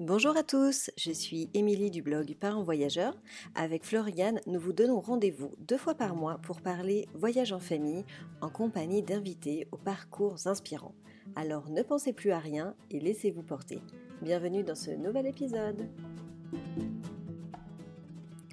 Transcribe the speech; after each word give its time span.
Bonjour 0.00 0.36
à 0.36 0.42
tous, 0.42 0.90
je 0.96 1.12
suis 1.12 1.48
Émilie 1.54 1.92
du 1.92 2.02
blog 2.02 2.34
Parents 2.34 2.64
Voyageurs. 2.64 3.16
Avec 3.54 3.84
Floriane, 3.84 4.40
nous 4.48 4.58
vous 4.58 4.72
donnons 4.72 4.98
rendez-vous 4.98 5.52
deux 5.60 5.76
fois 5.76 5.94
par 5.94 6.16
mois 6.16 6.38
pour 6.38 6.60
parler 6.60 7.06
voyage 7.14 7.52
en 7.52 7.60
famille 7.60 8.04
en 8.40 8.50
compagnie 8.50 9.02
d'invités 9.02 9.68
aux 9.70 9.76
parcours 9.76 10.48
inspirants. 10.48 10.96
Alors 11.36 11.70
ne 11.70 11.80
pensez 11.82 12.12
plus 12.12 12.32
à 12.32 12.40
rien 12.40 12.74
et 12.90 12.98
laissez-vous 12.98 13.44
porter. 13.44 13.80
Bienvenue 14.20 14.64
dans 14.64 14.74
ce 14.74 14.90
nouvel 14.90 15.28
épisode. 15.28 15.88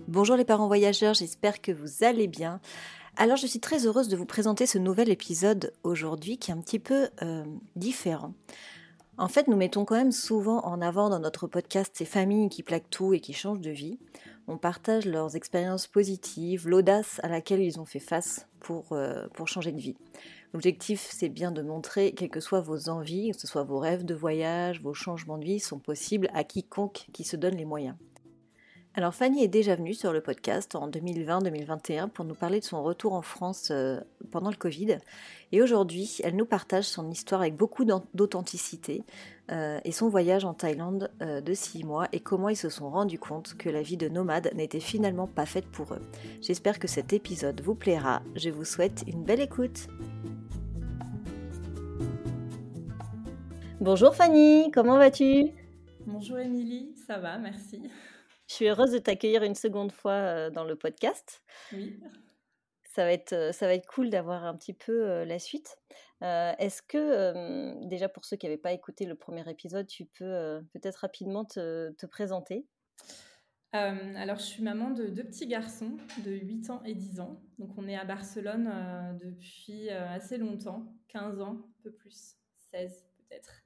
Bonjour 0.07 0.35
les 0.35 0.45
parents 0.45 0.67
voyageurs, 0.67 1.15
j'espère 1.15 1.59
que 1.59 1.71
vous 1.71 2.03
allez 2.03 2.27
bien. 2.27 2.61
Alors 3.17 3.37
je 3.37 3.47
suis 3.47 3.59
très 3.59 3.87
heureuse 3.87 4.09
de 4.09 4.15
vous 4.15 4.27
présenter 4.27 4.67
ce 4.67 4.77
nouvel 4.77 5.09
épisode 5.09 5.73
aujourd'hui 5.81 6.37
qui 6.37 6.51
est 6.51 6.53
un 6.53 6.61
petit 6.61 6.79
peu 6.79 7.09
euh, 7.23 7.45
différent. 7.75 8.35
En 9.18 9.28
fait, 9.28 9.48
nous 9.48 9.57
mettons 9.57 9.86
quand 9.86 9.96
même 9.96 10.12
souvent 10.12 10.59
en 10.66 10.82
avant 10.82 11.09
dans 11.09 11.20
notre 11.20 11.48
podcast 11.48 11.91
ces 11.96 12.05
familles 12.05 12.50
qui 12.50 12.64
plaquent 12.64 12.89
tout 12.89 13.14
et 13.14 13.19
qui 13.19 13.33
changent 13.33 13.61
de 13.61 13.69
vie. 13.69 14.00
On 14.47 14.57
partage 14.57 15.06
leurs 15.06 15.36
expériences 15.36 15.88
positives, 15.88 16.68
l'audace 16.68 17.19
à 17.24 17.28
laquelle 17.28 17.61
ils 17.61 17.79
ont 17.79 17.86
fait 17.86 18.00
face 18.00 18.47
pour, 18.60 18.93
euh, 18.93 19.28
changer 19.46 19.71
de 19.71 19.79
vie. 19.79 19.96
L'objectif, 20.54 21.07
c'est 21.11 21.29
bien 21.29 21.52
de 21.52 21.61
montrer, 21.61 22.14
quelles 22.14 22.29
que 22.29 22.39
soient 22.39 22.61
vos 22.61 22.89
envies, 22.89 23.32
que 23.32 23.39
ce 23.39 23.47
soit 23.47 23.64
vos 23.64 23.79
rêves 23.79 24.05
de 24.05 24.16
voyage, 24.16 24.82
vos 24.82 24.93
changements 24.93 25.38
de 25.38 25.46
vie, 25.46 25.60
sont 25.60 25.80
possibles 25.80 26.30
à 26.33 26.43
quiconque 26.43 27.07
qui 27.14 27.24
se 27.24 27.36
donne 27.36 27.55
les 27.55 27.66
moyens. 27.66 27.96
Alors 28.93 29.15
Fanny 29.15 29.41
est 29.41 29.47
déjà 29.47 29.75
venue 29.75 29.93
sur 29.93 30.11
le 30.11 30.19
podcast 30.19 30.75
en 30.75 30.89
2020-2021 30.89 32.09
pour 32.09 32.25
nous 32.25 32.36
parler 32.36 32.59
de 32.59 32.66
son 32.66 32.83
retour 32.83 33.13
en 33.13 33.22
France 33.22 33.69
euh, 33.72 34.02
pendant 34.31 34.49
le 34.49 34.58
Covid. 34.58 34.97
Et 35.53 35.61
aujourd'hui, 35.61 36.17
elle 36.25 36.36
nous 36.36 36.45
partage 36.45 36.83
son 36.83 37.09
histoire 37.09 37.39
avec 37.39 37.55
beaucoup 37.55 37.85
d'authenticité 37.85 39.05
euh, 39.49 39.80
et 39.85 39.94
son 39.94 40.09
voyage 40.09 40.44
en 40.44 40.53
Thaïlande 40.53 41.09
euh, 41.22 41.39
de 41.39 41.53
six 41.53 41.85
mois 41.85 42.09
et 42.11 42.19
comment 42.19 42.49
ils 42.49 42.58
se 42.58 42.67
sont 42.67 42.89
rendus 42.89 43.17
compte 43.17 43.53
que 43.53 43.69
la 43.69 43.81
vie 43.81 43.95
de 43.95 44.09
nomade 44.09 44.51
n'était 44.55 44.81
finalement 44.81 45.27
pas 45.27 45.45
faite 45.45 45.67
pour 45.67 45.94
eux. 45.94 46.01
J'espère 46.41 46.77
que 46.77 46.89
cet 46.89 47.13
épisode 47.13 47.61
vous 47.61 47.75
plaira. 47.75 48.21
Je 48.35 48.49
vous 48.49 48.66
souhaite 48.66 49.05
une 49.07 49.23
belle 49.23 49.39
écoute. 49.39 49.88
Bonjour 53.79 54.13
Fanny, 54.13 54.69
comment 54.71 54.97
vas-tu? 54.97 55.51
Bonjour 56.05 56.39
Émilie, 56.39 56.94
ça 57.07 57.19
va, 57.19 57.38
merci. 57.38 57.83
Je 58.52 58.55
suis 58.57 58.67
heureuse 58.67 58.91
de 58.91 58.97
t'accueillir 58.97 59.44
une 59.44 59.55
seconde 59.55 59.94
fois 59.94 60.11
euh, 60.11 60.49
dans 60.49 60.66
le 60.66 60.75
podcast. 60.75 61.41
Oui. 61.71 61.97
Ça 62.83 63.05
va 63.05 63.13
être, 63.13 63.31
euh, 63.31 63.53
ça 63.53 63.66
va 63.66 63.75
être 63.75 63.88
cool 63.88 64.09
d'avoir 64.09 64.44
un 64.44 64.57
petit 64.57 64.73
peu 64.73 65.09
euh, 65.09 65.23
la 65.23 65.39
suite. 65.39 65.77
Est-ce 66.19 66.81
que, 66.81 67.88
déjà 67.88 68.09
pour 68.09 68.25
ceux 68.25 68.35
qui 68.35 68.45
n'avaient 68.45 68.57
pas 68.57 68.73
écouté 68.73 69.05
le 69.05 69.16
premier 69.16 69.49
épisode, 69.49 69.88
tu 69.88 70.05
peux 70.05 70.61
peut-être 70.72 70.97
rapidement 70.97 71.45
te, 71.45 71.91
te 71.94 72.05
présenter? 72.05 72.67
Alors, 73.72 74.35
je 74.35 74.44
suis 74.44 74.61
maman 74.61 74.91
de 74.91 75.07
deux 75.07 75.23
petits 75.23 75.47
garçons 75.47 75.97
de 76.23 76.31
8 76.31 76.69
ans 76.69 76.83
et 76.83 76.94
10 76.94 77.22
ans. 77.22 77.41
Donc, 77.57 77.72
on 77.75 77.88
est 77.88 77.95
à 77.95 78.05
Barcelone 78.05 79.17
depuis 79.19 79.89
assez 79.89 80.38
longtemps, 80.38 80.94
15 81.07 81.41
ans, 81.41 81.57
un 81.57 81.81
peu 81.81 81.91
plus, 81.91 82.35
16 82.69 83.03
peut-être. 83.17 83.63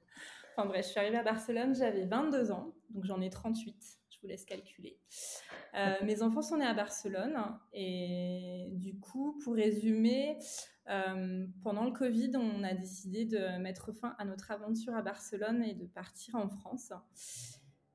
Enfin 0.56 0.66
bref, 0.66 0.86
je 0.86 0.92
suis 0.92 1.00
arrivée 1.00 1.18
à 1.18 1.24
Barcelone, 1.24 1.74
j'avais 1.74 2.06
22 2.06 2.52
ans, 2.52 2.72
donc 2.88 3.04
j'en 3.04 3.20
ai 3.20 3.28
38 3.28 3.74
je 3.74 3.95
vous 4.26 4.30
laisse 4.30 4.44
calculer. 4.44 4.98
Euh, 5.74 5.94
mes 6.04 6.22
enfants 6.22 6.42
sont 6.42 6.56
nés 6.58 6.66
à 6.66 6.74
Barcelone 6.74 7.36
et 7.72 8.68
du 8.72 8.98
coup, 8.98 9.38
pour 9.44 9.54
résumer, 9.54 10.38
euh, 10.88 11.46
pendant 11.62 11.84
le 11.84 11.92
Covid, 11.92 12.32
on 12.34 12.62
a 12.64 12.74
décidé 12.74 13.24
de 13.24 13.58
mettre 13.58 13.92
fin 13.92 14.14
à 14.18 14.24
notre 14.24 14.50
aventure 14.50 14.94
à 14.94 15.02
Barcelone 15.02 15.62
et 15.62 15.74
de 15.74 15.86
partir 15.86 16.34
en 16.34 16.48
France. 16.48 16.92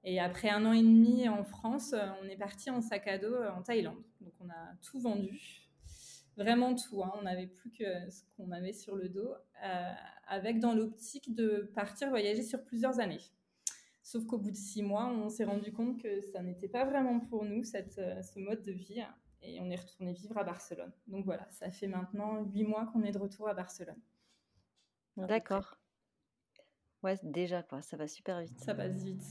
Et 0.04 0.20
après 0.20 0.50
un 0.50 0.66
an 0.66 0.74
et 0.74 0.82
demi 0.82 1.28
en 1.30 1.44
France, 1.44 1.94
on 2.24 2.28
est 2.28 2.38
parti 2.38 2.70
en 2.70 2.82
sac 2.82 3.08
à 3.08 3.18
dos 3.18 3.36
en 3.56 3.62
Thaïlande. 3.62 4.02
Donc 4.22 4.34
on 4.40 4.50
a 4.50 4.76
tout 4.82 5.00
vendu, 5.00 5.70
vraiment 6.38 6.74
tout. 6.76 7.04
Hein. 7.04 7.12
On 7.20 7.24
n'avait 7.24 7.48
plus 7.48 7.72
que 7.72 8.10
ce 8.10 8.24
qu'on 8.36 8.52
avait 8.52 8.74
sur 8.74 8.96
le 8.96 9.10
dos, 9.10 9.34
euh, 9.64 9.94
avec 10.28 10.60
dans 10.60 10.74
l'optique 10.74 11.36
de 11.36 11.72
partir 11.76 12.10
voyager 12.10 12.44
sur 12.44 12.64
plusieurs 12.64 13.00
années. 13.00 13.22
Sauf 14.12 14.26
qu'au 14.26 14.38
bout 14.38 14.52
de 14.52 14.58
six 14.58 14.84
mois, 14.84 15.08
on 15.08 15.30
s'est 15.30 15.46
rendu 15.46 15.72
compte 15.72 16.02
que 16.04 16.20
ça 16.20 16.42
n'était 16.42 16.68
pas 16.68 16.84
vraiment 16.84 17.22
pour 17.22 17.46
nous, 17.46 17.64
cette, 17.64 17.98
euh, 17.98 18.22
ce 18.22 18.40
mode 18.40 18.62
de 18.62 18.74
vie, 18.74 19.02
et 19.42 19.62
on 19.62 19.70
est 19.70 19.78
retourné 19.78 20.12
vivre 20.12 20.38
à 20.38 20.44
Barcelone. 20.44 20.92
Donc 21.08 21.24
voilà, 21.24 21.48
ça 21.50 21.72
fait 21.72 21.88
maintenant 21.88 22.44
huit 22.44 22.66
mois 22.66 22.88
qu'on 22.88 23.04
est 23.04 23.14
de 23.14 23.18
retour 23.18 23.48
à 23.48 23.54
Barcelone. 23.54 24.02
D'accord. 25.16 25.78
Ouais, 27.04 27.18
déjà 27.24 27.64
quoi, 27.64 27.82
ça 27.82 27.96
va 27.96 28.06
super 28.06 28.42
vite. 28.42 28.60
Ça 28.60 28.76
passe 28.76 29.02
vite. 29.02 29.24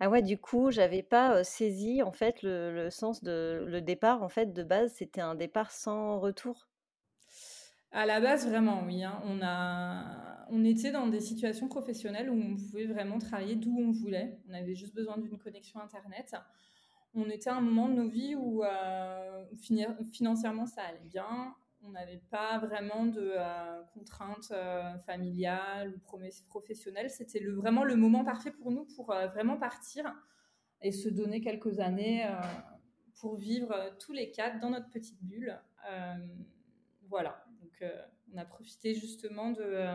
Ah 0.00 0.10
ouais, 0.10 0.22
du 0.22 0.36
coup, 0.36 0.72
j'avais 0.72 1.04
pas 1.04 1.36
euh, 1.36 1.44
saisi 1.44 2.02
en 2.02 2.10
fait 2.10 2.42
le, 2.42 2.74
le, 2.74 2.90
sens 2.90 3.22
de 3.22 3.64
le 3.68 3.80
départ 3.80 4.24
en 4.24 4.28
fait 4.28 4.52
de 4.52 4.64
base, 4.64 4.94
c'était 4.94 5.20
un 5.20 5.36
départ 5.36 5.70
sans 5.70 6.18
retour. 6.18 6.69
À 7.92 8.06
la 8.06 8.20
base, 8.20 8.46
vraiment, 8.46 8.84
oui. 8.84 9.02
Hein. 9.02 9.20
On, 9.24 9.40
a... 9.42 10.46
on 10.50 10.64
était 10.64 10.92
dans 10.92 11.08
des 11.08 11.20
situations 11.20 11.68
professionnelles 11.68 12.30
où 12.30 12.40
on 12.40 12.56
pouvait 12.56 12.86
vraiment 12.86 13.18
travailler 13.18 13.56
d'où 13.56 13.76
on 13.78 13.90
voulait. 13.90 14.38
On 14.48 14.54
avait 14.54 14.74
juste 14.74 14.94
besoin 14.94 15.18
d'une 15.18 15.38
connexion 15.38 15.80
Internet. 15.80 16.36
On 17.14 17.28
était 17.28 17.50
à 17.50 17.56
un 17.56 17.60
moment 17.60 17.88
de 17.88 17.94
nos 17.94 18.08
vies 18.08 18.36
où 18.36 18.62
euh, 18.62 19.44
financièrement 20.12 20.66
ça 20.66 20.82
allait 20.82 21.08
bien. 21.08 21.56
On 21.82 21.90
n'avait 21.90 22.22
pas 22.30 22.58
vraiment 22.58 23.06
de 23.06 23.32
euh, 23.36 23.82
contraintes 23.94 24.52
euh, 24.52 24.96
familiales 24.98 25.94
ou 25.96 25.98
professionnelles. 26.48 27.10
C'était 27.10 27.40
vraiment 27.40 27.82
le 27.82 27.96
moment 27.96 28.24
parfait 28.24 28.52
pour 28.52 28.70
nous 28.70 28.84
pour 28.94 29.06
vraiment 29.06 29.56
partir 29.56 30.14
et 30.82 30.92
se 30.92 31.08
donner 31.08 31.40
quelques 31.40 31.80
années 31.80 32.24
pour 33.20 33.36
vivre 33.36 33.74
tous 33.98 34.12
les 34.12 34.30
quatre 34.30 34.60
dans 34.60 34.70
notre 34.70 34.88
petite 34.90 35.22
bulle. 35.22 35.60
voilà. 37.08 37.44
Donc, 37.80 37.90
euh, 37.90 38.02
on 38.34 38.38
a 38.38 38.44
profité 38.44 38.94
justement 38.94 39.50
de, 39.50 39.62
euh, 39.62 39.94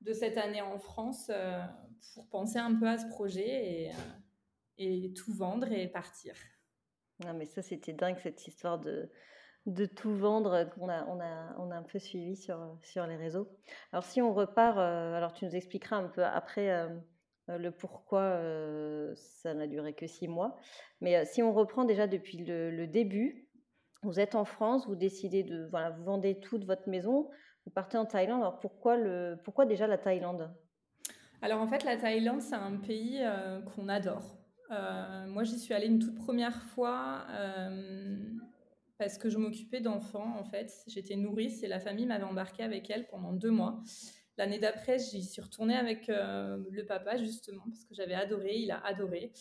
de 0.00 0.12
cette 0.12 0.36
année 0.36 0.62
en 0.62 0.78
France 0.78 1.30
euh, 1.30 1.60
pour 2.14 2.28
penser 2.28 2.58
un 2.58 2.74
peu 2.74 2.88
à 2.88 2.98
ce 2.98 3.06
projet 3.08 3.88
et, 3.88 3.92
et 4.78 5.12
tout 5.12 5.32
vendre 5.32 5.70
et 5.72 5.88
partir. 5.88 6.34
Non, 7.24 7.34
mais 7.34 7.46
ça, 7.46 7.62
c'était 7.62 7.92
dingue, 7.92 8.18
cette 8.18 8.46
histoire 8.46 8.78
de, 8.78 9.10
de 9.66 9.86
tout 9.86 10.14
vendre 10.14 10.64
qu'on 10.74 10.88
a, 10.88 11.04
on 11.06 11.20
a, 11.20 11.56
on 11.58 11.70
a 11.70 11.76
un 11.76 11.82
peu 11.82 11.98
suivi 11.98 12.36
sur, 12.36 12.78
sur 12.82 13.06
les 13.06 13.16
réseaux. 13.16 13.48
Alors, 13.92 14.04
si 14.04 14.22
on 14.22 14.32
repart, 14.32 14.78
alors 14.78 15.32
tu 15.32 15.44
nous 15.44 15.56
expliqueras 15.56 15.96
un 15.96 16.08
peu 16.08 16.24
après 16.24 16.88
le 17.48 17.70
pourquoi 17.70 18.40
ça 19.16 19.52
n'a 19.54 19.66
duré 19.66 19.94
que 19.94 20.06
six 20.06 20.28
mois. 20.28 20.56
Mais 21.00 21.24
si 21.24 21.42
on 21.42 21.52
reprend 21.52 21.84
déjà 21.84 22.06
depuis 22.06 22.38
le 22.38 22.86
début, 22.86 23.47
vous 24.02 24.20
êtes 24.20 24.34
en 24.34 24.44
France, 24.44 24.86
vous 24.86 24.96
décidez 24.96 25.42
de, 25.42 25.66
voilà, 25.70 25.90
vous 25.90 26.04
vendez 26.04 26.38
toute 26.40 26.64
votre 26.64 26.88
maison, 26.88 27.28
vous 27.66 27.72
partez 27.72 27.98
en 27.98 28.06
Thaïlande. 28.06 28.40
Alors 28.40 28.60
pourquoi, 28.60 28.96
le, 28.96 29.38
pourquoi 29.44 29.66
déjà 29.66 29.86
la 29.86 29.98
Thaïlande? 29.98 30.50
Alors 31.42 31.60
en 31.60 31.66
fait, 31.66 31.84
la 31.84 31.96
Thaïlande, 31.96 32.40
c'est 32.40 32.54
un 32.54 32.76
pays 32.76 33.18
euh, 33.20 33.60
qu'on 33.60 33.88
adore. 33.88 34.38
Euh, 34.70 35.26
moi, 35.26 35.44
j'y 35.44 35.58
suis 35.58 35.74
allée 35.74 35.86
une 35.86 35.98
toute 35.98 36.16
première 36.16 36.62
fois 36.62 37.26
euh, 37.30 38.16
parce 38.98 39.16
que 39.18 39.30
je 39.30 39.38
m'occupais 39.38 39.80
d'enfants, 39.80 40.36
en 40.38 40.44
fait. 40.44 40.72
J'étais 40.86 41.16
nourrice 41.16 41.62
et 41.62 41.68
la 41.68 41.80
famille 41.80 42.06
m'avait 42.06 42.24
embarquée 42.24 42.64
avec 42.64 42.90
elle 42.90 43.06
pendant 43.06 43.32
deux 43.32 43.50
mois. 43.50 43.80
L'année 44.38 44.60
d'après, 44.60 45.00
j'y 45.00 45.24
suis 45.24 45.42
retournée 45.42 45.74
avec 45.74 46.08
euh, 46.08 46.62
le 46.70 46.86
papa, 46.86 47.16
justement, 47.16 47.64
parce 47.68 47.84
que 47.84 47.92
j'avais 47.92 48.14
adoré, 48.14 48.56
il 48.56 48.70
a 48.70 48.78
adoré. 48.86 49.32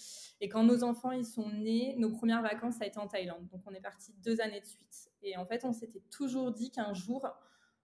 Et 0.42 0.50
quand 0.50 0.64
nos 0.64 0.84
enfants 0.84 1.12
ils 1.12 1.24
sont 1.24 1.48
nés, 1.50 1.94
nos 2.00 2.10
premières 2.10 2.42
vacances, 2.42 2.78
ça 2.78 2.84
a 2.84 2.88
été 2.88 2.98
en 2.98 3.08
Thaïlande. 3.08 3.48
Donc, 3.52 3.62
on 3.68 3.74
est 3.76 3.82
parti 3.82 4.12
deux 4.24 4.42
années 4.42 4.60
de 4.60 4.66
suite. 4.66 5.12
Et 5.22 5.38
en 5.38 5.46
fait, 5.46 5.64
on 5.66 5.72
s'était 5.72 6.02
toujours 6.10 6.52
dit 6.52 6.72
qu'un 6.72 6.96
jour, 6.96 7.28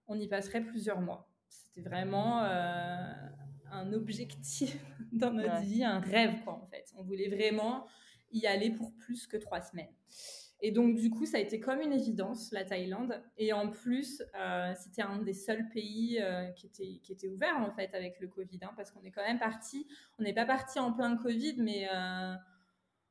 on 0.08 0.18
y 0.18 0.26
passerait 0.26 0.60
plusieurs 0.60 1.00
mois. 1.00 1.30
C'était 1.48 1.88
vraiment 1.88 2.42
euh, 2.42 3.12
un 3.70 3.92
objectif 3.92 4.76
dans 5.12 5.32
notre 5.32 5.60
vie, 5.60 5.84
un 5.84 6.00
rêve, 6.00 6.42
quoi, 6.42 6.54
en 6.54 6.66
fait. 6.66 6.92
On 6.96 7.04
voulait 7.04 7.28
vraiment 7.28 7.86
y 8.32 8.44
aller 8.48 8.72
pour 8.72 8.92
plus 8.92 9.28
que 9.28 9.36
trois 9.36 9.60
semaines. 9.60 9.94
Et 10.66 10.70
donc, 10.70 10.94
du 10.94 11.10
coup, 11.10 11.26
ça 11.26 11.36
a 11.36 11.40
été 11.40 11.60
comme 11.60 11.82
une 11.82 11.92
évidence, 11.92 12.50
la 12.50 12.64
Thaïlande. 12.64 13.22
Et 13.36 13.52
en 13.52 13.68
plus, 13.68 14.22
euh, 14.34 14.72
c'était 14.74 15.02
un 15.02 15.18
des 15.18 15.34
seuls 15.34 15.68
pays 15.68 16.18
euh, 16.22 16.46
qui, 16.52 16.68
était, 16.68 17.00
qui 17.02 17.12
était 17.12 17.28
ouvert, 17.28 17.58
en 17.58 17.70
fait, 17.70 17.94
avec 17.94 18.18
le 18.18 18.28
Covid. 18.28 18.60
Hein, 18.62 18.70
parce 18.74 18.90
qu'on 18.90 19.02
est 19.02 19.10
quand 19.10 19.26
même 19.26 19.38
parti, 19.38 19.86
on 20.18 20.22
n'est 20.22 20.32
pas 20.32 20.46
parti 20.46 20.78
en 20.78 20.90
plein 20.90 21.18
Covid, 21.18 21.56
mais 21.58 21.86
euh, 21.92 22.34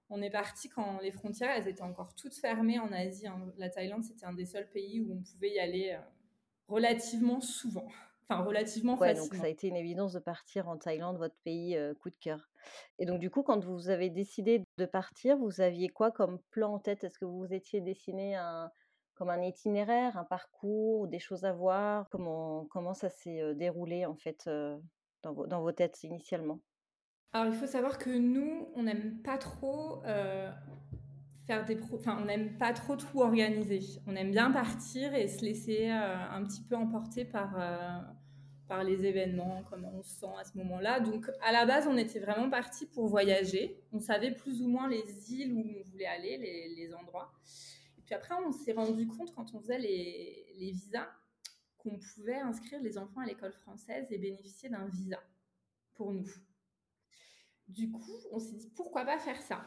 on 0.09 0.19
est 0.23 0.31
parti 0.31 0.67
quand 0.67 0.97
les 1.03 1.11
frontières, 1.11 1.51
elles 1.55 1.67
étaient 1.67 1.83
encore 1.83 2.15
toutes 2.15 2.33
fermées 2.33 2.79
en 2.79 2.91
Asie. 2.91 3.27
Hein. 3.27 3.53
La 3.59 3.69
Thaïlande, 3.69 4.03
c'était 4.03 4.25
un 4.25 4.33
des 4.33 4.45
seuls 4.45 4.71
pays 4.71 5.01
où 5.01 5.13
on 5.13 5.21
pouvait 5.21 5.51
y 5.51 5.59
aller 5.59 5.95
relativement 6.67 7.39
souvent. 7.39 7.87
Enfin, 8.27 8.41
relativement 8.41 8.97
ouais, 8.97 9.13
donc 9.13 9.35
ça 9.35 9.43
a 9.43 9.47
été 9.49 9.67
une 9.67 9.75
évidence 9.75 10.13
de 10.13 10.19
partir 10.19 10.69
en 10.69 10.77
Thaïlande, 10.77 11.17
votre 11.17 11.37
pays 11.43 11.77
coup 12.01 12.09
de 12.09 12.15
cœur. 12.15 12.49
Et 12.99 13.05
donc, 13.05 13.19
du 13.19 13.29
coup, 13.29 13.43
quand 13.43 13.63
vous 13.65 13.89
avez 13.89 14.09
décidé 14.09 14.63
de 14.77 14.85
partir, 14.85 15.37
vous 15.37 15.61
aviez 15.61 15.89
quoi 15.89 16.11
comme 16.11 16.39
plan 16.51 16.73
en 16.73 16.79
tête? 16.79 17.03
Est-ce 17.03 17.19
que 17.19 17.25
vous 17.25 17.39
vous 17.39 17.53
étiez 17.53 17.81
dessiné 17.81 18.35
un, 18.35 18.71
comme 19.15 19.29
un 19.29 19.41
itinéraire, 19.41 20.17
un 20.17 20.23
parcours, 20.23 21.07
des 21.07 21.19
choses 21.19 21.45
à 21.45 21.53
voir? 21.53 22.07
Comment, 22.09 22.65
comment 22.71 22.93
ça 22.93 23.09
s'est 23.09 23.55
déroulé, 23.55 24.05
en 24.05 24.15
fait, 24.15 24.49
dans, 25.23 25.33
vos, 25.33 25.47
dans 25.47 25.61
vos 25.61 25.71
têtes 25.71 26.03
initialement? 26.03 26.59
Alors, 27.33 27.53
il 27.53 27.57
faut 27.57 27.67
savoir 27.67 27.97
que 27.97 28.09
nous, 28.09 28.69
on 28.75 28.83
n'aime 28.83 29.21
pas 29.21 29.37
trop 29.37 30.01
faire 31.45 31.65
des 31.65 31.77
enfin 31.93 32.17
on 32.21 32.25
n'aime 32.25 32.57
pas 32.57 32.71
trop 32.71 32.95
tout 32.95 33.19
organiser. 33.19 33.81
On 34.07 34.15
aime 34.15 34.31
bien 34.31 34.51
partir 34.51 35.13
et 35.13 35.27
se 35.27 35.43
laisser 35.43 35.89
un 35.89 36.41
petit 36.43 36.63
peu 36.63 36.75
emporter 36.75 37.25
par 37.25 37.57
par 38.73 38.83
les 38.83 39.05
événements, 39.05 39.63
comment 39.69 39.93
on 39.93 40.01
se 40.01 40.15
sent 40.15 40.33
à 40.39 40.43
ce 40.43 40.57
moment-là. 40.57 40.99
Donc 40.99 41.29
à 41.43 41.51
la 41.51 41.63
base, 41.63 41.85
on 41.87 41.95
était 41.95 42.19
vraiment 42.19 42.49
parti 42.49 42.87
pour 42.87 43.05
voyager. 43.05 43.79
On 43.91 43.99
savait 43.99 44.31
plus 44.31 44.63
ou 44.63 44.67
moins 44.67 44.89
les 44.89 45.31
îles 45.31 45.53
où 45.53 45.59
on 45.59 45.91
voulait 45.91 46.07
aller, 46.07 46.39
les, 46.75 46.91
endroits. 46.95 47.31
Et 47.99 48.01
puis 48.01 48.15
après, 48.15 48.33
on 48.33 48.51
s'est 48.51 48.73
rendu 48.73 49.05
compte 49.05 49.31
quand 49.35 49.53
on 49.53 49.59
faisait 49.59 49.77
les 49.77 50.71
visas 50.71 51.07
qu'on 51.77 51.99
pouvait 51.99 52.39
inscrire 52.39 52.81
les 52.81 52.97
enfants 52.97 53.21
à 53.21 53.27
l'école 53.27 53.53
française 53.53 54.07
et 54.09 54.17
bénéficier 54.17 54.69
d'un 54.69 54.87
visa 54.87 55.19
pour 55.93 56.11
nous. 56.11 56.33
Du 57.67 57.91
coup, 57.91 58.17
on 58.31 58.39
s'est 58.39 58.55
dit 58.55 58.71
pourquoi 58.75 59.05
pas 59.05 59.19
faire 59.19 59.39
ça? 59.39 59.63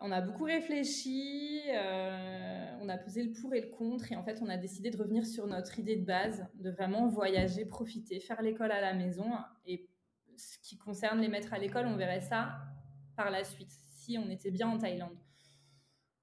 On 0.00 0.12
a 0.12 0.20
beaucoup 0.20 0.44
réfléchi, 0.44 1.60
euh, 1.68 2.78
on 2.80 2.88
a 2.88 2.96
pesé 2.96 3.22
le 3.22 3.32
pour 3.32 3.54
et 3.54 3.60
le 3.60 3.68
contre, 3.68 4.12
et 4.12 4.16
en 4.16 4.22
fait, 4.22 4.40
on 4.42 4.48
a 4.48 4.56
décidé 4.56 4.90
de 4.90 4.96
revenir 4.96 5.26
sur 5.26 5.46
notre 5.46 5.78
idée 5.78 5.96
de 5.96 6.04
base, 6.04 6.46
de 6.54 6.70
vraiment 6.70 7.08
voyager, 7.08 7.64
profiter, 7.64 8.20
faire 8.20 8.40
l'école 8.40 8.70
à 8.70 8.80
la 8.80 8.94
maison. 8.94 9.30
Et 9.66 9.88
ce 10.36 10.58
qui 10.60 10.78
concerne 10.78 11.20
les 11.20 11.28
maîtres 11.28 11.52
à 11.52 11.58
l'école, 11.58 11.86
on 11.86 11.96
verrait 11.96 12.20
ça 12.20 12.60
par 13.16 13.30
la 13.30 13.42
suite, 13.42 13.72
si 13.72 14.18
on 14.18 14.30
était 14.30 14.52
bien 14.52 14.68
en 14.68 14.78
Thaïlande. 14.78 15.18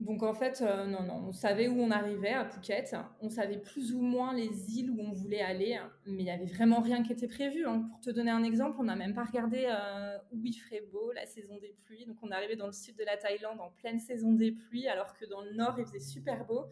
Donc 0.02 0.24
en 0.24 0.34
fait, 0.34 0.62
euh, 0.62 0.86
non, 0.86 1.04
non, 1.04 1.28
on 1.28 1.32
savait 1.32 1.70
où 1.70 1.80
on 1.80 1.90
arrivait 1.90 2.34
à 2.34 2.44
Phuket, 2.44 2.96
on 3.22 3.30
savait 3.30 3.58
plus 3.58 3.94
ou 3.94 4.02
moins 4.02 4.34
les 4.34 4.78
îles 4.78 4.92
où 4.92 5.00
on 5.00 5.14
voulait 5.14 5.42
aller, 5.42 5.80
mais 6.06 6.22
il 6.22 6.26
n'y 6.26 6.32
avait 6.32 6.46
vraiment 6.46 6.82
rien 6.82 7.02
qui 7.02 7.14
était 7.14 7.30
prévu. 7.30 7.66
Hein. 7.66 7.88
Pour 7.90 8.02
te 8.02 8.10
donner 8.10 8.32
un 8.32 8.44
exemple, 8.44 8.76
on 8.80 8.84
n'a 8.84 8.98
même 8.98 9.14
pas 9.14 9.24
regardé 9.24 9.66
euh, 9.70 10.18
où 10.34 10.42
il 10.44 10.54
ferait 10.54 10.84
beau, 10.92 11.14
la 11.14 11.26
saison 11.26 11.58
des 11.60 11.74
pluies. 11.86 12.06
Donc 12.06 12.18
on 12.22 12.30
est 12.30 12.36
arrivé 12.36 12.58
dans 12.58 12.66
le 12.66 12.74
sud 12.74 12.98
de 12.98 13.06
la 13.06 13.16
Thaïlande 13.16 13.62
en 13.62 13.70
pleine 13.70 14.00
saison 14.00 14.34
des 14.34 14.52
pluies, 14.52 14.90
alors 14.90 15.16
que 15.16 15.26
dans 15.26 15.42
le 15.42 15.54
nord, 15.54 15.76
il 15.80 15.86
faisait 15.86 16.00
super 16.00 16.46
beau. 16.46 16.66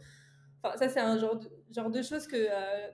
Enfin, 0.61 0.77
ça, 0.77 0.89
c'est 0.89 0.99
un 0.99 1.17
genre 1.17 1.39
de, 1.39 1.49
genre 1.71 1.89
de 1.89 2.01
choses 2.01 2.27
que 2.27 2.35
euh, 2.35 2.89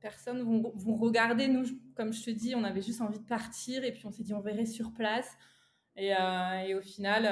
personne 0.00 0.40
vont, 0.40 0.72
vont, 0.74 0.94
regarder. 0.94 1.48
Nous, 1.48 1.66
comme 1.94 2.14
je 2.14 2.24
te 2.24 2.30
dis, 2.30 2.54
on 2.54 2.64
avait 2.64 2.82
juste 2.82 3.02
envie 3.02 3.18
de 3.18 3.26
partir, 3.26 3.84
et 3.84 3.92
puis 3.92 4.06
on 4.06 4.10
s'est 4.10 4.22
dit 4.22 4.32
on 4.32 4.40
verrait 4.40 4.64
sur 4.64 4.90
place. 4.90 5.36
Et, 6.00 6.12
et 6.66 6.74
au 6.74 6.80
final 6.80 7.26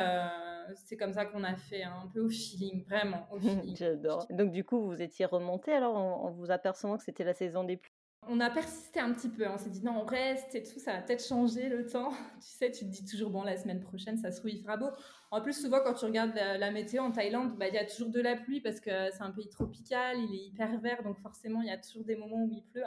c'est 0.75 0.97
comme 0.97 1.13
ça 1.13 1.25
qu'on 1.25 1.45
a 1.45 1.57
fait, 1.57 1.83
hein, 1.83 1.95
un 2.05 2.09
peu 2.09 2.21
au 2.21 2.29
feeling, 2.29 2.85
vraiment 2.85 3.27
au 3.33 3.39
feeling. 3.41 3.77
J'adore. 3.77 4.27
Donc 4.31 4.53
du 4.53 4.65
coup, 4.65 4.81
vous 4.81 5.01
étiez 5.01 5.25
remonté 5.25 5.73
alors 5.73 5.97
en, 5.97 6.31
vous 6.31 6.51
apercevant 6.51 6.97
que 6.97 7.05
c'était 7.05 7.25
la 7.25 7.35
saison 7.35 7.65
des 7.65 7.77
pluies? 7.77 7.93
On 8.31 8.41
a 8.41 8.51
persisté 8.51 9.01
un 9.01 9.13
petit 9.15 9.29
peu, 9.29 9.47
hein. 9.47 9.53
on 9.55 9.59
s'est 9.59 9.71
dit 9.71 9.83
non, 9.83 10.01
on 10.03 10.05
reste 10.05 10.55
et 10.55 10.63
tout, 10.63 10.81
ça 10.81 10.93
va 10.93 11.03
peut-être 11.03 11.25
changer 11.25 11.69
le 11.69 11.87
temps. 11.87 12.11
Tu 12.41 12.49
sais, 12.49 12.71
tu 12.71 12.85
te 12.85 12.91
dis 12.91 13.05
toujours, 13.05 13.31
bon, 13.31 13.43
la 13.43 13.57
semaine 13.57 13.81
prochaine, 13.81 14.19
ça 14.19 14.33
se 14.33 14.39
trouve, 14.39 14.51
il 14.51 14.61
fera 14.61 14.77
beau. 14.77 14.91
En 15.31 15.41
plus, 15.41 15.53
souvent, 15.53 15.79
quand 15.85 15.95
tu 15.95 16.05
regardes 16.05 16.35
la, 16.35 16.71
météo 16.71 17.03
en 17.03 17.11
Thaïlande, 17.11 17.57
bah, 17.57 17.69
il 17.69 17.75
y 17.75 17.79
a 17.79 17.85
toujours 17.85 18.11
de 18.11 18.21
la 18.21 18.37
pluie 18.37 18.61
parce 18.61 18.81
que 18.81 18.91
c'est 19.13 19.23
un 19.23 19.31
pays 19.31 19.49
tropical, 19.49 20.19
il 20.19 20.35
est 20.35 20.45
hyper 20.47 20.81
vert, 20.81 21.03
donc 21.03 21.19
forcément, 21.21 21.63
il 21.63 21.69
y 21.69 21.71
a 21.73 21.79
toujours 21.79 22.05
des 22.05 22.17
moments 22.17 22.43
où 22.43 22.51
il 22.53 22.65
pleut. 22.65 22.85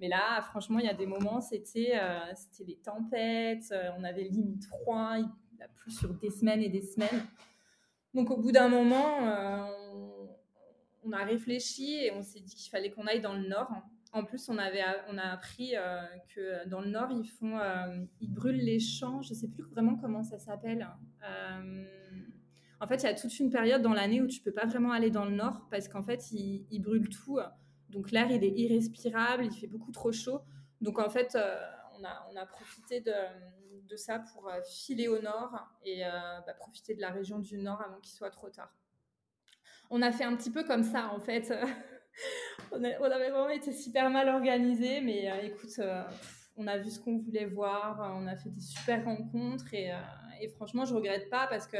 Mais 0.00 0.08
là, 0.08 0.40
franchement, 0.42 0.78
il 0.80 0.86
y 0.86 0.88
a 0.88 0.94
des 0.94 1.06
moments, 1.06 1.40
c'était 1.40 1.92
euh, 1.94 2.18
c'était 2.34 2.64
les 2.64 2.76
tempêtes, 2.76 3.70
euh, 3.70 3.90
on 3.96 4.04
avait 4.04 4.24
limite 4.24 4.64
froid, 4.66 5.16
il 5.16 5.62
a 5.62 5.68
plu 5.68 5.90
sur 5.90 6.12
des 6.14 6.30
semaines 6.30 6.62
et 6.62 6.68
des 6.68 6.82
semaines. 6.82 7.24
Donc 8.12 8.30
au 8.30 8.36
bout 8.36 8.52
d'un 8.52 8.68
moment, 8.68 9.26
euh, 9.26 9.66
on, 11.04 11.12
a 11.12 11.24
réfléchi 11.24 11.94
et 11.94 12.12
on 12.12 12.22
s'est 12.22 12.40
dit 12.40 12.54
qu'il 12.54 12.70
fallait 12.70 12.90
qu'on 12.90 13.06
aille 13.06 13.20
dans 13.20 13.34
le 13.34 13.46
nord. 13.46 13.70
En 14.12 14.24
plus, 14.24 14.48
on, 14.48 14.58
avait, 14.58 14.82
on 15.08 15.18
a 15.18 15.24
appris 15.24 15.74
que 16.32 16.68
dans 16.68 16.80
le 16.80 16.88
nord, 16.88 17.10
ils, 17.10 17.26
font, 17.26 17.58
ils 18.20 18.32
brûlent 18.32 18.64
les 18.64 18.78
champs. 18.78 19.20
Je 19.22 19.30
ne 19.30 19.34
sais 19.34 19.48
plus 19.48 19.64
vraiment 19.64 19.96
comment 19.96 20.22
ça 20.22 20.38
s'appelle. 20.38 20.88
en 22.80 22.86
fait, 22.86 23.02
il 23.02 23.06
y 23.06 23.08
a 23.08 23.14
toute 23.14 23.36
une 23.40 23.50
période 23.50 23.82
dans 23.82 23.92
l'année 23.92 24.22
où 24.22 24.28
tu 24.28 24.38
ne 24.38 24.44
peux 24.44 24.52
pas 24.52 24.66
vraiment 24.66 24.92
aller 24.92 25.10
dans 25.10 25.24
le 25.24 25.34
nord 25.34 25.66
parce 25.68 25.88
qu'en 25.88 26.04
fait, 26.04 26.30
ils, 26.30 26.64
ils, 26.70 26.78
brûlent 26.78 27.08
tout. 27.08 27.40
Donc 27.94 28.10
l'air, 28.10 28.30
il 28.30 28.44
est 28.44 28.50
irrespirable, 28.50 29.46
il 29.46 29.52
fait 29.52 29.66
beaucoup 29.66 29.92
trop 29.92 30.12
chaud. 30.12 30.40
Donc 30.80 30.98
en 30.98 31.08
fait, 31.08 31.38
on, 31.98 32.04
a, 32.04 32.28
on 32.30 32.36
a 32.36 32.44
profité 32.44 33.00
de 33.00 33.12
ça 33.96 34.18
pour 34.18 34.48
euh, 34.48 34.60
filer 34.62 35.08
au 35.08 35.20
nord 35.20 35.50
et 35.84 36.04
euh, 36.04 36.10
bah, 36.46 36.54
profiter 36.54 36.94
de 36.94 37.00
la 37.00 37.10
région 37.10 37.38
du 37.38 37.58
nord 37.58 37.80
avant 37.82 38.00
qu'il 38.00 38.12
soit 38.12 38.30
trop 38.30 38.50
tard. 38.50 38.72
On 39.90 40.02
a 40.02 40.12
fait 40.12 40.24
un 40.24 40.34
petit 40.36 40.50
peu 40.50 40.64
comme 40.64 40.82
ça 40.82 41.10
en 41.12 41.20
fait. 41.20 41.52
on, 42.72 42.82
avait 42.82 43.30
vraiment 43.30 43.48
été 43.48 43.72
super 43.72 44.10
mal 44.10 44.28
organisé, 44.28 45.00
mais 45.00 45.30
euh, 45.30 45.42
écoute, 45.42 45.80
on 46.56 46.66
a 46.66 46.78
vu 46.78 46.90
ce 46.90 47.00
qu'on 47.00 47.18
voulait 47.18 47.46
voir, 47.46 48.14
on 48.16 48.26
a 48.26 48.36
fait 48.36 48.50
des 48.50 48.60
super 48.60 49.04
rencontres 49.04 49.72
et, 49.74 49.92
franchement, 50.56 50.84
je 50.84 50.94
regrette 50.94 51.30
pas 51.30 51.46
parce 51.46 51.66
que 51.66 51.78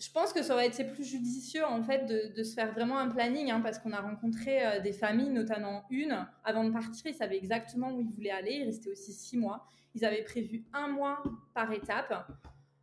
je 0.00 0.10
pense 0.10 0.32
que 0.32 0.42
ça 0.42 0.54
aurait 0.54 0.66
été 0.66 0.82
plus 0.82 1.04
judicieux 1.04 1.64
en 1.64 1.82
fait 1.82 2.06
de, 2.06 2.42
se 2.42 2.54
faire 2.54 2.72
vraiment 2.72 2.98
un 2.98 3.08
planning 3.08 3.50
hein, 3.50 3.60
parce 3.60 3.78
qu'on 3.78 3.92
a 3.92 4.00
rencontré 4.00 4.80
des 4.80 4.92
familles, 4.92 5.30
notamment 5.30 5.84
une. 5.90 6.26
Avant 6.42 6.64
de 6.64 6.70
partir, 6.70 7.06
ils 7.06 7.14
savaient 7.14 7.36
exactement 7.36 7.92
où 7.92 8.00
ils 8.00 8.10
voulaient 8.10 8.30
aller. 8.30 8.52
Ils 8.52 8.64
restaient 8.64 8.90
aussi 8.90 9.12
six 9.12 9.36
mois. 9.36 9.66
Ils 9.94 10.04
avaient 10.04 10.22
prévu 10.22 10.64
un 10.72 10.88
mois 10.88 11.22
par 11.54 11.70
étape. 11.72 12.26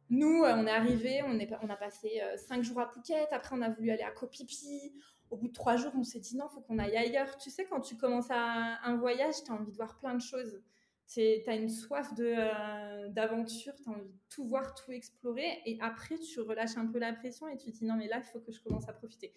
Nous, 0.09 0.43
euh, 0.43 0.55
on 0.55 0.65
est 0.65 0.71
arrivé, 0.71 1.21
on, 1.23 1.69
a 1.69 1.75
passé 1.75 2.21
euh, 2.21 2.37
cinq 2.37 2.63
jours 2.63 2.79
à 2.79 2.87
Phuket. 2.87 3.27
Après, 3.31 3.55
on 3.57 3.61
a 3.61 3.69
voulu 3.69 3.91
aller 3.91 4.03
à 4.03 4.11
Koh 4.11 4.27
Phi. 4.27 4.93
Au 5.29 5.35
bout 5.35 5.49
de 5.49 5.53
trois 5.53 5.75
jours, 5.75 5.91
on 5.97 6.03
s'est 6.03 6.19
dit 6.19 6.37
non, 6.37 6.47
faut 6.47 6.61
qu'on 6.61 6.79
aille 6.79 6.95
ailleurs. 6.95 7.37
Tu 7.37 7.49
sais, 7.49 7.65
quand 7.65 7.81
tu 7.81 7.97
commences 7.97 8.31
à 8.31 8.79
un 8.83 8.95
voyage, 8.95 9.43
tu 9.45 9.51
as 9.51 9.55
envie 9.55 9.71
de 9.71 9.75
voir 9.75 9.97
plein 9.99 10.15
de 10.15 10.21
choses. 10.21 10.61
Tu 11.07 11.21
as 11.21 11.55
une 11.55 11.69
soif 11.69 12.11
euh, 12.19 13.07
d'aventure, 13.09 13.73
tu 13.81 13.89
as 13.89 13.93
envie 13.93 14.09
de 14.09 14.19
tout 14.29 14.45
voir, 14.45 14.75
tout 14.75 14.91
explorer. 14.91 15.61
Et 15.65 15.77
après, 15.81 16.17
tu 16.17 16.41
relâches 16.41 16.77
un 16.77 16.87
peu 16.87 16.99
la 16.99 17.13
pression 17.13 17.47
et 17.47 17.57
tu 17.57 17.71
te 17.71 17.77
dis 17.77 17.85
non, 17.85 17.95
mais 17.95 18.07
là, 18.07 18.17
il 18.17 18.23
faut 18.25 18.39
que 18.39 18.51
je 18.51 18.61
commence 18.61 18.89
à 18.89 18.93
profiter. 18.93 19.33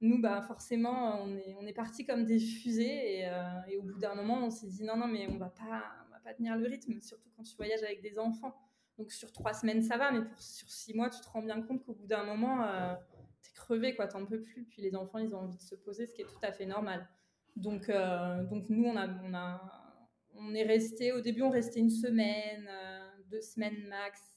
Nous, 0.00 0.20
bah, 0.20 0.40
forcément, 0.40 1.22
on 1.22 1.36
est, 1.36 1.54
on 1.60 1.66
est 1.66 1.74
partis 1.74 2.06
comme 2.06 2.24
des 2.24 2.38
fusées. 2.38 3.18
Et, 3.18 3.30
et 3.68 3.76
au 3.76 3.82
bout 3.82 3.98
d'un 3.98 4.14
moment, 4.14 4.46
on 4.46 4.50
s'est 4.50 4.68
dit 4.68 4.82
non, 4.82 4.96
non, 4.96 5.08
mais 5.08 5.28
on 5.28 5.36
va 5.36 5.50
pas, 5.50 5.84
pas 6.24 6.34
tenir 6.34 6.56
le 6.56 6.66
rythme, 6.66 7.00
surtout 7.00 7.28
quand 7.36 7.42
tu 7.42 7.56
voyages 7.56 7.82
avec 7.82 8.02
des 8.02 8.18
enfants. 8.18 8.54
Donc 8.98 9.12
sur 9.12 9.32
trois 9.32 9.54
semaines, 9.54 9.82
ça 9.82 9.96
va, 9.96 10.12
mais 10.12 10.24
pour, 10.24 10.40
sur 10.40 10.70
six 10.70 10.94
mois, 10.94 11.08
tu 11.08 11.20
te 11.20 11.28
rends 11.28 11.42
bien 11.42 11.62
compte 11.62 11.84
qu'au 11.84 11.94
bout 11.94 12.06
d'un 12.06 12.24
moment, 12.24 12.64
euh, 12.64 12.94
tu 13.42 13.50
es 13.50 13.54
crevé, 13.54 13.94
quoi, 13.94 14.06
t'en 14.06 14.26
peux 14.26 14.40
plus. 14.40 14.64
Puis 14.64 14.82
les 14.82 14.94
enfants, 14.94 15.18
ils 15.18 15.34
ont 15.34 15.40
envie 15.40 15.56
de 15.56 15.62
se 15.62 15.74
poser, 15.74 16.06
ce 16.06 16.14
qui 16.14 16.22
est 16.22 16.26
tout 16.26 16.38
à 16.42 16.52
fait 16.52 16.66
normal. 16.66 17.08
Donc, 17.56 17.88
euh, 17.88 18.44
donc 18.44 18.68
nous, 18.68 18.84
on, 18.84 18.96
a, 18.96 19.89
on 20.40 20.54
est 20.54 20.64
resté, 20.64 21.12
au 21.12 21.20
début, 21.20 21.42
on 21.42 21.50
restait 21.50 21.80
une 21.80 21.90
semaine, 21.90 22.68
euh, 22.68 23.08
deux 23.30 23.40
semaines 23.40 23.86
max. 23.88 24.36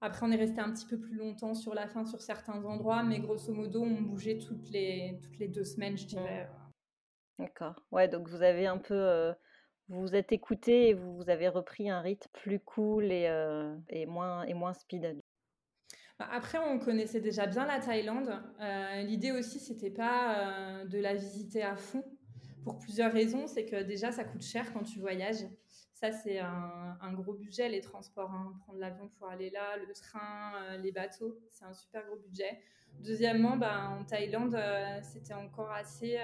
Après, 0.00 0.24
on 0.26 0.30
est 0.32 0.36
resté 0.36 0.60
un 0.60 0.72
petit 0.72 0.86
peu 0.86 0.98
plus 0.98 1.14
longtemps 1.14 1.54
sur 1.54 1.74
la 1.74 1.86
fin, 1.86 2.04
sur 2.04 2.22
certains 2.22 2.64
endroits, 2.64 3.02
mais 3.02 3.20
grosso 3.20 3.52
modo, 3.52 3.82
on 3.82 4.00
bougeait 4.00 4.38
toutes 4.38 4.70
les, 4.70 5.18
toutes 5.22 5.38
les 5.38 5.48
deux 5.48 5.64
semaines, 5.64 5.98
je 5.98 6.06
dirais. 6.06 6.48
D'accord. 7.38 7.84
Ouais, 7.90 8.08
donc 8.08 8.28
vous 8.28 8.42
avez 8.42 8.66
un 8.66 8.78
peu 8.78 9.34
vous 9.90 10.02
vous 10.02 10.14
êtes 10.14 10.30
écouté 10.30 10.90
et 10.90 10.94
vous, 10.94 11.28
avez 11.28 11.48
repris 11.48 11.90
un 11.90 12.00
rythme 12.00 12.30
plus 12.32 12.60
cool 12.60 13.10
et, 13.10 13.26
euh, 13.26 13.74
et 13.88 14.06
moins, 14.06 14.44
et 14.44 14.54
moins 14.54 14.72
speed. 14.72 15.20
Bah, 16.16 16.28
après, 16.30 16.58
on 16.58 16.78
connaissait 16.78 17.20
déjà 17.20 17.46
bien 17.46 17.66
la 17.66 17.80
Thaïlande. 17.80 18.40
Euh, 18.60 19.02
l'idée 19.02 19.32
aussi, 19.32 19.58
c'était 19.58 19.90
pas 19.90 20.38
euh, 20.38 20.84
de 20.84 20.98
la 21.00 21.14
visiter 21.14 21.62
à 21.62 21.74
fond 21.74 22.04
pour 22.64 22.78
plusieurs 22.78 23.12
raisons. 23.12 23.46
C'est 23.46 23.64
que 23.64 23.82
déjà, 23.82 24.12
ça 24.12 24.24
coûte 24.24 24.42
cher 24.42 24.72
quand 24.72 24.82
tu 24.82 25.00
voyages. 25.00 25.46
Ça, 25.94 26.12
c'est 26.12 26.38
un, 26.38 27.12
gros 27.12 27.34
budget, 27.34 27.68
les 27.68 27.80
transports. 27.80 28.30
Hein. 28.30 28.54
Prendre 28.64 28.78
l'avion 28.78 29.10
pour 29.18 29.28
aller 29.28 29.50
là, 29.50 29.76
le 29.76 29.92
train, 29.92 30.76
les 30.78 30.92
bateaux, 30.92 31.38
c'est 31.50 31.64
un 31.64 31.74
super 31.74 32.06
gros 32.06 32.16
budget. 32.16 32.58
Deuxièmement, 33.00 33.56
bah, 33.56 33.90
en 33.90 34.04
Thaïlande, 34.04 34.58
c'était 35.02 35.34
encore 35.34 35.70
assez 35.70 36.18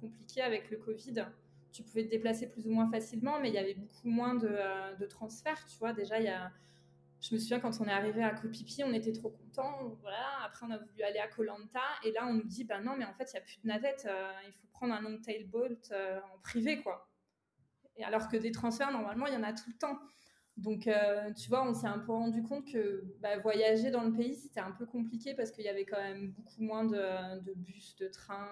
compliqué 0.00 0.40
avec 0.40 0.70
le 0.70 0.76
Covid 0.76 1.26
tu 1.72 1.82
pouvais 1.82 2.04
te 2.04 2.10
déplacer 2.10 2.48
plus 2.48 2.66
ou 2.66 2.70
moins 2.70 2.90
facilement, 2.90 3.40
mais 3.40 3.48
il 3.48 3.54
y 3.54 3.58
avait 3.58 3.74
beaucoup 3.74 4.08
moins 4.08 4.34
de, 4.34 4.48
euh, 4.48 5.06
transferts, 5.08 5.64
tu 5.66 5.78
vois. 5.78 5.92
Déjà, 5.92 6.18
il 6.20 6.26
y 6.26 6.28
a, 6.28 6.52
je 7.20 7.34
me 7.34 7.40
souviens 7.40 7.60
quand 7.60 7.80
on 7.80 7.84
est 7.86 7.92
arrivé 7.92 8.22
à 8.22 8.30
Kopipi, 8.30 8.84
on 8.84 8.92
était 8.92 9.12
trop 9.12 9.30
contents. 9.30 9.96
Voilà. 10.02 10.44
Après, 10.44 10.66
on 10.66 10.70
a 10.70 10.78
voulu 10.78 11.02
aller 11.02 11.18
à 11.18 11.28
Koh 11.28 11.42
Lanta, 11.42 11.80
et 12.04 12.12
là, 12.12 12.26
on 12.28 12.34
nous 12.34 12.44
dit, 12.44 12.64
bah 12.64 12.80
non, 12.80 12.96
mais 12.96 13.04
en 13.04 13.14
fait, 13.14 13.30
il 13.32 13.36
n'y 13.36 13.38
a 13.38 13.42
plus 13.42 13.58
de 13.62 13.68
navette, 13.68 14.06
euh, 14.08 14.30
il 14.46 14.52
faut 14.52 14.66
prendre 14.82 14.94
un 14.94 15.00
long 15.00 15.20
tail 15.20 15.44
boat 15.44 15.68
euh, 15.92 16.18
en 16.34 16.38
privé, 16.38 16.82
quoi. 16.82 17.08
Et 17.96 18.04
alors 18.04 18.28
que 18.28 18.36
des 18.36 18.52
transferts, 18.52 18.90
normalement, 18.90 19.26
il 19.26 19.34
y 19.34 19.36
en 19.36 19.42
a 19.42 19.52
tout 19.52 19.68
le 19.68 19.78
temps. 19.78 19.98
Donc, 20.56 20.88
tu 21.36 21.48
vois, 21.48 21.66
on 21.66 21.72
s'est 21.72 21.86
un 21.86 21.98
peu 21.98 22.12
rendu 22.12 22.42
compte 22.42 22.70
que 22.70 23.04
bah, 23.20 23.38
voyager 23.38 23.90
dans 23.90 24.02
le 24.02 24.12
pays, 24.12 24.34
c'était 24.34 24.60
un 24.60 24.72
peu 24.72 24.84
compliqué 24.84 25.34
parce 25.34 25.50
qu'il 25.50 25.64
y 25.64 25.68
avait 25.68 25.86
quand 25.86 26.00
même 26.00 26.32
beaucoup 26.32 26.62
moins 26.62 26.84
de, 26.84 27.54
bus, 27.54 27.96
de 27.96 28.08
trains 28.08 28.48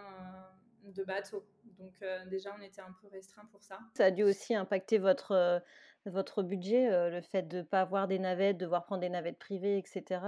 de 0.84 1.04
bateaux. 1.04 1.44
Donc 1.78 1.94
euh, 2.02 2.24
déjà, 2.26 2.54
on 2.58 2.62
était 2.62 2.80
un 2.80 2.94
peu 3.00 3.08
restreint 3.08 3.46
pour 3.50 3.62
ça. 3.62 3.78
Ça 3.96 4.06
a 4.06 4.10
dû 4.10 4.22
aussi 4.22 4.54
impacter 4.54 4.98
votre, 4.98 5.32
euh, 5.32 5.58
votre 6.06 6.42
budget, 6.42 6.90
euh, 6.90 7.10
le 7.10 7.20
fait 7.20 7.42
de 7.42 7.58
ne 7.58 7.62
pas 7.62 7.80
avoir 7.80 8.08
des 8.08 8.18
navettes, 8.18 8.58
de 8.58 8.64
devoir 8.64 8.84
prendre 8.84 9.00
des 9.00 9.08
navettes 9.08 9.38
privées, 9.38 9.78
etc. 9.78 10.20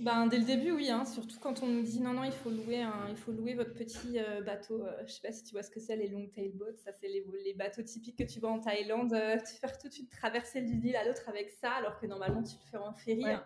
ben, 0.00 0.26
dès 0.26 0.38
le 0.38 0.44
début, 0.44 0.72
oui, 0.72 0.90
hein, 0.90 1.04
surtout 1.04 1.38
quand 1.40 1.62
on 1.62 1.66
nous 1.66 1.82
dit 1.82 2.00
non, 2.00 2.14
non, 2.14 2.24
il 2.24 2.32
faut 2.32 2.48
louer, 2.48 2.86
il 3.10 3.16
faut 3.16 3.32
louer 3.32 3.52
votre 3.52 3.74
petit 3.74 4.18
euh, 4.18 4.40
bateau. 4.40 4.78
Je 4.78 4.82
euh, 4.82 5.06
je 5.06 5.12
sais 5.12 5.20
pas 5.20 5.32
si 5.32 5.44
tu 5.44 5.52
vois 5.52 5.62
ce 5.62 5.70
que 5.70 5.78
c'est, 5.78 5.94
les 5.94 6.08
long 6.08 6.26
tail 6.34 6.48
boats. 6.54 6.76
Ça, 6.82 6.90
c'est 6.92 7.08
les, 7.08 7.24
les, 7.44 7.52
bateaux 7.52 7.82
typiques 7.82 8.16
que 8.16 8.24
tu 8.24 8.40
vois 8.40 8.50
en 8.50 8.60
Thaïlande. 8.60 9.12
Euh, 9.12 9.36
tu 9.38 9.56
fais 9.60 9.68
toute 9.78 9.98
une 9.98 10.08
traversée 10.08 10.62
d'une 10.62 10.82
île 10.84 10.96
à 10.96 11.04
l'autre 11.04 11.28
avec 11.28 11.50
ça, 11.50 11.72
alors 11.72 11.98
que 12.00 12.06
normalement, 12.06 12.42
tu 12.42 12.54
le 12.54 12.70
fais 12.70 12.78
en 12.78 12.94
ferry. 12.94 13.26
Hein. 13.26 13.44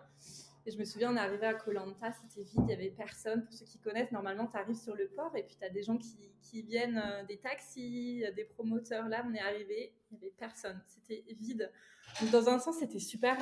Et 0.67 0.71
je 0.71 0.79
me 0.79 0.83
souviens, 0.83 1.11
on 1.13 1.15
est 1.15 1.19
arrivé 1.19 1.45
à 1.45 1.53
Koh 1.53 1.71
Lanta, 1.71 2.11
c'était 2.11 2.41
vide, 2.41 2.59
il 2.59 2.65
n'y 2.65 2.73
avait 2.73 2.89
personne. 2.89 3.43
Pour 3.45 3.53
ceux 3.53 3.65
qui 3.65 3.77
connaissent, 3.77 4.11
normalement, 4.11 4.47
tu 4.47 4.57
arrives 4.57 4.75
sur 4.75 4.95
le 4.95 5.07
port 5.07 5.35
et 5.35 5.43
puis 5.43 5.55
tu 5.59 5.63
as 5.63 5.69
des 5.69 5.83
gens 5.83 5.97
qui, 5.97 6.17
qui 6.41 6.63
viennent, 6.63 7.01
des 7.27 7.37
taxis, 7.37 8.23
des 8.35 8.45
promoteurs. 8.45 9.07
Là, 9.07 9.23
on 9.29 9.33
est 9.33 9.39
arrivé, 9.39 9.93
il 10.09 10.17
n'y 10.17 10.23
avait 10.23 10.33
personne. 10.35 10.81
C'était 10.87 11.23
vide. 11.39 11.71
Donc, 12.19 12.31
dans 12.31 12.49
un 12.49 12.57
sens, 12.57 12.77
c'était 12.79 12.99
super. 12.99 13.37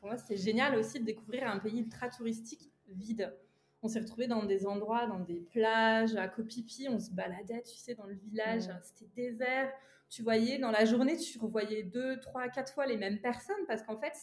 pour 0.00 0.08
moi, 0.08 0.16
c'était 0.16 0.36
génial 0.36 0.76
aussi 0.76 1.00
de 1.00 1.04
découvrir 1.04 1.48
un 1.48 1.58
pays 1.58 1.80
ultra 1.80 2.08
touristique 2.08 2.70
vide. 2.88 3.34
On 3.82 3.88
s'est 3.88 4.00
retrouvés 4.00 4.26
dans 4.26 4.44
des 4.44 4.66
endroits, 4.66 5.06
dans 5.06 5.20
des 5.20 5.40
plages, 5.40 6.16
à 6.16 6.26
Kopipi, 6.28 6.88
on 6.88 6.98
se 6.98 7.10
baladait, 7.10 7.62
tu 7.62 7.76
sais, 7.76 7.94
dans 7.94 8.06
le 8.06 8.14
village, 8.14 8.64
c'était 8.82 9.10
désert. 9.14 9.72
Tu 10.10 10.22
voyais, 10.22 10.58
dans 10.58 10.70
la 10.70 10.84
journée, 10.84 11.16
tu 11.16 11.38
revoyais 11.38 11.82
deux, 11.82 12.18
trois, 12.20 12.48
quatre 12.48 12.72
fois 12.72 12.86
les 12.86 12.96
mêmes 12.96 13.20
personnes 13.20 13.66
parce 13.66 13.82
qu'en 13.82 13.98
fait, 13.98 14.14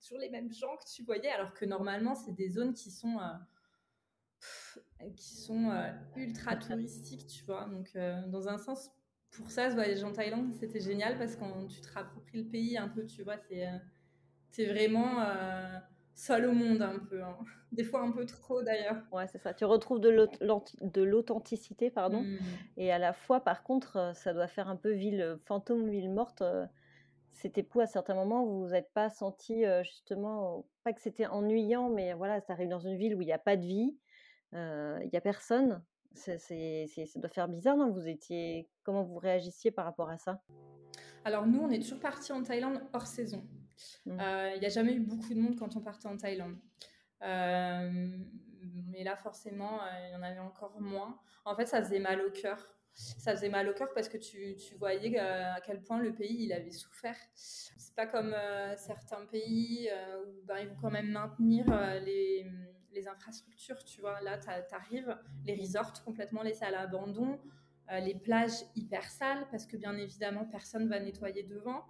toujours 0.00 0.18
les 0.18 0.30
mêmes 0.30 0.52
gens 0.52 0.76
que 0.76 0.90
tu 0.90 1.02
voyais, 1.02 1.28
alors 1.30 1.54
que 1.54 1.64
normalement, 1.64 2.14
c'est 2.14 2.32
des 2.32 2.48
zones 2.48 2.74
qui 2.74 2.90
sont, 2.90 3.18
euh, 3.18 5.10
qui 5.16 5.36
sont 5.36 5.70
euh, 5.70 5.90
ultra 6.16 6.56
touristiques, 6.56 7.26
tu 7.26 7.44
vois. 7.44 7.66
Donc, 7.66 7.90
euh, 7.96 8.26
dans 8.28 8.48
un 8.48 8.58
sens, 8.58 8.90
pour 9.30 9.50
ça, 9.50 9.70
ce 9.70 9.74
voyage 9.74 10.02
en 10.02 10.12
Thaïlande, 10.12 10.52
c'était 10.54 10.80
génial 10.80 11.16
parce 11.18 11.36
que 11.36 11.68
tu 11.68 11.80
te 11.80 11.92
rappropries 11.92 12.38
le 12.42 12.48
pays 12.48 12.76
un 12.76 12.88
peu, 12.88 13.06
tu 13.06 13.22
vois, 13.22 13.36
c'est, 13.48 13.68
c'est 14.50 14.66
vraiment 14.66 15.24
seul 16.14 16.46
au 16.46 16.52
monde 16.52 16.82
un 16.82 16.98
peu. 16.98 17.22
Hein. 17.22 17.36
Des 17.72 17.84
fois 17.84 18.02
un 18.02 18.10
peu 18.10 18.26
trop 18.26 18.62
d'ailleurs. 18.62 18.96
Ouais, 19.12 19.28
c'est 19.28 19.38
ça. 19.38 19.54
Tu 19.54 19.64
retrouves 19.64 20.00
de 20.00 21.02
l'authenticité, 21.02 21.88
pardon. 21.88 22.22
Mmh. 22.22 22.38
Et 22.78 22.90
à 22.90 22.98
la 22.98 23.12
fois, 23.12 23.44
par 23.44 23.62
contre, 23.62 24.10
ça 24.14 24.34
doit 24.34 24.48
faire 24.48 24.68
un 24.68 24.74
peu 24.74 24.90
ville 24.90 25.38
fantôme, 25.44 25.88
ville 25.88 26.10
morte. 26.10 26.42
C'était 27.32 27.62
pour 27.62 27.80
à 27.80 27.86
certains 27.86 28.14
moments, 28.14 28.44
vous 28.44 28.66
vous 28.66 28.74
êtes 28.74 28.92
pas 28.92 29.08
senti 29.08 29.64
justement, 29.82 30.66
pas 30.84 30.92
que 30.92 31.00
c'était 31.00 31.26
ennuyant, 31.26 31.88
mais 31.88 32.12
voilà, 32.12 32.40
ça 32.40 32.52
arrive 32.52 32.68
dans 32.68 32.80
une 32.80 32.96
ville 32.96 33.14
où 33.14 33.22
il 33.22 33.26
n'y 33.26 33.32
a 33.32 33.38
pas 33.38 33.56
de 33.56 33.64
vie, 33.64 33.96
il 34.52 35.08
n'y 35.10 35.16
a 35.16 35.20
personne. 35.20 35.82
C'est, 36.12 36.38
ça 36.86 37.20
doit 37.20 37.30
faire 37.30 37.48
bizarre, 37.48 37.76
non? 37.76 37.92
Vous 37.92 38.08
étiez, 38.08 38.68
comment 38.82 39.04
vous 39.04 39.18
réagissiez 39.18 39.70
par 39.70 39.84
rapport 39.84 40.10
à 40.10 40.18
ça? 40.18 40.42
Alors 41.24 41.46
nous, 41.46 41.60
on 41.60 41.70
est 41.70 41.80
toujours 41.80 42.00
parti 42.00 42.32
en 42.32 42.42
Thaïlande 42.42 42.82
hors 42.92 43.06
saison. 43.06 43.46
Mmh. 44.06 44.20
Euh, 44.20 44.52
il 44.54 44.60
n'y 44.60 44.66
a 44.66 44.70
jamais 44.70 44.92
eu 44.92 45.00
beaucoup 45.00 45.32
de 45.32 45.38
monde 45.38 45.56
quand 45.56 45.76
on 45.76 45.80
partait 45.80 46.08
en 46.08 46.16
Thaïlande. 46.16 46.56
Mais 47.22 49.04
là, 49.04 49.16
forcément, 49.16 49.80
il 50.04 50.12
y 50.12 50.16
en 50.16 50.22
avait 50.22 50.40
encore 50.40 50.80
moins. 50.80 51.18
En 51.44 51.54
fait, 51.54 51.66
ça 51.66 51.82
faisait 51.82 52.00
mal 52.00 52.20
au 52.20 52.30
cœur. 52.30 52.68
Ça 52.94 53.34
faisait 53.34 53.48
mal 53.48 53.68
au 53.68 53.72
cœur 53.72 53.88
parce 53.94 54.08
que 54.08 54.18
tu, 54.18 54.56
tu 54.56 54.74
voyais 54.76 55.18
à 55.18 55.60
quel 55.64 55.80
point 55.80 55.98
le 55.98 56.12
pays 56.12 56.44
il 56.44 56.52
avait 56.52 56.70
souffert. 56.70 57.16
C'est 57.34 57.94
pas 57.94 58.06
comme 58.06 58.34
certains 58.76 59.24
pays 59.26 59.88
où 60.26 60.46
ben, 60.46 60.58
ils 60.58 60.68
vont 60.68 60.76
quand 60.80 60.90
même 60.90 61.10
maintenir 61.10 61.64
les, 62.04 62.46
les, 62.92 63.08
infrastructures. 63.08 63.82
Tu 63.84 64.00
vois, 64.00 64.20
là, 64.20 64.38
tu 64.38 64.74
arrives, 64.74 65.16
les 65.46 65.54
resorts 65.54 65.92
complètement 66.04 66.42
laissés 66.42 66.64
à 66.64 66.70
l'abandon, 66.70 67.38
les 67.90 68.14
plages 68.14 68.64
hyper 68.76 69.10
sales 69.10 69.46
parce 69.50 69.66
que 69.66 69.76
bien 69.76 69.96
évidemment 69.96 70.44
personne 70.44 70.88
va 70.88 71.00
nettoyer 71.00 71.42
devant. 71.42 71.84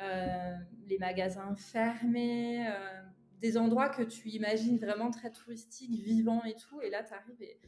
Euh, 0.00 0.54
les 0.86 0.98
magasins 0.98 1.54
fermés, 1.54 2.66
euh, 2.66 3.02
des 3.40 3.56
endroits 3.56 3.88
que 3.88 4.02
tu 4.02 4.30
imagines 4.30 4.78
vraiment 4.78 5.10
très 5.10 5.30
touristiques, 5.30 6.02
vivants 6.02 6.42
et 6.44 6.54
tout. 6.54 6.80
Et 6.80 6.90
là, 6.90 7.04
tu 7.04 7.12
arrives 7.12 7.40
et, 7.42 7.60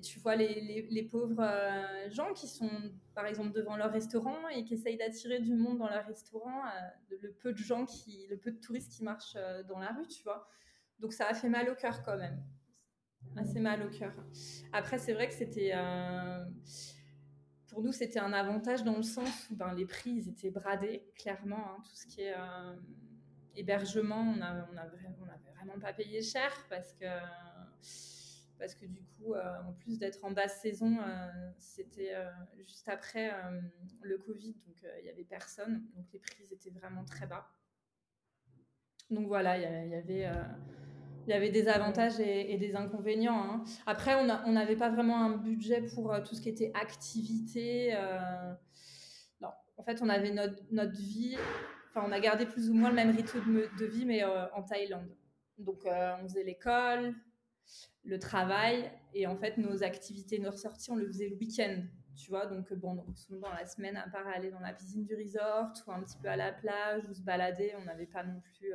tu 0.00 0.20
vois 0.20 0.36
les, 0.36 1.08
pauvres 1.10 1.42
euh, 1.42 2.10
gens 2.10 2.32
qui 2.32 2.46
sont, 2.46 2.70
par 3.14 3.26
exemple, 3.26 3.52
devant 3.52 3.76
leur 3.76 3.90
restaurant 3.90 4.48
et 4.48 4.64
qui 4.64 4.74
essayent 4.74 4.96
d'attirer 4.96 5.40
du 5.40 5.54
monde 5.54 5.78
dans 5.78 5.88
leur 5.88 6.06
restaurant, 6.06 6.62
le 7.08 7.32
peu 7.32 7.52
de 7.52 7.58
gens 7.58 7.84
qui, 7.84 8.26
le 8.28 8.36
peu 8.36 8.52
de 8.52 8.60
touristes 8.60 8.92
qui 8.92 9.02
marchent 9.02 9.36
dans 9.68 9.78
la 9.78 9.92
rue, 9.92 10.06
tu 10.06 10.22
vois. 10.22 10.48
Donc 10.98 11.12
ça 11.12 11.26
a 11.26 11.34
fait 11.34 11.48
mal 11.48 11.68
au 11.68 11.74
cœur 11.74 12.02
quand 12.02 12.16
même. 12.16 12.40
Assez 13.36 13.60
mal 13.60 13.82
au 13.82 13.90
cœur. 13.90 14.12
Après, 14.72 14.98
c'est 14.98 15.12
vrai 15.12 15.28
que 15.28 15.34
c'était 15.34 15.72
pour 17.70 17.82
nous, 17.82 17.92
c'était 17.92 18.18
un 18.18 18.32
avantage 18.32 18.82
dans 18.82 18.96
le 18.96 19.02
sens 19.02 19.48
où 19.50 19.54
ben, 19.54 19.72
les 19.74 19.86
prix 19.86 20.10
ils 20.10 20.28
étaient 20.28 20.50
bradés, 20.50 21.04
clairement. 21.16 21.70
Hein, 21.70 21.76
tout 21.84 21.94
ce 21.94 22.06
qui 22.06 22.22
est 22.22 22.34
euh, 22.36 22.74
hébergement, 23.54 24.20
on 24.20 24.36
n'avait 24.36 24.62
on 25.20 25.54
vraiment 25.54 25.78
pas 25.80 25.92
payé 25.92 26.20
cher 26.20 26.52
parce 26.68 26.92
que, 26.94 27.06
parce 28.60 28.76
que 28.76 28.86
du 28.86 29.02
coup, 29.02 29.34
euh, 29.34 29.62
en 29.66 29.72
plus 29.72 29.98
d'être 29.98 30.24
en 30.24 30.30
basse 30.30 30.60
saison, 30.60 30.98
euh, 31.00 31.50
c'était 31.58 32.14
juste 32.60 32.88
après 32.88 33.32
le 34.02 34.18
Covid, 34.18 34.54
donc 34.66 34.84
il 34.98 35.04
n'y 35.04 35.10
avait 35.10 35.24
personne. 35.24 35.84
Donc 35.96 36.06
les 36.12 36.20
prix 36.20 36.44
étaient 36.52 36.70
vraiment 36.70 37.04
très 37.04 37.26
bas. 37.26 37.48
Donc 39.10 39.26
voilà, 39.26 39.58
il 39.58 39.90
y, 39.90 39.94
avait 39.94 40.30
il 41.26 41.30
y 41.30 41.36
avait 41.36 41.50
des 41.50 41.68
avantages 41.68 42.18
et, 42.18 42.56
des 42.56 42.74
inconvénients. 42.74 43.42
Hein. 43.42 43.64
Après, 43.86 44.14
on 44.16 44.52
n'avait 44.52 44.76
pas 44.76 44.90
vraiment 44.90 45.22
un 45.22 45.36
budget 45.36 45.82
pour 45.82 46.12
euh, 46.12 46.20
tout 46.20 46.34
ce 46.34 46.40
qui 46.40 46.48
était 46.48 46.72
activité. 46.74 47.94
Euh, 47.94 48.52
non, 49.40 49.50
en 49.76 49.82
fait, 49.82 50.00
on 50.02 50.08
avait 50.08 50.32
notre, 50.32 50.56
notre, 50.70 50.96
vie. 50.96 51.36
Enfin, 51.90 52.06
on 52.08 52.12
a 52.12 52.20
gardé 52.20 52.46
plus 52.46 52.70
ou 52.70 52.74
moins 52.74 52.88
le 52.88 52.96
même 52.96 53.14
rythme 53.14 53.40
de, 53.78 53.84
vie, 53.84 54.04
mais 54.06 54.24
euh, 54.24 54.50
en 54.54 54.62
Thaïlande. 54.62 55.08
Donc, 55.58 55.84
on 55.84 56.22
faisait 56.22 56.42
l'école, 56.42 57.14
le 58.04 58.18
travail, 58.18 58.90
et 59.14 59.26
en 59.26 59.36
fait, 59.36 59.58
nos 59.58 59.82
activités, 59.82 60.38
nos 60.38 60.50
ressorties, 60.50 60.90
on 60.90 60.96
le 60.96 61.06
faisait 61.06 61.28
le 61.28 61.36
week-end. 61.36 61.82
Tu 62.16 62.30
vois, 62.30 62.46
donc 62.46 62.72
bon, 62.74 62.94
dans 62.94 63.52
la 63.52 63.66
semaine, 63.66 63.96
à 63.96 64.08
part 64.08 64.26
aller 64.26 64.50
dans 64.50 64.60
la 64.60 64.72
piscine 64.72 65.04
du 65.04 65.14
resort 65.14 65.72
ou 65.86 65.92
un 65.92 66.02
petit 66.02 66.18
peu 66.18 66.28
à 66.28 66.36
la 66.36 66.52
plage 66.52 67.02
ou 67.08 67.14
se 67.14 67.22
balader, 67.22 67.72
on 67.80 67.84
n'avait 67.84 68.06
pas 68.06 68.24
non 68.24 68.40
plus 68.40 68.74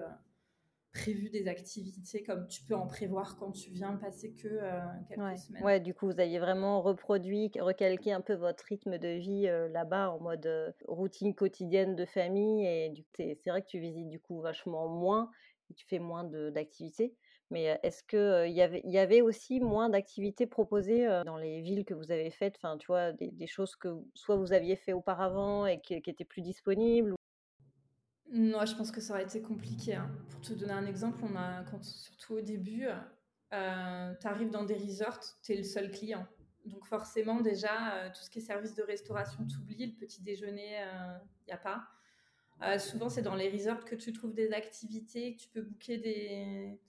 prévu 0.95 1.29
des 1.29 1.47
activités 1.47 2.23
comme 2.23 2.47
tu 2.47 2.63
peux 2.63 2.73
en 2.73 2.87
prévoir 2.87 3.37
quand 3.37 3.51
tu 3.51 3.69
viens 3.69 3.95
passer 3.97 4.33
que 4.33 4.47
euh, 4.47 4.79
quelques 5.07 5.37
semaines. 5.37 5.63
Ouais, 5.63 5.79
du 5.79 5.93
coup, 5.93 6.07
vous 6.07 6.19
aviez 6.19 6.39
vraiment 6.39 6.81
reproduit, 6.81 7.51
recalqué 7.59 8.13
un 8.13 8.21
peu 8.21 8.33
votre 8.33 8.63
rythme 8.63 8.97
de 8.97 9.09
vie 9.09 9.47
euh, 9.47 9.67
là-bas 9.67 10.11
en 10.11 10.19
mode 10.19 10.45
euh, 10.45 10.71
routine 10.87 11.35
quotidienne 11.35 11.95
de 11.95 12.05
famille. 12.05 12.65
Et 12.65 12.93
c'est 13.13 13.49
vrai 13.49 13.61
que 13.61 13.67
tu 13.67 13.79
visites 13.79 14.07
du 14.07 14.19
coup 14.19 14.39
vachement 14.39 14.87
moins 14.87 15.29
et 15.69 15.73
tu 15.73 15.85
fais 15.85 15.99
moins 15.99 16.23
d'activités. 16.23 17.13
Mais 17.51 17.79
est-ce 17.83 18.03
qu'il 18.03 18.51
y, 18.53 18.97
avait, 18.97 19.21
aussi 19.21 19.59
moins 19.59 19.89
d'activités 19.89 20.47
proposées 20.47 21.07
dans 21.25 21.37
les 21.37 21.61
villes 21.61 21.85
que 21.85 21.93
vous 21.93 22.11
avez 22.11 22.31
faites? 22.31 22.55
Enfin, 22.57 22.77
tu 22.77 22.87
vois, 22.87 23.11
des, 23.13 23.47
choses 23.47 23.75
que 23.75 23.89
soit 24.15 24.35
vous 24.35 24.51
aviez 24.51 24.75
fait 24.75 24.93
auparavant 24.93 25.67
et 25.67 25.79
qui, 25.79 26.01
qui 26.01 26.09
étaient 26.09 26.25
plus 26.25 26.41
disponibles 26.41 27.15
non, 28.31 28.65
je 28.65 28.75
pense 28.75 28.91
que 28.91 28.99
ça 28.99 29.13
aurait 29.13 29.23
été 29.23 29.41
compliqué. 29.41 29.95
Hein. 29.95 30.11
Pour 30.29 30.41
te 30.41 30.53
donner 30.53 30.73
un 30.73 30.85
exemple, 30.85 31.19
on 31.23 31.35
a, 31.35 31.63
quand, 31.63 31.83
surtout 31.83 32.33
au 32.33 32.41
début, 32.41 32.87
tu 33.51 33.57
arrives 34.27 34.49
dans 34.49 34.63
des 34.63 34.75
resorts, 34.75 35.19
tu 35.43 35.53
es 35.53 35.57
le 35.57 35.63
seul 35.63 35.91
client. 35.91 36.27
Donc 36.65 36.85
forcément, 36.85 37.41
déjà, 37.41 38.09
tout 38.09 38.21
ce 38.21 38.29
qui 38.29 38.39
est 38.39 38.41
service 38.41 38.73
de 38.73 38.83
restauration, 38.83 39.45
t'oublies. 39.47 39.85
Le 39.85 39.93
petit 39.93 40.21
déjeuner, 40.21 40.81
il 41.41 41.47
n'y 41.47 41.53
a 41.53 41.57
pas. 41.57 41.87
Souvent, 42.79 43.09
c'est 43.09 43.21
dans 43.21 43.35
les 43.35 43.49
resorts 43.49 43.85
que 43.85 43.95
tu 43.95 44.11
trouves 44.11 44.33
des 44.33 44.51
activités, 44.51 45.35
que 45.35 45.41
tu 45.41 45.47
peux 45.49 45.61
booker 45.61 45.97
des, 45.97 46.79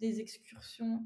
des 0.00 0.20
excursions. 0.20 1.02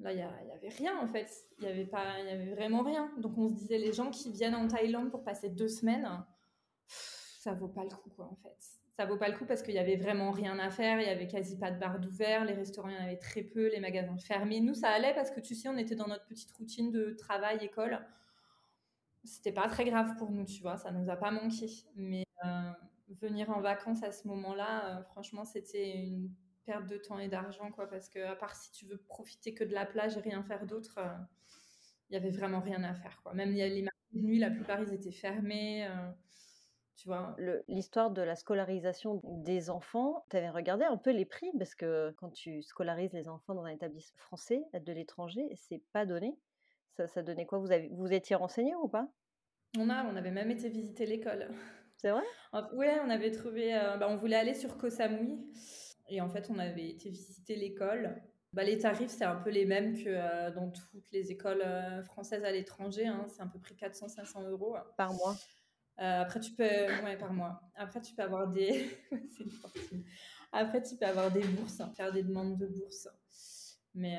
Là, 0.00 0.12
il 0.12 0.16
n'y 0.16 0.22
avait 0.22 0.68
rien 0.68 0.98
en 0.98 1.06
fait. 1.06 1.30
Il 1.58 1.64
n'y 1.64 1.70
avait, 1.70 1.86
pas, 1.86 2.20
y 2.20 2.30
avait 2.30 2.50
vraiment 2.50 2.82
rien. 2.82 3.12
Donc 3.18 3.38
on 3.38 3.48
se 3.48 3.54
disait, 3.54 3.78
les 3.78 3.92
gens 3.92 4.10
qui 4.10 4.32
viennent 4.32 4.56
en 4.56 4.68
Thaïlande 4.68 5.10
pour 5.10 5.22
passer 5.22 5.50
deux 5.50 5.68
semaines, 5.68 6.24
ça 6.86 7.54
vaut 7.54 7.68
pas 7.68 7.84
le 7.84 7.90
coup 7.90 8.10
quoi 8.10 8.26
en 8.26 8.36
fait 8.36 8.56
ça 8.96 9.06
vaut 9.06 9.16
pas 9.16 9.28
le 9.28 9.36
coup 9.36 9.44
parce 9.44 9.62
qu'il 9.62 9.74
y 9.74 9.78
avait 9.78 9.96
vraiment 9.96 10.30
rien 10.30 10.58
à 10.58 10.70
faire, 10.70 11.00
il 11.00 11.06
y 11.06 11.10
avait 11.10 11.26
quasi 11.26 11.58
pas 11.58 11.70
de 11.70 11.78
bar 11.78 11.98
d'ouvert, 11.98 12.44
les 12.44 12.52
restaurants 12.52 12.88
il 12.88 12.94
y 12.94 12.98
en 12.98 13.02
avait 13.02 13.18
très 13.18 13.42
peu, 13.42 13.68
les 13.68 13.80
magasins 13.80 14.16
fermés. 14.18 14.60
Nous 14.60 14.74
ça 14.74 14.90
allait 14.90 15.14
parce 15.14 15.30
que 15.30 15.40
tu 15.40 15.54
sais 15.54 15.68
on 15.68 15.76
était 15.76 15.96
dans 15.96 16.06
notre 16.06 16.26
petite 16.26 16.52
routine 16.52 16.92
de 16.92 17.10
travail 17.18 17.58
école. 17.64 17.98
C'était 19.24 19.52
pas 19.52 19.68
très 19.68 19.84
grave 19.84 20.16
pour 20.18 20.30
nous, 20.30 20.44
tu 20.44 20.60
vois, 20.60 20.76
ça 20.76 20.92
nous 20.92 21.10
a 21.10 21.16
pas 21.16 21.30
manqué. 21.30 21.66
Mais 21.96 22.24
euh, 22.44 22.70
venir 23.20 23.50
en 23.50 23.60
vacances 23.60 24.02
à 24.04 24.12
ce 24.12 24.28
moment-là, 24.28 24.98
euh, 24.98 25.02
franchement 25.04 25.44
c'était 25.44 25.96
une 25.96 26.30
perte 26.64 26.86
de 26.86 26.96
temps 26.96 27.18
et 27.18 27.28
d'argent 27.28 27.70
quoi 27.70 27.88
parce 27.88 28.08
que 28.08 28.18
à 28.18 28.36
part 28.36 28.54
si 28.54 28.72
tu 28.72 28.86
veux 28.86 28.98
profiter 28.98 29.54
que 29.54 29.64
de 29.64 29.72
la 29.72 29.86
plage 29.86 30.16
et 30.16 30.20
rien 30.20 30.42
faire 30.42 30.66
d'autre, 30.66 30.98
euh, 30.98 31.14
il 32.10 32.14
y 32.14 32.16
avait 32.16 32.30
vraiment 32.30 32.60
rien 32.60 32.82
à 32.84 32.94
faire 32.94 33.20
quoi. 33.22 33.34
Même 33.34 33.52
les 33.52 33.82
marchés 33.82 33.98
de 34.12 34.20
nuit, 34.20 34.38
la 34.38 34.50
plupart 34.50 34.80
ils 34.80 34.92
étaient 34.92 35.12
fermés 35.12 35.88
tu 36.96 37.08
vois. 37.08 37.36
L'histoire 37.68 38.10
de 38.10 38.22
la 38.22 38.36
scolarisation 38.36 39.20
des 39.24 39.68
enfants, 39.70 40.24
tu 40.30 40.36
avais 40.36 40.50
regardé 40.50 40.84
un 40.84 40.96
peu 40.96 41.10
les 41.10 41.24
prix? 41.24 41.50
Parce 41.58 41.74
que 41.74 42.14
quand 42.16 42.30
tu 42.30 42.62
scolarises 42.62 43.12
les 43.12 43.28
enfants 43.28 43.54
dans 43.54 43.64
un 43.64 43.70
établissement 43.70 44.18
français 44.18 44.62
de 44.72 44.92
l'étranger, 44.92 45.48
c'est 45.56 45.82
pas 45.92 46.06
donné. 46.06 46.36
Ça, 46.96 47.06
ça 47.08 47.22
donnait 47.22 47.46
quoi? 47.46 47.58
Vous, 47.58 47.72
avez, 47.72 47.88
vous 47.92 48.12
étiez 48.12 48.36
renseigné 48.36 48.74
ou 48.76 48.88
pas? 48.88 49.08
On, 49.76 49.90
a, 49.90 50.04
on 50.04 50.14
avait 50.14 50.30
même 50.30 50.50
été 50.50 50.68
visiter 50.68 51.06
l'école. 51.06 51.48
C'est 51.96 52.10
vrai? 52.10 52.22
Oui, 52.74 52.86
on 53.04 53.10
avait 53.10 53.32
trouvé. 53.32 53.74
Euh, 53.74 53.96
bah, 53.96 54.06
on 54.08 54.16
voulait 54.16 54.36
aller 54.36 54.54
sur 54.54 54.78
Koh 54.78 54.90
Samui. 54.90 55.38
Et 56.08 56.20
en 56.20 56.28
fait, 56.28 56.48
on 56.50 56.58
avait 56.58 56.88
été 56.88 57.08
visiter 57.10 57.56
l'école. 57.56 58.14
bah, 58.52 58.64
Les 58.64 58.78
tarifs, 58.78 59.10
c'est 59.10 59.24
un 59.24 59.36
peu 59.36 59.50
les 59.50 59.64
mêmes 59.64 59.96
que 59.96 60.54
dans 60.54 60.70
toutes 60.70 61.10
les 61.12 61.32
écoles 61.32 61.64
françaises 62.04 62.44
à 62.44 62.50
l'étranger. 62.50 63.06
Hein. 63.06 63.26
C'est 63.28 63.42
à 63.42 63.46
peu 63.46 63.58
près 63.58 63.74
400-500 63.74 64.48
euros. 64.48 64.76
Par 64.96 65.12
mois 65.14 65.36
après, 65.96 66.40
tu 66.40 66.52
peux, 66.52 66.64
ouais, 66.64 67.16
par 67.16 67.32
mois. 67.32 67.60
Après, 67.76 68.00
tu 68.00 68.14
peux 68.14 68.22
avoir 68.22 68.48
des, 68.48 68.90
c'est 69.30 69.44
une 69.44 69.50
fortune. 69.50 70.04
Après, 70.52 70.82
tu 70.82 70.96
peux 70.96 71.06
avoir 71.06 71.30
des 71.30 71.44
bourses, 71.44 71.80
hein, 71.80 71.92
faire 71.96 72.12
des 72.12 72.22
demandes 72.22 72.58
de 72.58 72.66
bourse. 72.66 73.08
Mais 73.94 74.18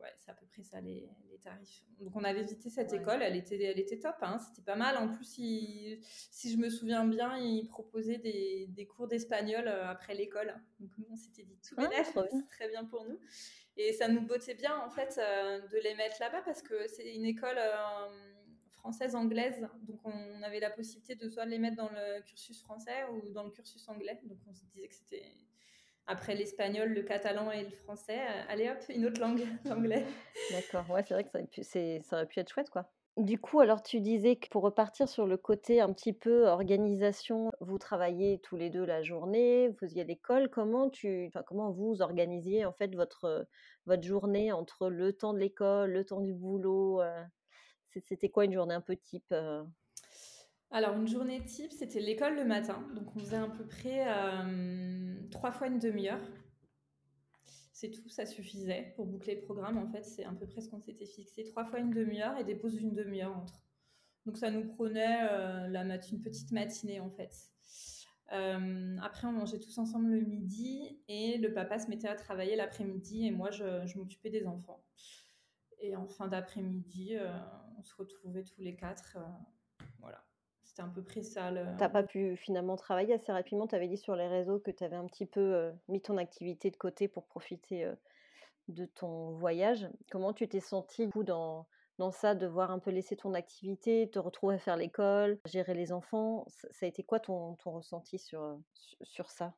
ouais, 0.00 0.12
c'est 0.18 0.30
à 0.30 0.34
peu 0.34 0.46
près 0.46 0.62
ça 0.62 0.80
les, 0.80 1.08
tarifs. 1.42 1.84
Donc 2.00 2.14
on 2.16 2.24
avait 2.24 2.42
visité 2.42 2.70
cette 2.70 2.92
école, 2.92 3.22
elle 3.22 3.36
était, 3.36 3.62
elle 3.62 3.78
était 3.78 3.98
top, 3.98 4.16
hein, 4.22 4.38
c'était 4.38 4.62
pas 4.62 4.76
mal. 4.76 4.96
En 4.96 5.08
plus, 5.08 5.24
si 5.24 6.00
je 6.52 6.56
me 6.56 6.68
souviens 6.68 7.04
bien, 7.04 7.36
ils 7.36 7.66
proposaient 7.68 8.18
des, 8.18 8.66
des 8.68 8.86
cours 8.86 9.08
d'espagnol 9.08 9.68
euh, 9.68 9.88
après 9.88 10.14
l'école. 10.14 10.54
Donc 10.80 10.90
nous, 10.98 11.06
on 11.10 11.16
s'était 11.16 11.44
dit 11.44 11.58
tout 11.66 11.74
ah, 11.78 11.88
c'est 11.92 12.46
très 12.48 12.68
bien 12.68 12.84
pour 12.84 13.04
nous. 13.04 13.18
Et 13.76 13.92
ça 13.92 14.08
nous 14.08 14.20
bottait 14.20 14.54
bien 14.54 14.76
en 14.78 14.90
fait 14.90 15.18
euh, 15.18 15.60
de 15.68 15.78
les 15.78 15.94
mettre 15.94 16.16
là-bas 16.20 16.42
parce 16.44 16.62
que 16.62 16.86
c'est 16.88 17.14
une 17.14 17.24
école 17.24 17.56
euh, 17.58 18.08
française-anglaise. 18.70 19.66
Donc 19.82 20.00
on 20.04 20.42
avait 20.42 20.60
la 20.60 20.70
possibilité 20.70 21.14
de 21.14 21.28
soit 21.28 21.46
les 21.46 21.58
mettre 21.58 21.76
dans 21.76 21.88
le 21.88 22.22
cursus 22.22 22.60
français 22.62 23.04
ou 23.12 23.30
dans 23.30 23.44
le 23.44 23.50
cursus 23.50 23.88
anglais. 23.88 24.20
Donc 24.24 24.38
on 24.48 24.54
se 24.54 24.64
disait 24.64 24.88
que 24.88 24.94
c'était 24.94 25.24
après 26.06 26.34
l'espagnol, 26.34 26.88
le 26.88 27.02
catalan 27.02 27.50
et 27.50 27.64
le 27.64 27.70
français, 27.70 28.18
euh, 28.18 28.42
allez 28.48 28.68
hop, 28.68 28.78
une 28.88 29.06
autre 29.06 29.20
langue, 29.20 29.42
l'anglais. 29.64 30.04
D'accord, 30.50 30.88
ouais, 30.90 31.04
c'est 31.06 31.14
vrai 31.14 31.24
que 31.24 31.30
ça 31.62 32.16
aurait, 32.16 32.26
pu, 32.26 32.40
être 32.40 32.52
chouette, 32.52 32.70
quoi. 32.70 32.90
Du 33.18 33.38
coup, 33.38 33.60
alors 33.60 33.82
tu 33.82 34.00
disais 34.00 34.36
que 34.36 34.48
pour 34.48 34.62
repartir 34.62 35.06
sur 35.06 35.26
le 35.26 35.36
côté 35.36 35.82
un 35.82 35.92
petit 35.92 36.14
peu 36.14 36.46
organisation, 36.46 37.50
vous 37.60 37.76
travaillez 37.76 38.40
tous 38.40 38.56
les 38.56 38.70
deux 38.70 38.86
la 38.86 39.02
journée, 39.02 39.68
vous 39.68 39.76
faisiez 39.76 40.02
l'école. 40.04 40.48
Comment 40.48 40.88
tu, 40.88 41.30
comment 41.46 41.70
vous 41.70 42.00
organisiez 42.00 42.64
en 42.64 42.72
fait 42.72 42.94
votre 42.94 43.46
votre 43.84 44.02
journée 44.02 44.50
entre 44.50 44.88
le 44.88 45.12
temps 45.12 45.34
de 45.34 45.38
l'école, 45.38 45.90
le 45.90 46.04
temps 46.06 46.22
du 46.22 46.32
boulot 46.32 47.02
euh, 47.02 47.22
C'était 48.06 48.30
quoi 48.30 48.46
une 48.46 48.54
journée 48.54 48.74
un 48.74 48.80
peu 48.80 48.96
type 48.96 49.30
euh? 49.32 49.62
Alors, 50.74 50.96
une 50.96 51.06
journée 51.06 51.44
type, 51.44 51.70
c'était 51.70 52.00
l'école 52.00 52.34
le 52.34 52.46
matin. 52.46 52.82
Donc, 52.94 53.14
on 53.14 53.18
faisait 53.18 53.36
à 53.36 53.46
peu 53.46 53.66
près 53.66 54.06
euh, 54.08 55.14
trois 55.30 55.52
fois 55.52 55.66
une 55.66 55.78
demi-heure. 55.78 56.22
C'est 57.74 57.90
tout, 57.90 58.08
ça 58.08 58.24
suffisait 58.24 58.94
pour 58.96 59.04
boucler 59.04 59.34
le 59.34 59.42
programme. 59.42 59.76
En 59.76 59.86
fait, 59.86 60.02
c'est 60.02 60.24
à 60.24 60.32
peu 60.32 60.46
près 60.46 60.62
ce 60.62 60.70
qu'on 60.70 60.80
s'était 60.80 61.04
fixé. 61.04 61.44
Trois 61.44 61.66
fois 61.66 61.78
une 61.78 61.90
demi-heure 61.90 62.38
et 62.38 62.44
des 62.44 62.54
pauses 62.54 62.76
d'une 62.76 62.94
demi-heure 62.94 63.36
entre. 63.36 63.62
Donc, 64.24 64.38
ça 64.38 64.50
nous 64.50 64.64
prenait 64.64 65.28
euh, 65.30 65.68
la 65.68 65.82
une 65.82 66.22
petite 66.22 66.52
matinée, 66.52 67.00
en 67.00 67.10
fait. 67.10 67.36
Euh, 68.32 68.96
après, 69.02 69.26
on 69.26 69.32
mangeait 69.32 69.58
tous 69.58 69.76
ensemble 69.76 70.08
le 70.08 70.22
midi 70.22 71.02
et 71.06 71.36
le 71.36 71.52
papa 71.52 71.80
se 71.80 71.90
mettait 71.90 72.08
à 72.08 72.14
travailler 72.14 72.56
l'après-midi 72.56 73.26
et 73.26 73.30
moi, 73.30 73.50
je, 73.50 73.86
je 73.86 73.98
m'occupais 73.98 74.30
des 74.30 74.46
enfants. 74.46 74.82
Et 75.80 75.96
en 75.96 76.06
fin 76.06 76.28
d'après-midi, 76.28 77.16
on 77.76 77.82
se 77.82 77.94
retrouvait 77.94 78.44
tous 78.44 78.62
les 78.62 78.74
quatre. 78.74 79.18
voilà. 79.98 80.24
C'était 80.72 80.84
un 80.84 80.88
peu 80.88 81.02
près 81.02 81.22
ça. 81.22 81.50
Le... 81.50 81.66
T'as 81.76 81.90
pas 81.90 82.02
pu 82.02 82.34
finalement 82.34 82.76
travailler 82.76 83.12
assez 83.12 83.30
rapidement. 83.30 83.66
Tu 83.66 83.74
avais 83.74 83.88
dit 83.88 83.98
sur 83.98 84.16
les 84.16 84.26
réseaux 84.26 84.58
que 84.58 84.70
tu 84.70 84.82
avais 84.82 84.96
un 84.96 85.04
petit 85.04 85.26
peu 85.26 85.40
euh, 85.40 85.70
mis 85.88 86.00
ton 86.00 86.16
activité 86.16 86.70
de 86.70 86.76
côté 86.76 87.08
pour 87.08 87.26
profiter 87.26 87.84
euh, 87.84 87.94
de 88.68 88.86
ton 88.86 89.32
voyage. 89.32 89.86
Comment 90.10 90.32
tu 90.32 90.48
t'es 90.48 90.60
senti 90.60 91.10
dans, 91.26 91.66
dans 91.98 92.10
ça, 92.10 92.34
de 92.34 92.46
voir 92.46 92.70
un 92.70 92.78
peu 92.78 92.90
laisser 92.90 93.16
ton 93.16 93.34
activité, 93.34 94.08
te 94.08 94.18
retrouver 94.18 94.54
à 94.54 94.58
faire 94.58 94.78
l'école, 94.78 95.38
gérer 95.44 95.74
les 95.74 95.92
enfants? 95.92 96.46
Ça 96.48 96.86
a 96.86 96.88
été 96.88 97.02
quoi 97.02 97.20
ton, 97.20 97.56
ton 97.56 97.72
ressenti 97.72 98.18
sur, 98.18 98.58
sur 99.02 99.30
ça? 99.30 99.52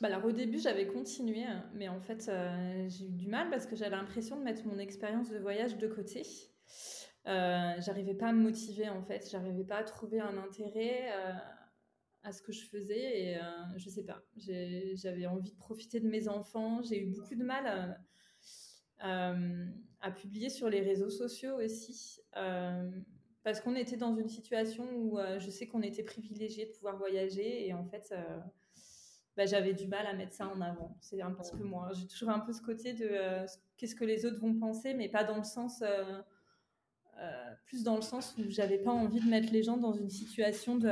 Bah 0.00 0.06
alors 0.06 0.24
au 0.24 0.30
début 0.30 0.58
j'avais 0.58 0.86
continué, 0.86 1.42
hein, 1.42 1.68
mais 1.74 1.88
en 1.88 2.00
fait 2.00 2.28
euh, 2.28 2.88
j'ai 2.88 3.06
eu 3.06 3.10
du 3.10 3.26
mal 3.26 3.50
parce 3.50 3.66
que 3.66 3.74
j'avais 3.74 3.96
l'impression 3.96 4.36
de 4.36 4.44
mettre 4.44 4.64
mon 4.64 4.78
expérience 4.78 5.28
de 5.30 5.38
voyage 5.38 5.76
de 5.76 5.88
côté. 5.88 6.22
Euh, 7.26 7.74
j'arrivais 7.80 8.14
pas 8.14 8.28
à 8.28 8.32
me 8.32 8.40
motiver 8.40 8.88
en 8.88 9.02
fait, 9.02 9.28
j'arrivais 9.30 9.64
pas 9.64 9.76
à 9.76 9.84
trouver 9.84 10.20
un 10.20 10.38
intérêt 10.38 11.12
euh, 11.12 11.32
à 12.22 12.32
ce 12.32 12.40
que 12.40 12.50
je 12.50 12.64
faisais 12.64 13.20
et 13.20 13.36
euh, 13.36 13.42
je 13.76 13.90
sais 13.90 14.04
pas, 14.04 14.22
j'avais 14.38 15.26
envie 15.26 15.52
de 15.52 15.56
profiter 15.56 16.00
de 16.00 16.08
mes 16.08 16.28
enfants, 16.28 16.80
j'ai 16.82 17.02
eu 17.02 17.06
beaucoup 17.10 17.34
de 17.34 17.44
mal 17.44 17.98
à, 19.00 20.10
publier 20.12 20.48
sur 20.48 20.70
les 20.70 20.80
réseaux 20.80 21.10
sociaux 21.10 21.56
aussi 21.62 22.20
parce 23.42 23.60
qu'on 23.60 23.76
était 23.76 23.98
dans 23.98 24.16
une 24.16 24.28
situation 24.28 24.86
où 24.96 25.18
je 25.38 25.50
sais 25.50 25.66
qu'on 25.66 25.82
était 25.82 26.02
privilégié 26.02 26.66
de 26.66 26.72
pouvoir 26.72 26.96
voyager 26.96 27.66
et 27.66 27.74
en 27.74 27.84
fait 27.84 28.14
bah, 29.36 29.44
j'avais 29.44 29.74
du 29.74 29.86
mal 29.86 30.06
à 30.06 30.14
mettre 30.14 30.32
ça 30.32 30.48
en 30.48 30.60
avant. 30.62 30.96
C'est 31.00 31.20
un 31.20 31.32
petit 31.32 31.56
peu 31.56 31.64
moi. 31.64 31.90
J'ai 31.92 32.06
toujours 32.06 32.30
un 32.30 32.40
peu 32.40 32.52
ce 32.52 32.62
côté 32.62 32.94
de 32.94 33.10
qu'est-ce 33.76 33.94
que 33.94 34.04
les 34.04 34.24
autres 34.24 34.40
vont 34.40 34.58
penser, 34.58 34.94
mais 34.94 35.08
pas 35.08 35.24
dans 35.24 35.36
le 35.36 35.44
sens 35.44 35.82
plus 37.66 37.84
dans 37.84 37.96
le 37.96 38.02
sens 38.02 38.34
où 38.38 38.42
j'avais 38.48 38.78
pas 38.78 38.92
envie 38.92 39.20
de 39.20 39.28
mettre 39.28 39.52
les 39.52 39.62
gens 39.62 39.76
dans 39.76 39.92
une 39.92 40.10
situation 40.10 40.76
de, 40.76 40.90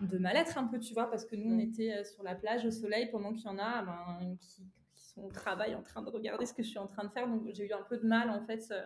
de 0.00 0.18
mal-être 0.18 0.56
un 0.58 0.64
peu, 0.64 0.78
tu 0.78 0.94
vois, 0.94 1.10
parce 1.10 1.24
que 1.24 1.36
nous, 1.36 1.54
on 1.54 1.58
était 1.58 1.92
euh, 1.92 2.04
sur 2.04 2.22
la 2.22 2.34
plage 2.34 2.64
au 2.64 2.70
soleil 2.70 3.10
pendant 3.10 3.32
qu'il 3.32 3.44
y 3.44 3.48
en 3.48 3.58
a 3.58 3.82
ben, 3.82 4.36
qui, 4.40 4.66
sont 4.94 5.22
au 5.24 5.32
travail 5.32 5.74
en 5.74 5.82
train 5.82 6.02
de 6.02 6.08
regarder 6.08 6.46
ce 6.46 6.54
que 6.54 6.62
je 6.62 6.68
suis 6.68 6.78
en 6.78 6.86
train 6.86 7.04
de 7.04 7.10
faire. 7.10 7.26
Donc, 7.26 7.42
j'ai 7.52 7.66
eu 7.66 7.72
un 7.72 7.82
peu 7.82 7.98
de 7.98 8.06
mal, 8.06 8.30
en 8.30 8.40
fait, 8.46 8.64
euh, 8.70 8.80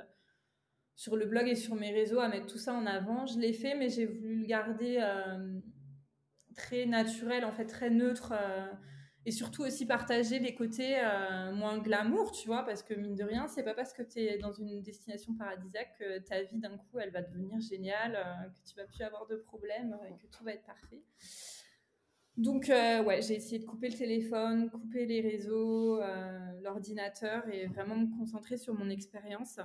sur 0.95 1.17
le 1.17 1.27
blog 1.27 1.47
et 1.49 1.55
sur 1.55 1.75
mes 1.75 1.93
réseaux 1.93 2.19
à 2.19 2.29
mettre 2.29 2.47
tout 2.47 2.59
ça 2.59 2.73
en 2.73 2.87
avant. 2.87 3.27
Je 3.27 3.39
l'ai 3.39 3.53
fait, 3.53 3.75
mais 3.75 3.91
j'ai 3.91 4.07
voulu 4.07 4.41
le 4.41 4.47
garder 4.47 5.05
très 6.57 6.87
naturel, 6.87 7.45
en 7.45 7.53
fait, 7.53 7.67
très 7.67 7.91
neutre 7.91 8.33
et 9.27 9.31
surtout 9.31 9.63
aussi 9.63 9.87
partager 9.87 10.39
les 10.39 10.55
côtés 10.55 10.97
euh, 10.99 11.53
moins 11.53 11.79
glamour, 11.79 12.33
tu 12.33 12.47
vois, 12.47 12.63
parce 12.63 12.83
que 12.83 12.95
mine 12.95 13.15
de 13.15 13.25
rien, 13.25 13.49
c'est 13.49 13.63
pas 13.63 13.75
parce 13.75 13.93
que 13.95 14.03
tu 14.03 14.19
es 14.19 14.39
dans 14.39 14.53
une 14.53 14.83
destination 14.83 15.35
paradisiaque 15.35 15.97
que 15.99 16.19
ta 16.19 16.43
vie 16.43 16.59
d'un 16.59 16.77
coup 16.77 16.99
elle 16.99 17.11
va 17.11 17.23
devenir 17.23 17.59
géniale, 17.61 18.17
euh, 18.17 18.49
que 18.51 18.69
tu 18.69 18.77
vas 18.77 18.85
plus 18.85 19.03
avoir 19.03 19.27
de 19.27 19.37
problèmes 19.37 19.97
et 20.09 20.17
que 20.17 20.27
tout 20.27 20.45
va 20.45 20.53
être 20.53 20.65
parfait. 20.65 21.03
Donc 22.37 22.69
euh, 22.69 23.03
ouais, 23.03 23.23
j'ai 23.23 23.35
essayé 23.37 23.61
de 23.61 23.65
couper 23.65 23.89
le 23.89 23.97
téléphone, 23.97 24.69
couper 24.69 25.07
les 25.07 25.21
réseaux, 25.21 26.01
l'ordinateur 26.63 27.49
et 27.49 27.67
vraiment 27.67 27.97
me 27.97 28.19
concentrer 28.19 28.57
sur 28.57 28.75
mon 28.75 28.91
expérience. 28.91 29.59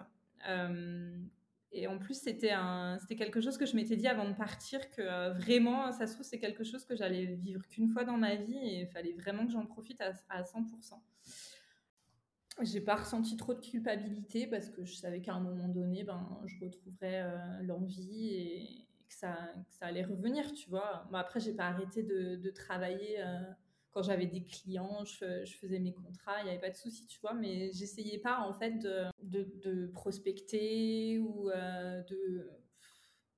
Et 1.72 1.88
en 1.88 2.00
plus, 2.00 2.16
c'était 2.20 2.56
c'était 3.00 3.16
quelque 3.16 3.42
chose 3.42 3.58
que 3.58 3.66
je 3.66 3.76
m'étais 3.76 3.96
dit 3.96 4.08
avant 4.08 4.28
de 4.28 4.34
partir 4.34 4.90
que 4.92 5.02
euh, 5.02 5.34
vraiment, 5.34 5.92
ça 5.92 6.08
se 6.08 6.14
trouve, 6.14 6.26
c'est 6.26 6.40
quelque 6.40 6.64
chose 6.64 6.84
que 6.84 6.96
j'allais 6.96 7.26
vivre 7.26 7.68
qu'une 7.68 7.88
fois 7.88 8.04
dans 8.04 8.18
ma 8.18 8.36
vie 8.36 8.58
et 8.58 8.82
il 8.82 8.88
fallait 8.88 9.14
vraiment 9.14 9.46
que 9.46 9.52
j'en 9.52 9.66
profite 9.66 10.02
à, 10.02 10.12
à 10.30 10.42
100%. 10.42 11.00
J'ai 12.62 12.82
pas 12.82 12.96
ressenti 12.96 13.38
trop 13.38 13.54
de 13.54 13.62
culpabilité 13.62 14.48
parce 14.48 14.70
que 14.70 14.84
je 14.84 14.96
savais 14.96 15.22
qu'à 15.22 15.34
un 15.34 15.40
moment 15.40 15.68
donné, 15.68 16.04
ben, 16.04 16.28
je 16.46 16.60
retrouverais 16.60 17.22
euh, 17.22 17.38
l'envie 17.62 18.34
et, 18.34 18.88
que, 19.08 19.14
ça, 19.14 19.38
ça, 19.70 19.86
allait 19.86 20.04
revenir, 20.04 20.52
tu 20.54 20.70
vois. 20.70 21.08
Bon, 21.12 21.18
après, 21.18 21.40
j'ai 21.40 21.54
pas 21.54 21.66
arrêté 21.66 22.04
de, 22.04 22.36
de 22.36 22.50
travailler. 22.50 23.22
Euh, 23.22 23.40
quand 23.92 24.04
j'avais 24.04 24.28
des 24.28 24.44
clients, 24.44 25.04
je, 25.04 25.46
je, 25.46 25.58
faisais 25.58 25.80
mes 25.80 25.94
contrats, 25.94 26.40
il 26.42 26.46
n'y 26.46 26.52
avait 26.52 26.60
pas 26.60 26.70
de 26.70 26.76
souci, 26.76 27.08
tu 27.08 27.20
vois, 27.22 27.34
mais 27.34 27.72
j'essayais 27.74 28.20
pas 28.20 28.40
en 28.40 28.54
fait 28.54 28.78
de, 28.80 29.06
de, 29.24 29.52
de 29.64 29.88
prospecter 29.88 31.20
ou 31.20 31.50
euh, 31.50 32.02
de, 32.04 32.50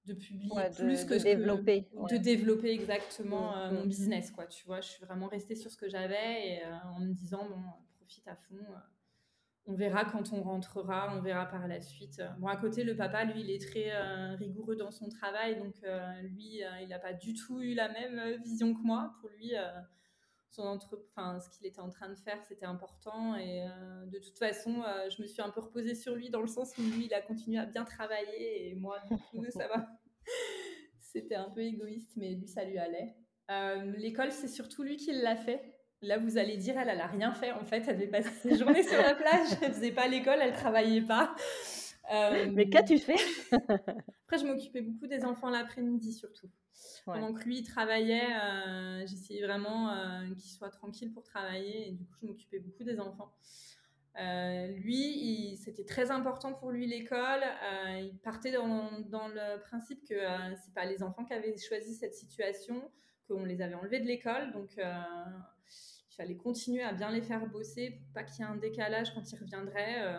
de 0.06 0.14
publier 0.14 0.52
plus 0.76 1.06
que 1.06 1.14
de 1.14 1.24
développer. 1.24 1.88
De 2.10 2.18
développer 2.18 2.72
exactement 2.72 3.58
euh, 3.58 3.72
mon 3.72 3.86
business, 3.86 4.32
quoi, 4.32 4.46
tu 4.46 4.66
vois. 4.66 4.82
Je 4.82 4.90
suis 4.90 5.06
vraiment 5.06 5.28
restée 5.28 5.56
sur 5.56 5.72
ce 5.72 5.78
que 5.78 5.88
j'avais 5.88 6.48
et 6.48 6.66
euh, 6.66 6.76
en 6.96 7.00
me 7.00 7.14
disant, 7.14 7.48
bon, 7.48 7.62
profite 7.98 8.28
à 8.28 8.36
fond. 8.36 8.60
on 9.68 9.74
verra 9.74 10.04
quand 10.04 10.34
on 10.34 10.44
rentrera, 10.44 11.16
on 11.18 11.22
verra 11.22 11.46
par 11.46 11.66
la 11.70 11.80
suite. 11.80 12.22
Bon, 12.40 12.48
à 12.48 12.58
côté, 12.58 12.84
le 12.84 12.98
papa, 12.98 13.24
lui, 13.24 13.40
il 13.40 13.50
est 13.52 13.66
très 13.66 14.36
rigoureux 14.36 14.76
dans 14.76 14.92
son 14.92 15.08
travail, 15.08 15.58
donc 15.58 15.76
lui, 16.24 16.62
il 16.82 16.88
n'a 16.90 17.00
pas 17.00 17.14
du 17.14 17.34
tout 17.34 17.62
eu 17.62 17.74
la 17.74 17.88
même 17.88 18.42
vision 18.44 18.74
que 18.74 18.82
moi. 18.82 19.14
Pour 19.22 19.30
lui, 19.30 19.54
son 20.52 20.64
entre... 20.64 21.02
enfin, 21.16 21.40
ce 21.40 21.50
qu'il 21.50 21.66
était 21.66 21.80
en 21.80 21.90
train 21.90 22.10
de 22.10 22.16
faire, 22.16 22.42
c'était 22.48 22.66
important. 22.66 23.36
Et 23.36 23.64
euh, 23.64 24.06
de 24.06 24.20
toute 24.20 24.38
façon, 24.38 24.84
euh, 24.84 25.10
je 25.10 25.22
me 25.22 25.28
suis 25.28 25.42
un 25.42 25.50
peu 25.50 25.62
reposée 25.62 25.96
sur 25.96 26.16
lui 26.16 26.30
dans 26.30 26.42
le 26.42 26.48
sens 26.48 26.78
où 26.78 26.82
lui, 26.82 27.06
il 27.06 27.14
a 27.14 27.22
continué 27.22 27.58
à 27.58 27.66
bien 27.66 27.86
travailler 27.86 28.70
et 28.70 28.76
moi, 28.76 29.00
du 29.10 29.18
coup, 29.18 29.46
ça 29.50 29.68
va. 29.68 29.88
c'était 31.00 31.36
un 31.36 31.50
peu 31.50 31.62
égoïste, 31.62 32.12
mais 32.18 32.36
lui, 32.36 32.48
ça 32.48 32.64
lui 32.64 32.78
allait. 32.78 33.16
Euh, 33.50 33.94
l'école, 33.98 34.32
c'est 34.32 34.48
surtout 34.48 34.84
lui 34.84 34.98
qui 34.98 35.14
l'a 35.14 35.36
fait. 35.36 35.78
Là, 36.02 36.18
vous 36.18 36.38
allez 36.38 36.58
dire, 36.58 36.78
elle, 36.78 36.98
n'a 36.98 37.08
rien 37.08 37.34
fait. 37.34 37.52
En 37.52 37.64
fait, 37.64 37.84
elle 37.88 37.96
avait 37.96 38.08
passé 38.08 38.30
ses 38.42 38.58
journées 38.58 38.84
sur 38.84 38.98
la 38.98 39.14
plage. 39.16 39.50
Elle 39.62 39.74
faisait 39.74 39.92
pas 39.92 40.08
l'école, 40.08 40.40
elle 40.42 40.54
travaillait 40.54 41.02
pas. 41.02 41.36
mais 42.52 42.70
qu'as-tu 42.70 42.98
fait? 42.98 43.20
Après, 43.52 44.38
je 44.40 44.46
m'occupais 44.46 44.82
beaucoup 44.82 45.08
des 45.08 45.24
enfants 45.24 45.50
l'après-midi, 45.50 46.14
surtout. 46.14 46.50
Pendant 47.06 47.34
que 47.34 47.44
lui 47.44 47.60
il 47.60 47.64
travaillait, 47.64 48.34
euh, 48.34 49.06
j'essayais 49.08 49.44
vraiment 49.46 49.92
euh, 49.92 50.34
qu'il 50.36 50.52
soit 50.52 50.70
tranquille 50.70 51.12
pour 51.12 51.24
travailler 51.24 51.90
et 51.90 51.92
du 51.92 52.06
coup 52.06 52.18
je 52.22 52.28
m'occupais 52.28 52.60
beaucoup 52.60 52.84
des 52.84 53.00
enfants. 53.00 53.34
Euh, 54.20 54.68
lui, 54.68 55.58
c'était 55.58 55.86
très 55.86 56.12
important 56.12 56.54
pour 56.54 56.72
lui 56.72 56.86
l'école. 56.86 57.44
il 57.98 58.20
partait 58.24 58.52
dans, 58.52 59.00
dans, 59.10 59.30
le 59.30 59.60
principe 59.62 60.06
que 60.08 60.16
c'est 60.62 60.74
pas 60.74 60.86
les 60.86 61.02
enfants 61.02 61.24
qui 61.24 61.34
avaient 61.34 61.58
choisi 61.58 61.96
cette 61.96 62.14
situation, 62.14 62.92
qu'on 63.28 63.46
les 63.46 63.62
avait 63.62 63.76
enlevés 63.76 64.02
de 64.02 64.08
l'école, 64.08 64.52
donc 64.52 64.76
il 64.78 66.16
fallait 66.16 66.36
continuer 66.36 66.84
à 66.84 66.92
bien 66.92 67.10
les 67.10 67.22
faire 67.22 67.48
bosser 67.48 67.92
pour 67.92 68.14
pas 68.14 68.24
qu'il 68.24 68.44
y 68.44 68.48
ait 68.48 68.52
un 68.52 68.58
décalage 68.58 69.14
quand 69.14 69.32
ils 69.32 69.40
reviendraient. 69.40 70.14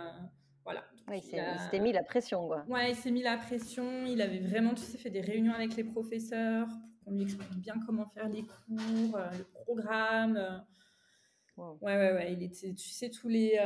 Voilà. 0.64 0.84
il 1.12 1.22
s'était 1.22 1.80
mis 1.80 1.92
la 1.92 2.02
pression, 2.02 2.46
quoi. 2.46 2.64
Ouais, 2.68 2.90
il 2.90 2.96
s'est 2.96 3.10
mis 3.10 3.22
la 3.22 3.36
pression. 3.36 4.06
Il 4.06 4.20
avait 4.22 4.38
vraiment, 4.38 4.74
tu 4.74 4.82
sais, 4.82 4.98
fait 4.98 5.10
des 5.10 5.20
réunions 5.20 5.52
avec 5.52 5.76
les 5.76 5.84
professeurs 5.84 6.68
pour 6.68 7.04
qu'on 7.04 7.12
lui 7.12 7.22
explique 7.22 7.56
bien 7.56 7.74
comment 7.86 8.06
faire 8.06 8.28
les 8.28 8.42
cours, 8.42 9.18
le 9.18 9.44
programme. 9.64 10.64
Ouais, 11.56 11.74
ouais, 11.82 12.12
ouais. 12.12 12.32
Il 12.32 12.42
était, 12.42 12.72
tu 12.74 12.88
sais, 12.88 13.10
tous 13.10 13.28
les, 13.28 13.58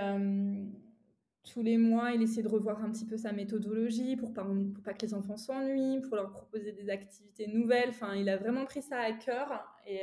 tous 1.44 1.62
les 1.62 1.76
mois, 1.78 2.12
il 2.12 2.22
essayait 2.22 2.42
de 2.42 2.48
revoir 2.48 2.82
un 2.82 2.90
petit 2.90 3.04
peu 3.04 3.16
sa 3.16 3.32
méthodologie 3.32 4.16
pour 4.16 4.32
pas, 4.32 4.44
pour 4.44 4.82
pas 4.82 4.94
que 4.94 5.04
les 5.04 5.14
enfants 5.14 5.36
s'ennuient, 5.36 6.00
pour 6.00 6.16
leur 6.16 6.30
proposer 6.30 6.72
des 6.72 6.88
activités 6.90 7.46
nouvelles. 7.46 7.90
Enfin, 7.90 8.14
il 8.14 8.28
a 8.28 8.36
vraiment 8.36 8.64
pris 8.64 8.82
ça 8.82 9.00
à 9.00 9.12
cœur. 9.12 9.64
Et, 9.86 10.02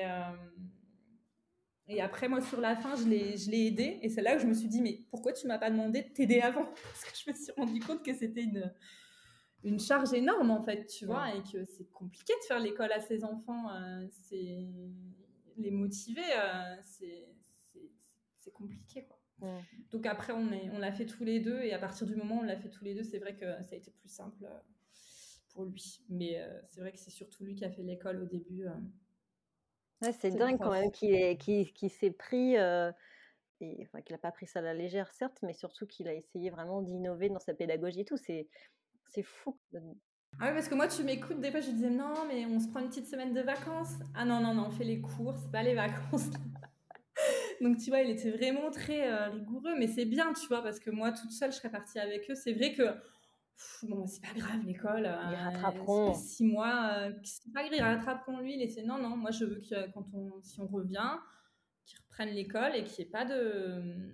et 1.88 2.02
après, 2.02 2.30
moi, 2.30 2.42
sur 2.42 2.62
la 2.62 2.76
fin, 2.76 2.96
je 2.96 3.06
l'ai 3.06 3.68
aidé. 3.68 4.00
Et 4.02 4.10
c'est 4.10 4.22
là 4.22 4.36
que 4.36 4.42
je 4.42 4.48
me 4.48 4.54
suis 4.54 4.68
dit, 4.68 4.82
mais 4.82 5.06
pourquoi 5.10 5.34
tu 5.34 5.48
m'as 5.48 5.58
pas 5.58 5.70
demandé 5.70 6.02
de 6.02 6.10
t'aider 6.10 6.40
avant? 6.42 6.66
Parce 6.84 7.06
que 7.06 7.18
je 7.26 7.30
me 7.32 7.36
suis 7.36 7.52
rendu 7.58 7.80
compte 7.80 8.04
que 8.04 8.14
c'était 8.14 8.44
une, 8.44 8.74
une 9.64 9.80
charge 9.80 10.14
énorme, 10.14 10.52
en 10.52 10.64
fait, 10.64 10.86
tu 10.86 11.06
vois, 11.06 11.36
et 11.36 11.44
que 11.44 11.66
c'est 11.66 11.90
compliqué 11.92 12.34
de 12.42 12.46
faire 12.48 12.60
l'école 12.60 12.92
à 12.92 13.00
ses 13.00 13.24
enfants. 13.24 13.70
c'est 14.10 14.68
les 15.58 15.72
motiver, 15.72 16.24
c'est 16.84 17.28
c'est 18.44 18.52
compliqué, 18.52 19.06
quoi. 19.06 19.20
Donc 19.92 20.06
après, 20.06 20.34
on, 20.34 20.52
est, 20.52 20.70
on 20.72 20.80
l'a 20.80 20.92
fait 20.92 21.06
tous 21.06 21.24
les 21.24 21.40
deux, 21.40 21.62
et 21.62 21.74
à 21.74 21.80
partir 21.80 22.08
du 22.08 22.16
moment 22.16 22.38
où 22.38 22.40
on 22.40 22.44
l'a 22.44 22.58
fait 22.58 22.70
tous 22.70 22.84
les 22.84 22.94
deux, 22.94 23.04
c'est 23.04 23.20
vrai 23.20 23.36
que 23.36 23.46
ça 23.64 23.74
a 23.74 23.76
été 23.76 23.92
plus 23.92 24.10
simple 24.10 24.46
euh, 24.46 24.60
pour 25.50 25.66
lui. 25.66 26.02
Mais 26.10 26.40
euh, 26.40 26.62
c'est 26.70 26.80
vrai 26.82 26.92
que 26.92 27.00
c'est 27.00 27.12
surtout 27.12 27.44
lui 27.44 27.56
qui 27.56 27.66
a 27.66 27.70
fait 27.70 27.84
l'école 27.84 28.22
au 28.22 28.26
début. 28.26 28.66
Euh. 30.04 30.12
c'est 30.20 30.32
dingue 30.32 30.60
quand 30.60 30.72
même 30.72 30.92
qu'il 30.92 31.90
s'est 31.90 32.12
pris, 32.12 32.56
et, 33.64 33.84
enfin, 33.84 34.02
qu'il 34.02 34.14
n'a 34.14 34.20
pas 34.20 34.32
pris 34.32 34.48
ça 34.48 34.60
à 34.60 34.62
la 34.62 34.74
légère, 34.74 35.12
certes, 35.12 35.40
mais 35.42 35.54
surtout 35.54 35.86
qu'il 35.86 36.08
a 36.08 36.14
essayé 36.14 36.50
vraiment 36.50 36.82
d'innover 36.82 37.30
dans 37.30 37.40
sa 37.40 37.54
pédagogie 37.54 38.02
et 38.02 38.06
tout. 38.06 38.18
C'est, 38.18 38.48
c'est 39.08 39.24
fou. 39.24 39.58
Ah 40.40 40.48
oui, 40.48 40.54
parce 40.54 40.68
que 40.68 40.76
moi, 40.76 40.88
tu 40.88 41.04
m'écoutes, 41.04 41.40
des 41.40 41.52
fois, 41.52 41.62
je 41.62 41.72
disais 41.72 41.90
non, 41.90 42.26
mais 42.28 42.46
on 42.46 42.60
se 42.60 42.68
prend 42.68 42.80
une 42.80 42.90
petite 42.90 43.08
semaine 43.08 43.34
de 43.34 43.42
vacances. 43.42 43.94
Ah 44.16 44.26
non, 44.26 44.40
non, 44.40 44.54
non, 44.54 44.66
on 44.68 44.72
fait 44.72 44.84
les 44.84 45.00
cours, 45.00 45.36
c'est 45.38 45.52
pas 45.52 45.64
les 45.64 45.76
vacances. 45.76 46.30
Donc, 47.62 47.78
tu 47.78 47.90
vois, 47.90 48.02
il 48.02 48.10
était 48.10 48.32
vraiment 48.32 48.72
très 48.72 49.08
euh, 49.08 49.30
rigoureux, 49.30 49.76
mais 49.78 49.88
c'est 49.88 50.06
bien, 50.06 50.34
tu 50.34 50.48
vois, 50.48 50.64
parce 50.64 50.80
que 50.80 50.90
moi, 50.90 51.12
toute 51.12 51.32
seule, 51.32 51.52
je 51.52 51.58
serais 51.58 51.70
partie 51.70 52.00
avec 52.00 52.30
eux. 52.30 52.36
C'est 52.36 52.54
vrai 52.54 52.74
que, 52.74 52.84
bon, 53.84 54.06
c'est 54.08 54.22
pas 54.22 54.34
grave, 54.36 54.62
l'école. 54.66 55.06
Euh, 55.06 55.32
ils 55.32 55.36
rattraperont. 55.36 56.14
Six 56.14 56.44
mois, 56.46 56.92
euh, 56.94 57.14
c'est 57.24 57.52
pas 57.54 57.62
grave, 57.62 57.74
ils 57.74 57.84
rattraperont 57.84 58.40
lui. 58.40 58.58
Non, 58.86 58.98
non, 58.98 59.16
moi, 59.16 59.32
je 59.32 59.46
veux 59.46 59.62
que 59.62 59.92
quand 59.92 60.06
on, 60.14 60.42
si 60.42 60.60
on 60.60 60.68
revient, 60.68 61.18
qu'ils 61.86 62.00
reprennent 62.00 62.34
l'école 62.34 62.76
et 62.76 62.84
qu'il 62.84 63.04
n'y 63.04 63.10
ait 63.10 63.12
pas 63.12 63.26
de 63.26 64.14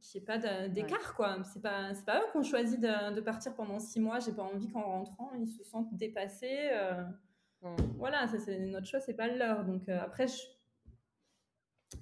qu'il 0.00 0.20
n'y 0.20 0.22
ait 0.22 0.26
pas 0.26 0.68
d'écart, 0.68 1.14
quoi. 1.16 1.38
C'est 1.42 1.60
pas, 1.60 1.92
pas 2.06 2.20
eux 2.20 2.30
qui 2.30 2.36
ont 2.36 2.42
choisi 2.44 2.78
de, 2.78 3.20
partir 3.20 3.54
pendant 3.56 3.80
six 3.80 3.98
mois. 3.98 4.20
J'ai 4.20 4.32
pas 4.32 4.44
envie 4.44 4.68
qu'en 4.68 4.82
rentrant, 4.82 5.32
ils 5.34 5.48
se 5.48 5.64
sentent 5.64 5.94
dépassés. 5.96 6.70
Mmh. 7.62 7.74
Voilà, 7.98 8.28
c'est 8.28 8.58
notre 8.58 8.86
choix, 8.86 9.00
c'est 9.00 9.14
pas 9.14 9.26
leur. 9.26 9.64
Donc 9.64 9.88
après, 9.88 10.28
je 10.28 10.55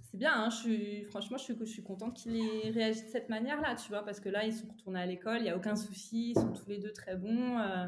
c'est 0.02 0.16
bien, 0.16 0.32
hein, 0.34 0.50
je 0.50 0.56
suis, 0.56 1.04
franchement, 1.04 1.36
je 1.36 1.44
suis, 1.44 1.56
je 1.58 1.64
suis 1.64 1.82
contente 1.82 2.16
qu'il 2.16 2.36
ait 2.36 2.70
réagi 2.70 3.02
de 3.02 3.08
cette 3.08 3.28
manière-là, 3.28 3.74
tu 3.74 3.88
vois, 3.88 4.04
parce 4.04 4.20
que 4.20 4.28
là, 4.28 4.44
ils 4.44 4.52
sont 4.52 4.68
retournés 4.68 5.00
à 5.00 5.06
l'école, 5.06 5.38
il 5.38 5.42
n'y 5.44 5.50
a 5.50 5.56
aucun 5.56 5.76
souci, 5.76 6.30
ils 6.30 6.34
sont 6.34 6.52
tous 6.52 6.68
les 6.68 6.78
deux 6.78 6.92
très 6.92 7.16
bons. 7.16 7.58
Euh, 7.58 7.86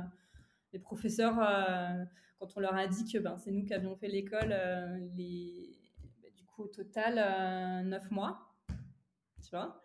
les 0.72 0.78
professeurs, 0.78 1.38
euh, 1.40 2.04
quand 2.38 2.48
on 2.56 2.61
leur 2.61 2.74
a 2.74 2.87
dit 2.87 3.11
que 3.11 3.18
ben, 3.18 3.38
c'est 3.38 3.50
nous 3.50 3.64
qui 3.64 3.72
avions 3.72 3.96
fait 3.96 4.09
l'école, 4.09 4.50
euh, 4.52 4.98
les, 5.16 5.78
ben, 6.22 6.30
du 6.35 6.44
coup, 6.44 6.64
au 6.64 6.68
total, 6.68 7.85
neuf 7.87 8.11
mois, 8.11 8.54
tu 9.42 9.50
vois. 9.50 9.82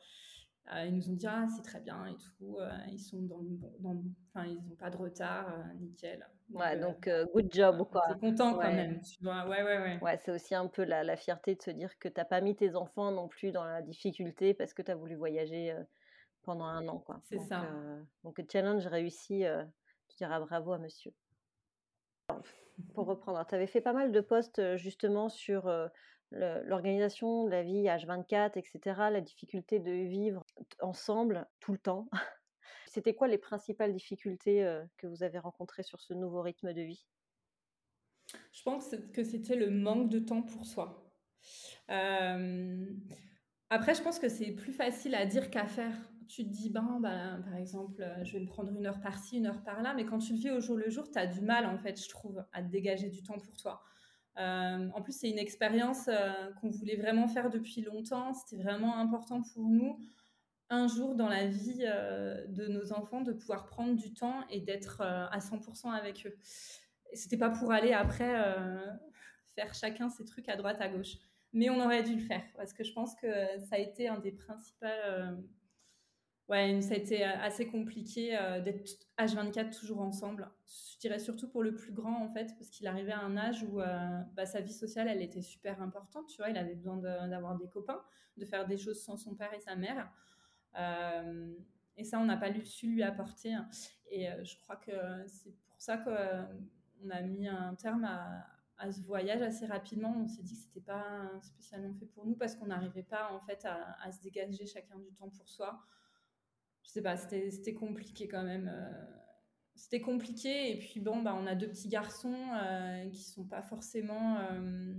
Euh, 0.74 0.86
ils 0.86 0.96
nous 0.96 1.10
ont 1.10 1.14
dit 1.14 1.28
ah 1.28 1.46
c'est 1.54 1.64
très 1.64 1.82
bien 1.82 2.06
et 2.06 2.16
tout. 2.16 2.58
Euh, 2.60 2.70
ils 2.90 3.00
sont 3.00 3.22
dans, 3.24 3.42
dans 3.80 4.02
enfin 4.34 4.46
ils 4.48 4.56
n'ont 4.56 4.76
pas 4.76 4.90
de 4.90 4.96
retard, 4.96 5.54
euh, 5.54 5.74
nickel. 5.80 6.26
ouais 6.52 6.80
donc 6.80 7.10
good 7.34 7.52
job 7.52 7.86
quoi. 7.92 8.04
C'est 8.08 8.20
content 8.20 8.54
quand 8.54 8.72
même. 8.72 9.02
Tu 9.02 9.22
vois 9.22 9.46
ouais 9.48 9.64
ouais 9.64 9.80
ouais. 9.80 10.00
Ouais 10.02 10.18
c'est 10.18 10.32
aussi 10.32 10.56
un 10.56 10.68
peu 10.68 10.86
la, 10.86 11.04
la, 11.04 11.18
fierté 11.18 11.56
de 11.56 11.62
se 11.62 11.72
dire 11.72 11.98
que 12.00 12.08
t'as 12.08 12.24
pas 12.24 12.40
mis 12.40 12.56
tes 12.56 12.76
enfants 12.76 13.12
non 13.12 13.28
plus 13.28 13.52
dans 13.52 13.66
la 13.66 13.82
difficulté 13.82 14.54
parce 14.54 14.74
que 14.74 14.82
tu 14.82 14.92
as 14.92 14.96
voulu 14.96 15.16
voyager 15.16 15.76
pendant 16.44 16.66
un 16.66 16.88
an 16.88 17.00
quoi. 17.00 17.20
C'est 17.24 17.40
ça. 17.40 17.66
donc 18.24 18.42
challenge 18.50 18.88
réussi. 18.88 19.44
tu 20.08 20.16
diras 20.16 20.40
bravo 20.40 20.72
à 20.72 20.78
monsieur. 20.78 21.12
Pour 22.94 23.08
reprendre, 23.08 23.46
tu 23.46 23.56
avais 23.56 23.68
fait 23.68 23.82
pas 23.82 23.94
mal 23.94 24.14
de 24.14 24.22
posts 24.22 24.78
justement 24.78 25.28
sur 25.28 25.70
l'organisation 26.32 27.44
de 27.44 27.50
la 27.50 27.62
vie 27.62 27.84
H24, 27.84 28.58
etc., 28.58 28.80
la 29.12 29.20
difficulté 29.20 29.80
de 29.80 29.92
vivre 29.92 30.46
ensemble 30.82 31.48
tout 31.60 31.72
le 31.72 31.78
temps. 31.78 32.10
C'était 32.88 33.14
quoi 33.14 33.28
les 33.28 33.38
principales 33.38 33.94
difficultés 33.94 34.82
que 34.98 35.08
vous 35.08 35.24
avez 35.24 35.40
rencontrées 35.40 35.84
sur 35.84 36.02
ce 36.02 36.14
nouveau 36.14 36.42
rythme 36.42 36.74
de 36.74 36.82
vie? 36.82 37.06
Je 38.52 38.64
pense 38.64 38.94
que 39.14 39.24
c'était 39.24 39.56
le 39.56 39.70
manque 39.70 40.10
de 40.10 40.20
temps 40.20 40.42
pour 40.42 40.66
soi. 40.66 41.16
Après, 41.88 43.96
je 43.96 44.02
pense 44.02 44.20
que 44.20 44.28
c'est 44.28 44.52
plus 44.52 44.74
facile 44.74 45.16
à 45.16 45.26
dire 45.26 45.50
qu'à 45.50 45.66
faire. 45.66 45.96
Tu 46.28 46.44
te 46.44 46.50
dis, 46.50 46.70
ben, 46.70 47.00
ben, 47.02 47.42
par 47.46 47.56
exemple, 47.56 48.06
je 48.24 48.34
vais 48.34 48.40
me 48.40 48.48
prendre 48.48 48.74
une 48.74 48.86
heure 48.86 49.00
par-ci, 49.00 49.38
une 49.38 49.48
heure 49.48 49.64
par-là, 49.64 49.94
mais 49.94 50.06
quand 50.06 50.18
tu 50.18 50.34
le 50.34 50.40
vis 50.40 50.52
au 50.52 50.60
jour 50.60 50.76
le 50.76 50.90
jour, 50.90 51.10
tu 51.10 51.18
as 51.18 51.28
du 51.28 51.40
mal, 51.40 51.66
en 51.66 51.78
fait, 51.78 52.02
je 52.02 52.10
trouve, 52.10 52.44
à 52.52 52.62
te 52.62 52.70
dégager 52.70 53.10
du 53.10 53.24
temps 53.24 53.40
pour 53.40 53.56
toi. 53.56 53.82
En 54.36 55.02
plus, 55.02 55.14
c'est 55.14 55.30
une 55.30 55.40
expérience 55.40 56.10
qu'on 56.60 56.70
voulait 56.70 56.98
vraiment 56.98 57.30
faire 57.30 57.50
depuis 57.50 57.82
longtemps. 57.82 58.34
C'était 58.34 58.62
vraiment 58.62 58.98
important 58.98 59.42
pour 59.42 59.70
nous, 59.70 59.98
un 60.72 60.88
jour 60.88 61.14
dans 61.14 61.30
la 61.30 61.46
vie 61.46 61.84
euh, 61.84 62.48
de 62.48 62.68
nos 62.68 62.94
enfants, 62.94 63.22
de 63.22 63.34
pouvoir 63.34 63.68
prendre 63.68 63.96
du 63.96 64.14
temps 64.14 64.48
et 64.50 64.60
d'être 64.60 65.02
à 65.02 65.38
100% 65.38 65.92
avec 65.92 66.26
eux. 66.26 66.36
Et 67.12 67.16
c'était 67.16 67.38
pas 67.38 67.50
pour 67.50 67.72
aller 67.72 67.94
après 67.94 68.34
faire 69.56 69.74
chacun 69.74 70.10
ses 70.10 70.26
trucs 70.26 70.50
à 70.50 70.56
droite, 70.56 70.82
à 70.82 70.90
gauche. 70.90 71.18
Mais 71.54 71.70
on 71.70 71.80
aurait 71.84 72.04
dû 72.04 72.16
le 72.16 72.22
faire 72.22 72.44
parce 72.56 72.74
que 72.74 72.84
je 72.84 72.94
pense 72.94 73.14
que 73.16 73.28
ça 73.70 73.76
a 73.76 73.78
été 73.78 74.08
un 74.08 74.18
des 74.20 74.32
principaux 74.32 74.88
ouais, 76.52 76.82
ça 76.82 76.94
a 76.94 76.98
été 76.98 77.26
euh, 77.26 77.38
assez 77.42 77.66
compliqué 77.68 78.38
euh, 78.38 78.60
d'être 78.60 79.08
H24 79.18 79.78
toujours 79.78 80.02
ensemble. 80.02 80.50
Je 80.94 81.00
dirais 81.00 81.20
surtout 81.20 81.50
pour 81.50 81.64
le 81.64 81.74
plus 81.74 81.94
grand, 81.94 82.24
en 82.24 82.30
fait, 82.30 82.54
parce 82.58 82.70
qu'il 82.70 82.86
arrivait 82.88 83.14
à 83.14 83.22
un 83.22 83.38
âge 83.38 83.64
où 83.64 83.80
euh, 83.80 84.22
bah, 84.34 84.46
sa 84.46 84.60
vie 84.62 84.74
sociale, 84.74 85.08
elle 85.08 85.22
était 85.22 85.42
super 85.42 85.82
importante. 85.82 86.28
Tu 86.28 86.38
vois, 86.38 86.50
il 86.50 86.58
avait 86.58 86.76
besoin 86.76 86.98
d'avoir 86.98 87.58
des 87.58 87.68
copains, 87.70 88.02
de 88.38 88.46
faire 88.46 88.68
des 88.68 88.78
choses 88.78 89.02
sans 89.02 89.18
son 89.18 89.34
père 89.34 89.54
et 89.54 89.60
sa 89.60 89.76
mère. 89.76 90.12
Et 90.76 92.04
ça, 92.04 92.20
on 92.20 92.26
n'a 92.26 92.38
pas 92.38 92.52
su 92.64 92.88
lui 92.88 93.04
apporter. 93.04 93.56
Et 94.10 94.28
je 94.44 94.58
crois 94.62 94.76
que 94.78 94.92
c'est 95.28 95.56
pour 95.68 95.82
ça 95.82 95.98
qu'on 95.98 97.10
a 97.10 97.22
mis 97.22 97.48
un 97.48 97.76
terme 97.76 98.06
à, 98.06 98.92
ce 98.92 99.02
voyage 99.02 99.42
assez 99.42 99.68
rapidement. 99.68 100.16
On 100.18 100.28
s'est 100.28 100.42
dit 100.42 100.56
que 100.56 100.62
c'était 100.62 100.82
pas 100.82 101.30
spécialement 101.42 101.94
fait 101.94 102.08
pour 102.08 102.26
nous 102.26 102.36
parce 102.36 102.56
qu'on 102.56 102.68
n'arrivait 102.68 103.04
pas 103.04 103.32
en 103.32 103.40
fait 103.40 103.66
à, 103.66 104.12
se 104.12 104.22
dégager 104.22 104.66
chacun 104.66 104.98
du 104.98 105.12
temps 105.14 105.30
pour 105.30 105.48
soi 105.48 105.80
je 106.84 106.90
sais 106.90 107.02
pas, 107.02 107.18
c'était 107.18 107.74
compliqué 107.74 108.28
quand 108.28 108.44
même. 108.44 108.70
Euh, 108.74 108.92
c'était 109.76 110.02
compliqué. 110.02 110.72
Et 110.72 110.80
puis 110.80 111.00
bon, 111.00 111.22
bah, 111.22 111.36
on 111.40 111.48
a 111.48 111.56
deux 111.56 111.68
petits 111.68 111.90
garçons 111.90 112.36
euh, 112.54 113.10
qui 113.10 113.24
sont 113.24 113.46
pas 113.46 113.62
forcément. 113.62 114.40
Euh, 114.40 114.94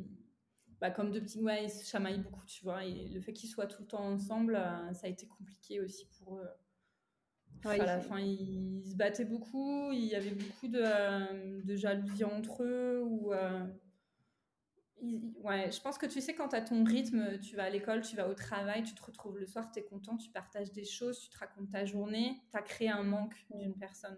bah, 0.83 0.91
comme 0.91 1.11
deux 1.13 1.23
petits. 1.23 1.41
Ils 1.63 1.71
se 1.71 1.89
chamaillent 1.89 2.21
beaucoup, 2.21 2.45
tu 2.45 2.65
vois. 2.65 2.85
Et 2.85 3.09
le 3.09 3.21
fait 3.21 3.33
qu'ils 3.33 3.49
soient 3.49 3.67
tout 3.67 3.83
le 3.83 3.89
temps 3.89 4.05
ensemble, 4.05 4.61
ça 4.93 5.07
a 5.07 5.09
été 5.09 5.27
compliqué 5.27 5.81
aussi 5.81 6.07
pour 6.19 6.37
eux. 6.37 6.49
à 7.65 7.77
la 7.77 8.01
fin, 8.01 8.19
ils 8.19 8.83
se 8.85 8.97
battaient 8.97 9.25
beaucoup. 9.25 9.93
Il 9.93 10.05
y 10.05 10.15
avait 10.15 10.35
beaucoup 10.35 10.69
de, 10.69 11.63
de 11.65 11.77
jalousie 11.77 12.25
entre 12.25 12.65
eux. 12.65 13.03
Ou 13.03 13.33
ouais, 15.43 15.71
je 15.71 15.81
pense 15.81 15.99
que 15.99 16.07
tu 16.07 16.21
sais, 16.21 16.35
quand 16.35 16.49
tu 16.49 16.57
as 16.57 16.63
ton 16.63 16.85
rythme, 16.85 17.39
tu 17.41 17.57
vas 17.57 17.65
à 17.65 17.71
l'école, 17.71 18.03
tu 18.03 18.17
vas 18.17 18.29
au 18.29 18.35
travail, 18.35 18.83
tu 18.83 18.95
te 18.95 19.03
retrouves 19.03 19.39
le 19.39 19.47
soir, 19.47 19.71
tu 19.73 19.81
es 19.81 19.85
content, 19.85 20.17
tu 20.17 20.31
partages 20.31 20.73
des 20.73 20.85
choses, 20.85 21.21
tu 21.21 21.31
te 21.31 21.39
racontes 21.39 21.71
ta 21.71 21.85
journée, 21.85 22.41
tu 22.51 22.57
as 22.57 22.63
créé 22.63 22.89
un 22.89 23.03
manque 23.03 23.35
d'une 23.55 23.75
personne. 23.75 24.17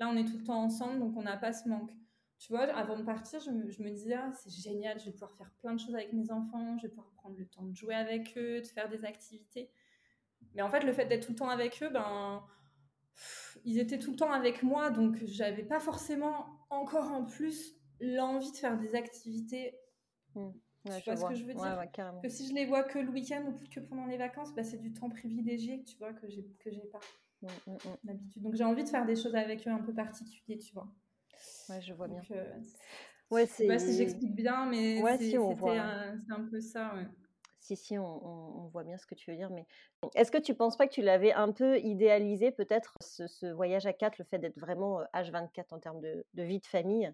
Là, 0.00 0.08
on 0.08 0.16
est 0.16 0.24
tout 0.24 0.38
le 0.38 0.44
temps 0.44 0.62
ensemble, 0.62 0.98
donc 0.98 1.16
on 1.16 1.22
n'a 1.22 1.36
pas 1.36 1.52
ce 1.52 1.68
manque. 1.68 1.92
Tu 2.38 2.52
vois, 2.52 2.64
avant 2.64 2.98
de 2.98 3.02
partir, 3.02 3.40
je 3.40 3.50
me, 3.50 3.70
je 3.70 3.82
me 3.82 3.90
disais, 3.90 4.14
ah, 4.14 4.30
c'est 4.32 4.50
génial, 4.50 4.98
je 4.98 5.06
vais 5.06 5.12
pouvoir 5.12 5.34
faire 5.36 5.50
plein 5.60 5.72
de 5.72 5.80
choses 5.80 5.94
avec 5.94 6.12
mes 6.12 6.30
enfants, 6.30 6.76
je 6.78 6.82
vais 6.82 6.88
pouvoir 6.88 7.10
prendre 7.12 7.36
le 7.38 7.46
temps 7.46 7.62
de 7.62 7.74
jouer 7.74 7.94
avec 7.94 8.36
eux, 8.36 8.60
de 8.60 8.66
faire 8.66 8.88
des 8.88 9.04
activités. 9.04 9.70
Mais 10.54 10.62
en 10.62 10.68
fait, 10.68 10.80
le 10.80 10.92
fait 10.92 11.06
d'être 11.06 11.26
tout 11.26 11.32
le 11.32 11.38
temps 11.38 11.48
avec 11.48 11.82
eux, 11.82 11.88
ben, 11.88 12.44
ils 13.64 13.78
étaient 13.78 13.98
tout 13.98 14.10
le 14.10 14.16
temps 14.16 14.32
avec 14.32 14.62
moi, 14.62 14.90
donc 14.90 15.24
j'avais 15.24 15.64
pas 15.64 15.80
forcément 15.80 16.66
encore 16.70 17.12
en 17.12 17.24
plus 17.24 17.76
l'envie 18.00 18.50
de 18.50 18.56
faire 18.56 18.76
des 18.78 18.94
activités 18.94 19.74
Mmh. 20.34 20.50
tu 21.02 21.10
vois, 21.10 21.16
ce 21.16 21.26
que 21.26 21.34
je 21.34 21.44
veux 21.44 21.54
dire 21.54 21.64
Que 22.22 22.28
si 22.28 22.48
je 22.48 22.54
les 22.54 22.66
vois 22.66 22.82
que 22.82 22.98
le 22.98 23.10
week-end 23.10 23.44
ou 23.46 23.58
que 23.70 23.80
pendant 23.80 24.06
les 24.06 24.18
vacances, 24.18 24.54
bah, 24.54 24.64
c'est 24.64 24.78
du 24.78 24.92
temps 24.92 25.08
privilégié 25.08 25.82
tu 25.84 25.96
vois, 25.98 26.12
que 26.12 26.28
j'ai 26.28 26.44
que 26.58 26.70
j'ai 26.70 26.86
pas 26.92 27.00
mmh, 27.42 27.46
mmh, 27.66 27.78
d'habitude. 28.04 28.42
Donc 28.42 28.54
j'ai 28.54 28.64
envie 28.64 28.84
de 28.84 28.88
faire 28.88 29.06
des 29.06 29.16
choses 29.16 29.34
avec 29.34 29.66
eux 29.66 29.70
un 29.70 29.82
peu 29.82 29.94
particuliers, 29.94 30.58
tu 30.58 30.74
vois. 30.74 30.88
Ouais, 31.68 31.80
je 31.80 31.92
vois 31.94 32.08
bien. 32.08 32.22
Euh, 32.30 32.60
ouais, 33.30 33.46
c'est. 33.46 33.78
si 33.78 33.96
j'explique 33.96 34.34
bien, 34.34 34.66
mais 34.66 35.02
ouais, 35.02 35.16
si, 35.18 35.30
c'était 35.30 35.78
un, 35.78 36.20
un, 36.28 36.44
peu 36.50 36.60
ça. 36.60 36.94
Ouais. 36.94 37.06
Si, 37.58 37.76
si, 37.76 37.98
on, 37.98 38.68
voit 38.72 38.84
bien 38.84 38.98
ce 38.98 39.06
que 39.06 39.14
tu 39.14 39.30
veux 39.30 39.36
dire. 39.36 39.50
Mais 39.50 39.66
est-ce 40.14 40.30
que 40.30 40.38
tu 40.38 40.54
penses 40.54 40.76
pas 40.76 40.86
que 40.86 40.92
tu 40.92 41.02
l'avais 41.02 41.32
un 41.32 41.52
peu 41.52 41.78
idéalisé, 41.78 42.50
peut-être, 42.50 42.94
ce, 43.00 43.52
voyage 43.52 43.86
à 43.86 43.92
quatre, 43.92 44.18
le 44.18 44.24
fait 44.24 44.38
d'être 44.38 44.58
vraiment 44.58 45.00
H24 45.14 45.64
en 45.70 45.78
termes 45.78 46.00
de, 46.00 46.24
vie 46.34 46.60
de 46.60 46.66
famille? 46.66 47.10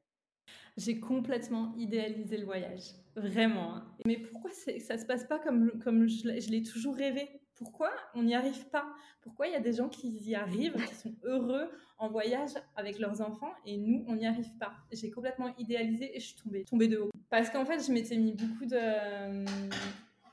J'ai 0.76 0.98
complètement 0.98 1.72
idéalisé 1.76 2.36
le 2.36 2.44
voyage, 2.44 2.94
vraiment. 3.14 3.76
Hein. 3.76 3.96
Mais 4.04 4.16
pourquoi 4.16 4.50
ça 4.50 4.98
se 4.98 5.06
passe 5.06 5.24
pas 5.24 5.38
comme, 5.38 5.78
comme 5.82 6.08
je 6.08 6.50
l'ai 6.50 6.62
toujours 6.62 6.96
rêvé? 6.96 7.40
Pourquoi 7.60 7.90
on 8.14 8.22
n'y 8.22 8.34
arrive 8.34 8.70
pas? 8.70 8.86
Pourquoi 9.20 9.46
il 9.46 9.52
y 9.52 9.56
a 9.56 9.60
des 9.60 9.74
gens 9.74 9.90
qui 9.90 10.08
y 10.08 10.34
arrivent, 10.34 10.82
qui 10.86 10.94
sont 10.94 11.14
heureux 11.24 11.70
en 11.98 12.08
voyage 12.08 12.52
avec 12.74 12.98
leurs 12.98 13.20
enfants 13.20 13.52
et 13.66 13.76
nous, 13.76 14.02
on 14.08 14.14
n'y 14.14 14.26
arrive 14.26 14.50
pas? 14.56 14.72
J'ai 14.90 15.10
complètement 15.10 15.54
idéalisé 15.58 16.16
et 16.16 16.20
je 16.20 16.28
suis 16.28 16.36
tombée, 16.36 16.64
tombée 16.64 16.88
de 16.88 16.96
haut. 16.96 17.10
Parce 17.28 17.50
qu'en 17.50 17.66
fait, 17.66 17.86
je 17.86 17.92
m'étais 17.92 18.16
mis 18.16 18.32
beaucoup 18.32 18.64
de... 18.64 19.44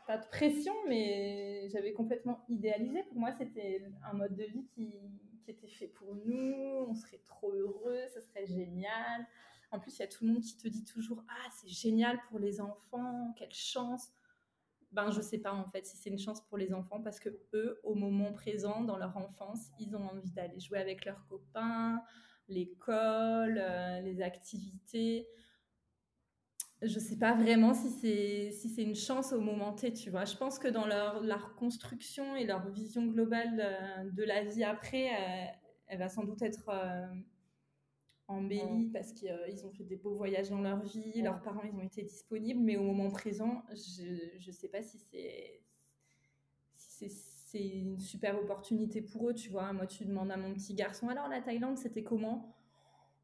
Pas 0.07 0.17
de 0.17 0.25
pression, 0.27 0.73
mais 0.87 1.67
j'avais 1.67 1.91
complètement 1.91 2.45
idéalisé. 2.47 3.03
Pour 3.03 3.17
moi, 3.19 3.33
c'était 3.33 3.83
un 4.09 4.13
mode 4.13 4.37
de 4.37 4.45
vie 4.45 4.65
qui, 4.73 4.93
qui 5.43 5.51
était 5.51 5.67
fait 5.67 5.87
pour 5.87 6.15
nous. 6.15 6.85
On 6.87 6.95
serait 6.95 7.19
trop 7.27 7.51
heureux, 7.51 8.03
ce 8.13 8.21
serait 8.21 8.45
génial. 8.45 9.27
En 9.71 9.79
plus, 9.79 9.97
il 9.97 9.99
y 9.99 10.03
a 10.03 10.07
tout 10.07 10.23
le 10.25 10.31
monde 10.31 10.41
qui 10.43 10.55
te 10.55 10.69
dit 10.69 10.85
toujours 10.85 11.25
Ah, 11.27 11.49
c'est 11.59 11.67
génial 11.67 12.21
pour 12.29 12.39
les 12.39 12.61
enfants, 12.61 13.33
quelle 13.37 13.51
chance 13.51 14.13
ben 14.91 15.11
je 15.11 15.21
sais 15.21 15.37
pas 15.37 15.53
en 15.53 15.65
fait 15.69 15.85
si 15.85 15.97
c'est 15.97 16.09
une 16.09 16.19
chance 16.19 16.41
pour 16.47 16.57
les 16.57 16.73
enfants 16.73 17.01
parce 17.01 17.19
que 17.19 17.29
eux 17.53 17.79
au 17.83 17.93
moment 17.93 18.31
présent 18.31 18.83
dans 18.83 18.97
leur 18.97 19.17
enfance 19.17 19.67
ils 19.79 19.95
ont 19.95 20.03
envie 20.03 20.31
d'aller 20.31 20.59
jouer 20.59 20.79
avec 20.79 21.05
leurs 21.05 21.25
copains 21.27 22.01
l'école 22.49 23.59
euh, 23.61 24.01
les 24.01 24.21
activités. 24.21 25.27
Je 26.83 26.99
sais 26.99 27.17
pas 27.17 27.33
vraiment 27.33 27.73
si 27.73 27.89
c'est 27.89 28.51
si 28.51 28.69
c'est 28.69 28.83
une 28.83 28.95
chance 28.95 29.33
au 29.33 29.41
moment 29.41 29.73
T 29.73 29.91
tu 29.93 30.11
vois. 30.11 30.25
Je 30.25 30.35
pense 30.35 30.59
que 30.59 30.67
dans 30.67 30.85
leur, 30.85 31.21
leur 31.21 31.55
construction 31.55 32.35
et 32.35 32.45
leur 32.45 32.69
vision 32.69 33.05
globale 33.05 33.59
euh, 33.59 34.09
de, 34.11 34.23
la 34.23 34.43
vie 34.43 34.63
après 34.63 35.09
euh, 35.09 35.45
elle 35.87 35.99
va 35.99 36.09
sans 36.09 36.23
doute 36.23 36.41
être 36.41 36.69
embellis 38.27 38.89
parce 38.93 39.13
qu'ils 39.13 39.31
euh, 39.31 39.65
ont 39.65 39.71
fait 39.71 39.83
des 39.83 39.95
beaux 39.95 40.15
voyages 40.15 40.49
dans 40.49 40.61
leur 40.61 40.81
vie, 40.83 41.21
leurs 41.21 41.41
parents 41.41 41.63
ils 41.63 41.75
ont 41.75 41.83
été 41.83 42.03
disponibles, 42.03 42.59
mais 42.59 42.77
au 42.77 42.83
moment 42.83 43.09
présent, 43.09 43.63
je 43.69 44.47
ne 44.47 44.51
sais 44.51 44.67
pas 44.67 44.81
si 44.81 44.99
c'est 44.99 45.61
si 46.75 47.09
c'est 47.09 47.67
une 47.67 47.99
super 47.99 48.37
opportunité 48.37 49.01
pour 49.01 49.29
eux, 49.29 49.33
tu 49.33 49.49
vois. 49.49 49.71
Moi, 49.71 49.87
tu 49.87 50.05
demandes 50.05 50.31
à 50.31 50.37
mon 50.37 50.53
petit 50.53 50.73
garçon, 50.73 51.07
alors 51.09 51.27
la 51.27 51.41
Thaïlande, 51.41 51.77
c'était 51.77 52.03
comment? 52.03 52.55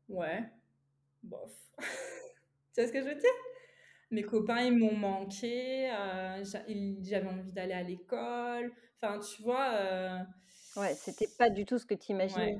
Ouais, 0.10 0.44
bof. 1.24 1.52
tu 1.78 2.82
vois 2.82 2.88
ce 2.88 2.94
que 2.94 3.02
je 3.02 3.08
veux 3.08 3.16
dire? 3.16 3.30
Mes 4.12 4.24
copains, 4.24 4.62
ils 4.62 4.78
m'ont 4.78 4.96
manqué, 4.96 5.92
euh, 5.92 6.44
j'avais 6.44 7.28
envie 7.28 7.52
d'aller 7.52 7.74
à 7.74 7.84
l'école, 7.84 8.72
enfin, 9.02 9.20
tu 9.20 9.42
vois. 9.42 9.72
Euh... 9.74 10.20
Ouais, 10.78 10.94
c'était 10.94 11.30
pas 11.38 11.50
du 11.50 11.66
tout 11.66 11.78
ce 11.78 11.86
que 11.86 11.96
tu 11.96 12.12
imaginais. 12.12 12.60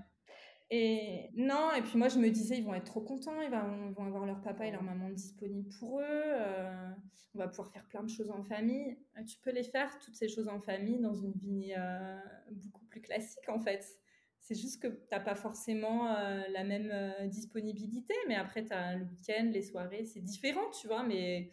Et 0.76 1.30
non, 1.36 1.72
et 1.78 1.84
puis 1.84 2.00
moi 2.00 2.10
je 2.10 2.18
me 2.18 2.32
disais, 2.32 2.58
ils 2.58 2.64
vont 2.64 2.74
être 2.74 2.86
trop 2.86 3.02
contents, 3.02 3.40
ils 3.42 3.52
vont, 3.52 4.08
avoir 4.08 4.26
leur 4.26 4.42
papa 4.42 4.66
et 4.66 4.72
leur 4.72 4.82
maman 4.82 5.08
disponibles 5.12 5.70
pour 5.78 6.00
eux, 6.00 6.04
euh, 6.04 6.90
on 7.36 7.38
va 7.38 7.48
pouvoir 7.48 7.72
faire 7.72 7.86
plein 7.86 8.02
de 8.02 8.10
choses 8.10 8.32
en 8.32 8.42
famille. 8.42 8.98
Euh, 9.16 9.24
tu 9.24 9.38
peux 9.38 9.52
les 9.52 9.62
faire, 9.62 10.00
toutes 10.00 10.16
ces 10.16 10.28
choses 10.28 10.48
en 10.48 10.60
famille, 10.60 11.00
dans 11.00 11.14
une 11.14 11.34
vie 11.34 11.76
euh, 11.78 12.18
beaucoup 12.50 12.84
plus 12.86 13.02
classique 13.02 13.48
en 13.50 13.60
fait. 13.60 13.86
C'est 14.40 14.56
juste 14.56 14.82
que 14.82 14.88
tu 14.88 14.98
n'as 15.12 15.20
pas 15.20 15.36
forcément 15.36 16.08
la 16.08 16.64
même 16.64 16.92
disponibilité, 17.30 18.16
mais 18.28 18.36
après 18.36 18.66
tu 18.66 18.74
as 18.74 18.96
le 18.96 19.06
week-end, 19.06 19.52
les 19.54 19.62
soirées, 19.62 20.06
c'est 20.06 20.22
différent, 20.22 20.72
tu 20.72 20.88
vois, 20.88 21.04
mais 21.04 21.52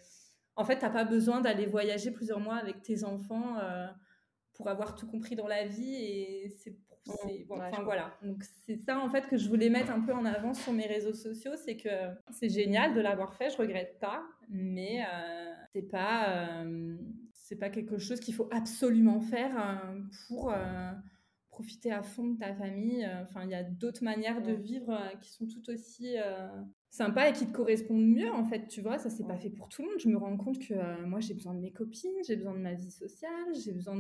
en 0.57 0.65
fait 0.65 0.79
tu 0.79 0.85
n'as 0.87 0.91
pas 0.91 1.05
besoin 1.05 1.43
d'aller 1.43 1.67
voyager 1.67 2.11
plusieurs 2.11 2.41
mois 2.41 2.57
avec 2.57 2.81
tes 2.81 3.05
enfants 3.05 3.59
pour 4.55 4.69
avoir 4.69 4.97
tout 4.97 5.07
compris 5.07 5.37
dans 5.37 5.47
la 5.47 5.67
vie 5.67 5.95
et 5.95 6.49
c'est 6.49 6.75
enfin 7.09 7.83
voilà. 7.83 8.15
donc 8.23 8.43
c'est 8.67 8.77
ça 8.77 8.99
en 8.99 9.09
fait 9.09 9.27
que 9.27 9.37
je 9.37 9.49
voulais 9.49 9.71
mettre 9.71 9.91
un 9.91 10.01
peu 10.01 10.13
en 10.13 10.25
avant 10.25 10.55
sur 10.55 10.73
mes 10.73 10.87
réseaux 10.87 11.15
sociaux 11.15 11.53
c'est 11.57 11.77
que 11.77 11.89
c'est 12.31 12.49
génial 12.49 12.95
de 12.95 13.01
l'avoir 13.01 13.35
fait 13.35 13.51
je 13.51 13.57
regrette 13.57 13.99
pas 14.01 14.23
mais 14.49 15.03
euh, 15.03 15.53
c'est 15.73 15.89
pas 15.89 16.29
euh, 16.29 16.97
c'est 17.33 17.57
pas 17.57 17.71
quelque 17.71 17.99
chose 17.99 18.21
qu'il 18.21 18.35
faut 18.35 18.49
absolument 18.53 19.21
faire 19.21 19.57
euh, 19.59 20.01
pour 20.29 20.55
profiter 21.49 21.91
à 21.91 22.03
fond 22.03 22.29
de 22.29 22.39
ta 22.39 22.55
famille. 22.55 23.07
Enfin 23.23 23.43
il 23.45 23.51
y 23.51 23.55
a 23.55 23.65
d'autres 23.65 24.05
manières 24.05 24.41
de 24.41 24.53
vivre 24.53 24.97
qui 25.21 25.31
sont 25.31 25.47
tout 25.47 25.69
aussi 25.69 26.17
sympa 26.91 27.29
et 27.29 27.33
qui 27.33 27.47
te 27.47 27.53
correspondent 27.53 28.07
mieux 28.07 28.31
en 28.31 28.45
fait 28.45 28.67
tu 28.67 28.81
vois. 28.81 28.99
Ça 28.99 29.11
c'est 29.11 29.27
pas 29.27 29.37
fait 29.37 29.51
pour 29.51 29.69
tout 29.69 29.83
le 29.83 29.89
monde. 29.89 29.99
Je 29.99 30.09
me 30.09 30.17
rends 30.17 30.37
compte 30.37 30.59
que 30.59 30.75
euh, 30.75 31.07
moi 31.07 31.21
j'ai 31.21 31.35
besoin 31.35 31.55
de 31.55 31.61
mes 31.61 31.73
copines 31.73 32.11
j'ai 32.27 32.37
besoin 32.37 32.55
de 32.55 32.59
ma 32.59 32.75
vie 32.75 32.91
sociale 32.91 33.55
j'ai 33.65 33.73
besoin 33.73 33.97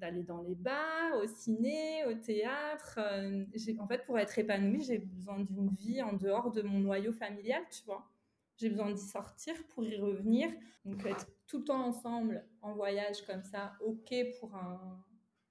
d'aller 0.00 0.22
dans 0.22 0.42
les 0.42 0.54
bars 0.54 1.16
au 1.22 1.26
ciné 1.26 2.04
au 2.06 2.14
théâtre 2.14 2.98
euh, 2.98 3.44
en 3.78 3.86
fait 3.86 4.04
pour 4.04 4.18
être 4.18 4.38
épanouie 4.38 4.82
j'ai 4.82 4.98
besoin 4.98 5.40
d'une 5.40 5.68
vie 5.68 6.02
en 6.02 6.14
dehors 6.14 6.50
de 6.50 6.62
mon 6.62 6.80
noyau 6.80 7.12
familial 7.12 7.62
tu 7.70 7.84
vois. 7.84 8.08
J'ai 8.56 8.68
besoin 8.68 8.90
d'y 8.90 9.00
sortir 9.00 9.54
pour 9.68 9.84
y 9.84 9.96
revenir. 9.96 10.50
Donc 10.84 11.06
être 11.06 11.26
tout 11.46 11.60
le 11.60 11.64
temps 11.64 11.82
ensemble 11.86 12.44
en 12.60 12.74
voyage 12.74 13.22
comme 13.26 13.42
ça 13.42 13.72
ok 13.84 14.14
pour 14.38 14.54
un 14.54 15.02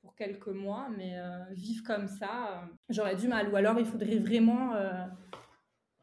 pour 0.02 0.16
quelques 0.16 0.48
mois 0.48 0.90
mais 0.96 1.18
euh, 1.18 1.44
vivre 1.52 1.84
comme 1.84 2.08
ça 2.08 2.70
j'aurais 2.90 3.16
du 3.16 3.28
mal. 3.28 3.50
Ou 3.50 3.56
alors 3.56 3.80
il 3.80 3.86
faudrait 3.86 4.18
vraiment 4.18 4.74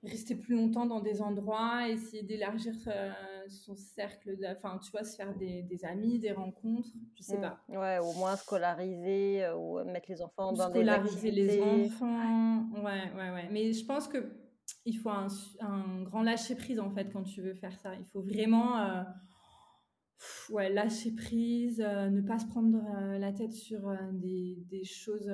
rester 0.07 0.35
plus 0.35 0.55
longtemps 0.55 0.87
dans 0.87 1.01
des 1.01 1.21
endroits, 1.21 1.89
essayer 1.89 2.23
d'élargir 2.23 2.75
euh, 2.87 3.13
son 3.49 3.75
cercle, 3.77 4.37
enfin, 4.57 4.79
tu 4.83 4.91
vois, 4.91 5.05
se 5.05 5.17
faire 5.17 5.35
des, 5.35 5.63
des, 5.63 5.85
amis, 5.85 6.19
des 6.19 6.33
rencontres, 6.33 6.89
je 7.15 7.23
sais 7.23 7.39
mmh. 7.39 7.41
pas. 7.41 7.61
Ouais, 7.69 7.99
au 7.99 8.13
moins 8.15 8.37
scolariser 8.37 9.45
euh, 9.45 9.57
ou 9.57 9.85
mettre 9.85 10.11
les 10.11 10.23
enfants 10.23 10.53
dans 10.53 10.71
des 10.71 10.89
activités. 10.89 11.31
les 11.31 11.61
enfants, 11.61 12.65
ouais, 12.77 13.13
ouais, 13.17 13.31
ouais. 13.31 13.49
Mais 13.51 13.73
je 13.73 13.85
pense 13.85 14.09
que 14.09 14.19
il 14.85 14.95
faut 14.95 15.11
un, 15.11 15.29
un 15.61 16.03
grand 16.03 16.23
lâcher 16.23 16.57
prise 16.57 16.81
en 16.81 16.91
fait 16.91 17.13
quand 17.13 17.23
tu 17.23 17.43
veux 17.43 17.55
faire 17.55 17.79
ça. 17.79 17.95
Il 17.95 18.05
faut 18.07 18.23
vraiment 18.23 18.79
euh, 18.81 19.03
ouais, 20.51 20.73
lâcher 20.73 21.13
prise, 21.15 21.79
ne 21.79 22.21
pas 22.21 22.39
se 22.39 22.47
prendre 22.47 22.81
la 23.19 23.33
tête 23.33 23.53
sur 23.53 23.97
des, 24.13 24.65
des 24.69 24.85
choses 24.85 25.31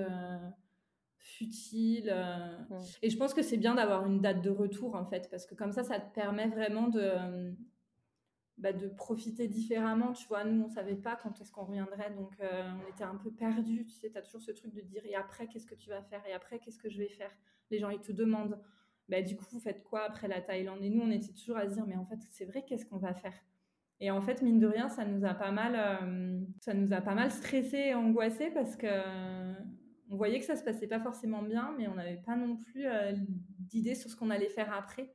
futile. 1.22 2.10
Euh. 2.12 2.58
Et 3.00 3.08
je 3.08 3.16
pense 3.16 3.32
que 3.32 3.42
c'est 3.42 3.56
bien 3.56 3.74
d'avoir 3.74 4.06
une 4.06 4.20
date 4.20 4.42
de 4.42 4.50
retour, 4.50 4.94
en 4.94 5.04
fait, 5.06 5.30
parce 5.30 5.46
que 5.46 5.54
comme 5.54 5.72
ça, 5.72 5.84
ça 5.84 5.98
te 6.00 6.12
permet 6.12 6.48
vraiment 6.48 6.88
de, 6.88 7.00
euh, 7.00 7.52
bah, 8.58 8.72
de 8.72 8.88
profiter 8.88 9.46
différemment. 9.46 10.12
Tu 10.12 10.26
vois, 10.26 10.44
nous, 10.44 10.64
on 10.64 10.68
savait 10.68 10.96
pas 10.96 11.16
quand 11.16 11.40
est-ce 11.40 11.52
qu'on 11.52 11.64
reviendrait, 11.64 12.10
donc 12.10 12.32
euh, 12.40 12.72
on 12.84 12.90
était 12.92 13.04
un 13.04 13.16
peu 13.16 13.30
perdus. 13.30 13.86
Tu 13.86 13.94
sais, 13.94 14.10
tu 14.10 14.18
as 14.18 14.22
toujours 14.22 14.42
ce 14.42 14.50
truc 14.50 14.74
de 14.74 14.80
dire, 14.80 15.02
et 15.06 15.14
après, 15.14 15.46
qu'est-ce 15.46 15.66
que 15.66 15.76
tu 15.76 15.88
vas 15.88 16.02
faire? 16.02 16.22
Et 16.28 16.32
après, 16.32 16.58
qu'est-ce 16.58 16.78
que 16.78 16.90
je 16.90 16.98
vais 16.98 17.08
faire? 17.08 17.30
Les 17.70 17.78
gens, 17.78 17.90
ils 17.90 18.00
te 18.00 18.12
demandent, 18.12 18.60
bah, 19.08 19.22
du 19.22 19.36
coup, 19.36 19.44
vous 19.52 19.60
faites 19.60 19.84
quoi 19.84 20.02
après 20.02 20.26
la 20.26 20.40
Thaïlande? 20.40 20.82
Et 20.82 20.90
nous, 20.90 21.02
on 21.02 21.10
était 21.10 21.32
toujours 21.32 21.56
à 21.56 21.68
se 21.68 21.74
dire, 21.74 21.86
mais 21.86 21.96
en 21.96 22.04
fait, 22.04 22.18
c'est 22.30 22.46
vrai, 22.46 22.64
qu'est-ce 22.66 22.84
qu'on 22.84 22.98
va 22.98 23.14
faire? 23.14 23.34
Et 24.00 24.10
en 24.10 24.20
fait, 24.20 24.42
mine 24.42 24.58
de 24.58 24.66
rien, 24.66 24.88
ça 24.88 25.04
nous 25.04 25.24
a 25.24 25.32
pas 25.32 25.52
mal, 25.52 25.78
ça 26.60 26.74
nous 26.74 26.92
a 26.92 27.00
pas 27.00 27.14
mal 27.14 27.30
stressé 27.30 27.76
et 27.76 27.94
angoissé 27.94 28.50
parce 28.50 28.74
que 28.74 28.88
on 30.12 30.16
voyait 30.16 30.38
que 30.38 30.44
ça 30.44 30.56
se 30.56 30.62
passait 30.62 30.86
pas 30.86 31.00
forcément 31.00 31.42
bien, 31.42 31.74
mais 31.78 31.88
on 31.88 31.94
n'avait 31.94 32.20
pas 32.20 32.36
non 32.36 32.56
plus 32.56 32.86
euh, 32.86 33.12
d'idée 33.58 33.94
sur 33.94 34.10
ce 34.10 34.16
qu'on 34.16 34.28
allait 34.28 34.50
faire 34.50 34.72
après. 34.72 35.10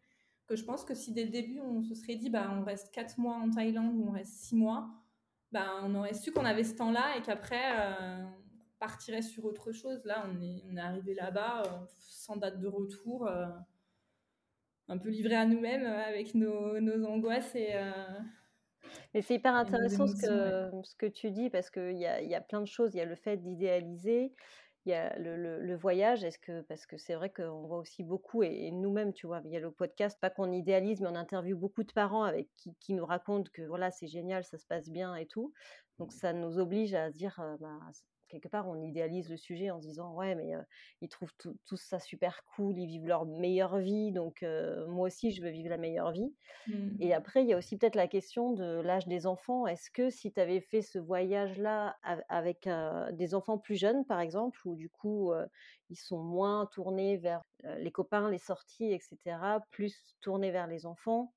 Que 0.48 0.56
je 0.56 0.64
pense 0.64 0.84
que 0.84 0.96
si 0.96 1.14
dès 1.14 1.24
le 1.24 1.30
début 1.30 1.60
on 1.60 1.84
se 1.84 1.94
serait 1.94 2.16
dit, 2.16 2.32
bah, 2.32 2.52
on 2.58 2.64
reste 2.64 2.92
4 2.94 3.20
mois 3.20 3.36
en 3.36 3.52
Thaïlande 3.52 3.96
ou 3.96 4.08
on 4.08 4.12
reste 4.12 4.34
6 4.34 4.56
mois, 4.56 4.90
bah, 5.52 5.68
on 5.84 5.94
aurait 5.94 6.16
su 6.16 6.32
qu'on 6.32 6.46
avait 6.46 6.64
ce 6.64 6.76
temps-là 6.76 7.16
et 7.16 7.22
qu'après 7.22 7.78
euh, 7.78 8.24
on 8.24 8.80
partirait 8.80 9.22
sur 9.22 9.46
autre 9.46 9.72
chose. 9.72 10.04
Là, 10.04 10.26
on 10.28 10.42
est, 10.42 10.64
on 10.72 10.76
est 10.76 10.82
arrivé 10.82 11.14
là-bas 11.14 11.64
euh, 11.68 11.86
sans 12.00 12.36
date 12.36 12.60
de 12.60 12.68
retour, 12.68 13.30
un 14.90 14.98
peu 14.98 15.10
livré 15.10 15.36
à 15.36 15.46
nous-mêmes 15.46 15.86
avec 15.86 16.34
nos, 16.34 16.80
nos, 16.80 17.06
angoisses 17.06 17.54
et. 17.56 17.74
mais 19.14 19.22
c'est 19.22 19.36
hyper 19.36 19.54
intéressant 19.54 20.08
ce 20.08 20.16
que, 20.16 20.82
ce 20.84 20.96
que 20.96 21.06
tu 21.06 21.30
dis 21.30 21.50
parce 21.50 21.70
qu'il 21.70 21.98
y 21.98 22.06
a, 22.06 22.22
y 22.22 22.36
a 22.36 22.42
plein 22.42 22.62
de 22.62 22.68
choses. 22.68 22.96
Il 22.96 22.98
y 22.98 23.02
a 23.02 23.06
le 23.06 23.16
fait 23.16 23.38
d'idéaliser, 23.38 24.34
il 24.88 24.91
y 24.91 24.93
a 24.93 25.13
le, 25.19 25.76
voyage, 25.76 26.23
est-ce 26.23 26.39
que 26.39 26.62
parce 26.62 26.86
que 26.86 26.97
c'est 26.97 27.15
vrai 27.15 27.30
qu'on 27.30 27.67
voit 27.67 27.80
aussi 27.80 28.04
beaucoup 28.04 28.41
et, 28.41 28.71
nous-mêmes, 28.71 29.13
tu 29.13 29.28
vois, 29.28 29.41
il 29.43 29.52
y 29.52 29.58
a 29.58 29.60
le 29.60 29.69
podcast, 29.69 30.17
pas 30.19 30.30
qu'on 30.30 30.52
idéalise, 30.52 31.02
mais 31.02 31.10
on 31.10 31.15
interviewe 31.15 31.58
beaucoup 31.58 31.84
de 31.84 31.91
parents 31.91 32.23
avec 32.23 32.47
qui, 32.80 32.93
nous 32.93 33.06
racontent 33.06 33.50
que 33.52 33.63
voilà, 33.63 33.91
c'est 33.91 34.08
génial, 34.08 34.45
ça 34.45 34.58
se 34.58 34.65
passe 34.65 34.89
bien 34.89 35.15
et 35.15 35.26
tout. 35.26 35.54
Donc 36.00 36.13
ça 36.13 36.32
nous 36.32 36.58
oblige 36.58 36.93
à 36.93 37.12
se 37.12 37.17
dire, 37.17 37.38
bah, 37.60 37.80
quelque 38.28 38.48
part, 38.48 38.68
on 38.68 38.82
idéalise 38.82 39.30
le 39.30 39.38
sujet 39.38 39.72
en 39.72 39.80
se 39.82 39.88
disant 39.88 40.13
ouais, 40.13 40.36
mais 40.36 40.54
ils 41.02 41.10
trouvent 41.10 41.34
tout, 41.38 41.78
ça 41.78 42.00
super 42.00 42.44
cool, 42.56 42.78
ils 42.78 42.88
vivent 42.88 43.08
leur 43.08 43.26
meilleure 43.26 43.78
vie, 43.78 44.12
donc 44.12 44.46
moi 44.88 45.08
aussi, 45.08 45.32
je 45.32 45.42
veux 45.42 45.50
vivre 45.50 45.70
la 45.70 45.78
meilleure 45.78 46.12
vie. 46.12 46.36
Mmh. 46.68 46.98
Et 47.00 47.13
après, 47.13 47.44
il 47.44 47.48
y 47.48 47.54
a 47.54 47.58
aussi 47.58 47.78
peut-être 47.78 47.96
la 47.96 48.08
question 48.08 48.54
de 48.54 48.82
l'âge 48.82 49.08
des 49.08 49.28
enfants. 49.28 49.68
Est-ce 49.68 49.90
que 49.92 50.10
si 50.10 50.32
tu 50.32 50.40
avais 50.40 50.62
fait 50.62 50.82
ce 50.82 51.00
voyage-là 51.00 51.98
avec 52.30 52.70
des 53.13 53.36
enfants 53.36 53.58
plus 53.58 53.76
jeunes, 53.76 54.06
par 54.06 54.20
exemple, 54.20 54.60
où 54.66 54.76
du 54.76 54.90
coup, 54.90 55.34
ils 55.90 55.96
sont 55.96 56.22
moins 56.22 56.66
tournés 56.68 57.18
vers 57.18 57.42
les 57.80 57.92
copains, 57.92 58.30
les 58.30 58.38
sorties, 58.38 58.92
etc., 58.94 59.38
plus 59.72 60.16
tournés 60.22 60.52
vers 60.52 60.68
les 60.68 60.86
enfants, 60.86 61.34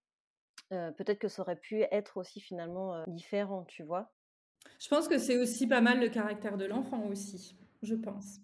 peut-être 0.71 1.19
que 1.19 1.29
ça 1.29 1.43
aurait 1.43 1.57
pu 1.57 1.83
être 1.91 2.17
aussi 2.17 2.41
finalement 2.41 3.05
différent, 3.07 3.65
tu 3.65 3.83
vois? 3.83 4.11
Je 4.79 4.89
pense 4.89 5.09
que 5.09 5.19
c'est 5.19 5.39
aussi 5.39 5.67
pas 5.67 5.81
mal 5.81 6.01
le 6.01 6.09
caractère 6.09 6.57
de 6.57 6.65
l'enfant 6.65 7.07
aussi, 7.07 7.57
je 7.83 7.95
pense. 7.95 8.41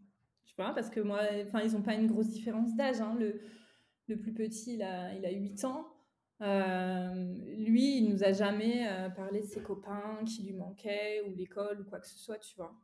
Tu 0.46 0.54
vois, 0.56 0.74
parce 0.74 0.90
que 0.90 1.00
moi, 1.00 1.20
enfin, 1.46 1.60
ils 1.62 1.76
ont 1.76 1.82
pas 1.82 1.94
une 1.94 2.06
grosse 2.06 2.28
différence 2.28 2.74
d'âge. 2.74 3.00
Hein. 3.00 3.16
Le, 3.18 3.40
le 4.08 4.18
plus 4.18 4.32
petit, 4.32 4.74
il 4.74 4.82
a, 4.82 5.14
il 5.14 5.24
a 5.26 5.30
8 5.30 5.64
ans. 5.64 5.86
Euh, 6.42 7.34
lui, 7.56 7.98
il 7.98 8.10
nous 8.10 8.22
a 8.22 8.32
jamais 8.32 8.86
euh, 8.88 9.08
parlé 9.08 9.40
de 9.40 9.46
ses 9.46 9.62
copains 9.62 10.22
qui 10.26 10.42
lui 10.42 10.52
manquaient 10.52 11.22
ou 11.26 11.34
l'école 11.34 11.80
ou 11.80 11.84
quoi 11.84 11.98
que 11.98 12.06
ce 12.06 12.18
soit, 12.18 12.38
tu 12.38 12.56
vois. 12.56 12.74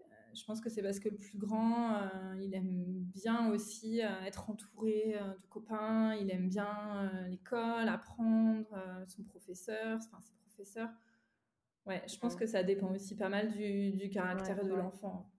Euh, 0.00 0.02
je 0.34 0.44
pense 0.44 0.60
que 0.60 0.68
c'est 0.68 0.82
parce 0.82 0.98
que 0.98 1.08
le 1.08 1.16
plus 1.16 1.38
grand, 1.38 2.10
il 2.40 2.54
aime 2.54 3.04
bien 3.14 3.50
aussi 3.50 4.00
être 4.00 4.50
entouré 4.50 5.16
de 5.16 5.46
copains, 5.46 6.14
il 6.16 6.30
aime 6.30 6.48
bien 6.48 7.10
l'école, 7.28 7.88
apprendre, 7.88 8.66
son 9.06 9.22
professeur, 9.22 9.98
enfin 9.98 10.18
ses 10.20 10.34
professeurs. 10.34 10.90
Ouais, 11.86 12.02
je 12.06 12.18
pense 12.18 12.34
que 12.34 12.46
ça 12.46 12.62
dépend 12.62 12.90
aussi 12.92 13.16
pas 13.16 13.28
mal 13.28 13.50
du, 13.52 13.92
du 13.92 14.10
caractère 14.10 14.62
de 14.64 14.74
l'enfant. 14.74 15.30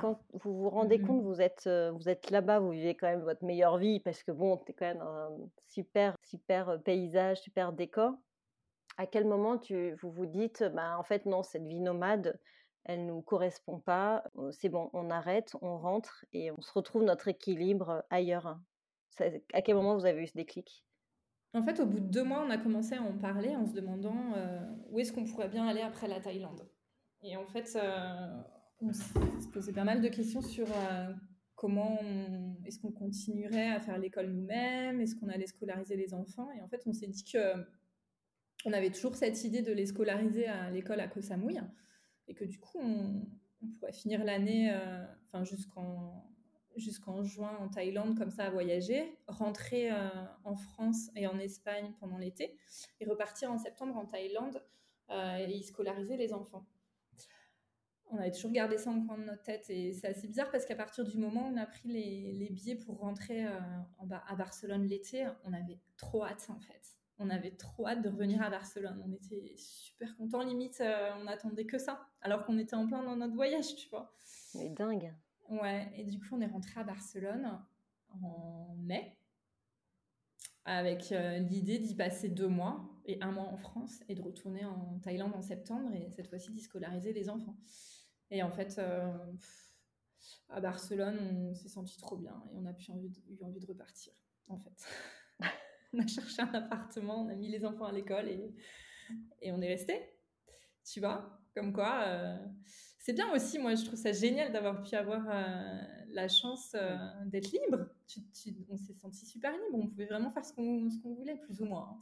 Quand, 0.00 0.20
vous 0.32 0.56
vous 0.56 0.70
rendez 0.70 0.98
mmh 0.98 1.02
compte, 1.02 1.22
vous 1.22 1.40
êtes, 1.40 1.68
vous 1.94 2.08
êtes 2.08 2.30
là-bas, 2.30 2.58
vous 2.58 2.70
vivez 2.70 2.96
quand 2.96 3.06
même 3.06 3.22
votre 3.22 3.44
meilleure 3.44 3.78
vie 3.78 4.00
parce 4.00 4.22
que 4.22 4.32
bon, 4.32 4.56
tu 4.56 4.72
es 4.72 4.74
quand 4.74 4.86
même 4.86 5.00
un 5.00 5.30
super, 5.68 6.16
super 6.24 6.82
paysage, 6.82 7.40
super 7.40 7.72
décor. 7.72 8.14
À 8.96 9.06
quel 9.06 9.24
moment 9.24 9.58
tu, 9.58 9.94
vous 10.02 10.10
vous 10.10 10.26
dites, 10.26 10.64
bah, 10.74 10.98
en 10.98 11.02
fait, 11.02 11.26
non, 11.26 11.42
cette 11.42 11.66
vie 11.66 11.80
nomade, 11.80 12.38
elle 12.84 13.06
nous 13.06 13.22
correspond 13.22 13.78
pas, 13.78 14.24
c'est 14.50 14.68
bon, 14.68 14.90
on 14.92 15.10
arrête, 15.10 15.54
on 15.62 15.78
rentre 15.78 16.24
et 16.32 16.50
on 16.50 16.60
se 16.60 16.72
retrouve 16.72 17.04
notre 17.04 17.28
équilibre 17.28 18.04
ailleurs? 18.10 18.58
À 19.52 19.62
quel 19.62 19.76
moment 19.76 19.96
vous 19.96 20.06
avez 20.06 20.22
eu 20.22 20.26
ce 20.26 20.34
déclic? 20.34 20.84
En 21.54 21.62
fait, 21.62 21.80
au 21.80 21.86
bout 21.86 22.00
de 22.00 22.06
deux 22.06 22.24
mois, 22.24 22.44
on 22.46 22.50
a 22.50 22.58
commencé 22.58 22.94
à 22.94 23.02
en 23.02 23.16
parler 23.18 23.54
en 23.54 23.66
se 23.66 23.72
demandant 23.72 24.34
où 24.90 24.98
est-ce 24.98 25.12
qu'on 25.12 25.24
pourrait 25.24 25.48
bien 25.48 25.66
aller 25.66 25.82
après 25.82 26.08
la 26.08 26.18
Thaïlande. 26.18 26.66
Et 27.22 27.36
en 27.36 27.46
fait, 27.46 27.76
on 28.82 28.92
se 28.92 29.48
posait 29.52 29.72
pas 29.72 29.84
mal 29.84 30.00
de 30.00 30.08
questions 30.08 30.42
sur 30.42 30.66
euh, 30.66 31.12
comment 31.54 31.98
est-ce 32.64 32.80
qu'on 32.80 32.90
continuerait 32.90 33.70
à 33.70 33.80
faire 33.80 33.98
l'école 33.98 34.26
nous-mêmes, 34.26 35.00
est-ce 35.00 35.14
qu'on 35.14 35.28
allait 35.28 35.46
scolariser 35.46 35.96
les 35.96 36.14
enfants. 36.14 36.50
Et 36.50 36.60
en 36.60 36.68
fait, 36.68 36.82
on 36.86 36.92
s'est 36.92 37.06
dit 37.06 37.24
que 37.24 37.54
on 38.64 38.72
avait 38.72 38.90
toujours 38.90 39.16
cette 39.16 39.42
idée 39.44 39.62
de 39.62 39.72
les 39.72 39.86
scolariser 39.86 40.46
à 40.46 40.70
l'école 40.70 41.00
à 41.00 41.08
Koh 41.08 41.22
Samui 41.22 41.56
et 42.28 42.34
que 42.34 42.44
du 42.44 42.58
coup, 42.58 42.78
on, 42.80 43.22
pourrait 43.78 43.92
finir 43.92 44.24
l'année, 44.24 44.72
euh, 44.72 45.04
enfin 45.26 45.44
jusqu'en 45.44 46.31
jusqu'en 46.76 47.22
juin 47.22 47.56
en 47.60 47.68
Thaïlande 47.68 48.16
comme 48.18 48.30
ça 48.30 48.44
à 48.44 48.50
voyager, 48.50 49.18
rentrer 49.26 49.90
euh, 49.90 50.08
en 50.44 50.56
France 50.56 51.10
et 51.16 51.26
en 51.26 51.38
Espagne 51.38 51.92
pendant 52.00 52.18
l'été 52.18 52.56
et 53.00 53.06
repartir 53.06 53.50
en 53.50 53.58
septembre 53.58 53.96
en 53.96 54.06
Thaïlande 54.06 54.62
et 55.10 55.52
y 55.52 55.62
scolariser 55.62 56.16
les 56.16 56.32
enfants 56.32 56.66
on 58.12 58.18
avait 58.18 58.30
toujours 58.30 58.52
gardé 58.52 58.78
ça 58.78 58.90
en 58.90 59.04
coin 59.06 59.16
de 59.16 59.24
notre 59.24 59.42
tête 59.42 59.68
et 59.70 59.92
c'est 59.94 60.08
assez 60.08 60.28
bizarre 60.28 60.50
parce 60.50 60.66
qu'à 60.66 60.76
partir 60.76 61.04
du 61.04 61.16
moment 61.16 61.48
où 61.48 61.52
on 61.52 61.56
a 61.56 61.66
pris 61.66 61.88
les, 61.88 62.48
billets 62.50 62.76
pour 62.76 62.98
rentrer 62.98 63.46
euh, 63.46 63.58
à 64.28 64.36
Barcelone 64.36 64.86
l'été, 64.86 65.26
on 65.44 65.52
avait 65.52 65.80
trop 65.96 66.24
hâte 66.24 66.46
en 66.50 66.60
fait. 66.60 66.98
On 67.18 67.30
avait 67.30 67.52
trop 67.52 67.86
hâte 67.86 68.02
de 68.02 68.08
revenir 68.08 68.42
à 68.42 68.50
Barcelone. 68.50 69.02
On 69.06 69.12
était 69.12 69.54
super 69.56 70.14
contents, 70.16 70.42
limite, 70.42 70.80
euh, 70.80 71.10
on 71.22 71.26
attendait 71.26 71.64
que 71.64 71.78
ça, 71.78 72.06
alors 72.20 72.44
qu'on 72.44 72.58
était 72.58 72.74
en 72.74 72.86
plein 72.86 73.02
dans 73.02 73.16
notre 73.16 73.34
voyage, 73.34 73.76
tu 73.76 73.88
vois. 73.88 74.12
Mais 74.54 74.68
dingue. 74.68 75.14
Ouais, 75.50 75.92
et 75.96 76.04
du 76.04 76.18
coup, 76.18 76.28
on 76.32 76.40
est 76.40 76.46
rentré 76.46 76.80
à 76.80 76.84
Barcelone 76.84 77.60
en 78.22 78.74
mai 78.78 79.16
avec 80.64 81.10
euh, 81.12 81.38
l'idée 81.38 81.78
d'y 81.78 81.94
passer 81.94 82.28
deux 82.28 82.48
mois 82.48 82.88
et 83.04 83.20
un 83.20 83.32
mois 83.32 83.44
en 83.44 83.56
France 83.56 84.00
et 84.08 84.14
de 84.14 84.22
retourner 84.22 84.64
en 84.64 84.98
Thaïlande 85.00 85.34
en 85.34 85.40
septembre 85.40 85.92
et 85.94 86.08
cette 86.10 86.28
fois-ci 86.28 86.52
d'y 86.52 86.60
scolariser 86.60 87.12
les 87.12 87.28
enfants. 87.28 87.56
Et 88.30 88.42
en 88.42 88.50
fait, 88.50 88.78
euh, 88.78 89.12
à 90.48 90.60
Barcelone, 90.60 91.18
on 91.20 91.54
s'est 91.54 91.68
senti 91.68 91.98
trop 91.98 92.16
bien 92.16 92.42
et 92.52 92.56
on 92.56 92.64
a 92.66 92.72
plus 92.72 92.90
envie 92.90 93.12
eu 93.28 93.42
envie 93.42 93.60
de 93.60 93.66
repartir, 93.66 94.12
en 94.48 94.58
fait. 94.58 94.86
on 95.92 95.98
a 95.98 96.06
cherché 96.06 96.42
un 96.42 96.54
appartement, 96.54 97.22
on 97.22 97.28
a 97.28 97.34
mis 97.34 97.48
les 97.48 97.64
enfants 97.64 97.86
à 97.86 97.92
l'école 97.92 98.28
et, 98.28 98.54
et 99.40 99.52
on 99.52 99.60
est 99.60 99.68
resté. 99.68 100.00
Tu 100.84 101.00
vois, 101.00 101.40
comme 101.54 101.72
quoi, 101.72 102.04
euh, 102.06 102.38
c'est 103.02 103.12
bien 103.12 103.30
aussi, 103.34 103.58
moi 103.58 103.74
je 103.74 103.84
trouve 103.84 103.98
ça 103.98 104.12
génial 104.12 104.52
d'avoir 104.52 104.82
pu 104.82 104.94
avoir 104.94 105.28
euh, 105.28 105.80
la 106.10 106.28
chance 106.28 106.74
d'être 107.26 107.50
libre. 107.52 107.86
on 108.70 108.76
s'est 108.76 108.94
senti 108.94 109.26
super 109.26 109.52
libre, 109.52 109.74
on 109.74 109.88
pouvait 109.88 110.06
vraiment 110.06 110.30
faire 110.30 110.44
ce 110.44 110.54
qu'on 110.54 111.14
voulait, 111.14 111.36
plus 111.36 111.60
ou 111.60 111.66
moins. 111.66 111.98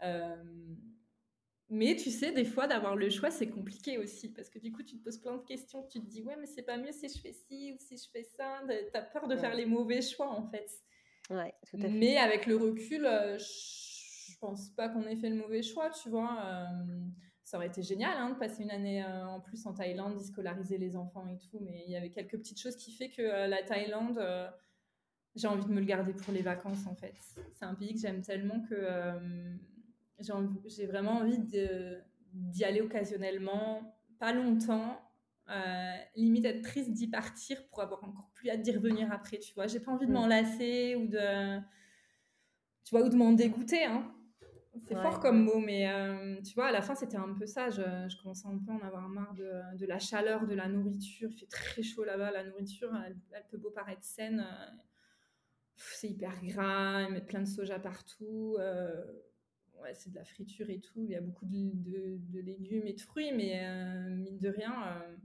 Hein. 0.00 0.36
Mais 1.72 1.94
tu 1.94 2.10
sais, 2.10 2.32
des 2.32 2.44
fois, 2.44 2.66
d'avoir 2.66 2.96
le 2.96 3.08
choix, 3.10 3.30
c'est 3.30 3.48
compliqué 3.48 3.96
aussi. 3.96 4.28
Parce 4.32 4.50
que 4.50 4.58
du 4.58 4.72
coup, 4.72 4.82
tu 4.82 4.98
te 4.98 5.04
poses 5.04 5.18
plein 5.18 5.36
de 5.36 5.42
questions. 5.44 5.86
Tu 5.86 6.00
te 6.00 6.06
dis, 6.06 6.20
ouais, 6.20 6.34
mais 6.36 6.46
c'est 6.46 6.64
pas 6.64 6.76
mieux 6.76 6.90
si 6.90 7.08
je 7.08 7.20
fais 7.20 7.32
ci 7.32 7.72
ou 7.72 7.76
si 7.78 7.96
je 7.96 8.10
fais 8.10 8.24
ça. 8.24 8.60
Tu 8.66 8.98
as 8.98 9.02
peur 9.02 9.28
de 9.28 9.36
faire 9.36 9.54
les 9.54 9.66
mauvais 9.66 10.02
choix, 10.02 10.28
en 10.28 10.42
fait. 10.42 10.68
Ouais, 11.30 11.54
tout 11.70 11.76
à 11.76 11.82
fait. 11.82 11.88
Mais 11.88 12.16
avec 12.16 12.46
le 12.46 12.56
recul, 12.56 13.06
euh, 13.06 13.38
je 13.38 14.36
pense 14.40 14.70
pas 14.70 14.88
qu'on 14.88 15.06
ait 15.06 15.14
fait 15.14 15.30
le 15.30 15.36
mauvais 15.36 15.62
choix, 15.62 15.90
tu 15.90 16.08
vois. 16.08 16.66
Euh, 17.50 17.56
ça 17.56 17.56
aurait 17.56 17.66
été 17.66 17.82
génial 17.82 18.16
hein, 18.16 18.30
de 18.30 18.38
passer 18.38 18.62
une 18.62 18.70
année 18.70 19.04
euh, 19.04 19.26
en 19.26 19.40
plus 19.40 19.66
en 19.66 19.72
Thaïlande, 19.72 20.16
d'y 20.16 20.24
scolariser 20.24 20.78
les 20.78 20.96
enfants 20.96 21.26
et 21.28 21.38
tout. 21.38 21.58
Mais 21.60 21.84
il 21.86 21.92
y 21.92 21.96
avait 21.96 22.10
quelques 22.10 22.38
petites 22.38 22.60
choses 22.60 22.76
qui 22.76 22.92
fait 22.92 23.10
que 23.10 23.22
la 23.22 23.62
Thaïlande, 23.62 24.20
j'ai 25.34 25.48
envie 25.48 25.64
de 25.64 25.72
me 25.72 25.80
le 25.80 25.86
garder 25.86 26.12
pour 26.12 26.32
les 26.32 26.42
vacances, 26.42 26.86
en 26.86 26.94
fait. 26.94 27.14
C'est 27.54 27.64
un 27.64 27.74
pays 27.74 27.94
que 27.94 28.00
j'aime 28.00 28.22
tellement 28.22 28.60
que 28.68 28.86
j'ai 30.66 30.86
vraiment 30.86 31.18
envie 31.18 31.38
d'y 32.32 32.64
aller 32.64 32.80
occasionnellement, 32.80 33.94
pas 34.18 34.32
longtemps, 34.32 35.00
euh, 35.50 35.96
limite 36.14 36.44
être 36.44 36.62
triste 36.62 36.92
d'y 36.92 37.08
partir 37.08 37.66
pour 37.68 37.82
avoir 37.82 38.04
encore 38.04 38.30
plus 38.34 38.50
hâte 38.50 38.62
d'y 38.62 38.70
revenir 38.70 39.10
après, 39.12 39.38
tu 39.38 39.52
vois. 39.54 39.66
J'ai 39.66 39.80
pas 39.80 39.90
envie 39.90 40.06
de 40.06 40.12
mm. 40.12 40.14
m'en 40.14 40.26
lasser 40.28 40.94
ou 40.94 41.08
de, 41.08 41.58
tu 42.84 42.90
vois, 42.94 43.04
ou 43.04 43.08
de 43.08 43.16
m'en 43.16 43.32
dégoûter, 43.32 43.84
hein. 43.84 44.14
C'est 44.78 44.94
fort 44.94 45.18
comme 45.20 45.42
mot, 45.42 45.58
mais 45.58 45.90
euh, 45.90 46.40
tu 46.42 46.54
vois, 46.54 46.66
à 46.66 46.72
la 46.72 46.80
fin, 46.80 46.94
c'était 46.94 47.16
un 47.16 47.34
peu 47.34 47.46
ça. 47.46 47.70
Je, 47.70 47.82
je, 47.82 48.16
commençais 48.22 48.46
un 48.46 48.58
peu 48.58 48.70
à 48.70 48.74
en 48.74 48.86
avoir 48.86 49.08
marre 49.08 49.34
de, 49.34 49.76
de, 49.76 49.86
la 49.86 49.98
chaleur, 49.98 50.46
de 50.46 50.54
la 50.54 50.68
nourriture. 50.68 51.28
Il 51.32 51.38
fait 51.38 51.46
très 51.46 51.82
chaud 51.82 52.04
là-bas. 52.04 52.30
La 52.30 52.44
nourriture, 52.44 52.90
elle, 53.04 53.46
peut 53.50 53.58
beau 53.58 53.70
paraître 53.70 54.04
saine. 54.04 54.40
Euh, 54.40 54.82
c'est 55.76 56.08
hyper 56.08 56.40
gras, 56.42 57.02
ils 57.02 57.12
mettent 57.12 57.26
plein 57.26 57.40
de 57.40 57.48
soja 57.48 57.78
partout 57.78 58.56
ouais, 59.82 59.94
c'est 59.94 60.10
de 60.10 60.14
la 60.14 60.24
friture 60.24 60.68
et 60.70 60.80
tout. 60.80 61.04
Il 61.04 61.10
y 61.10 61.16
a 61.16 61.20
beaucoup 61.20 61.46
de, 61.46 62.40
légumes 62.40 62.86
et 62.86 62.92
de 62.92 63.00
fruits, 63.00 63.32
mais 63.32 63.64
euh, 63.64 64.16
mine 64.16 64.38
de 64.38 64.48
rien, 64.48 64.74
euh, 64.86 65.16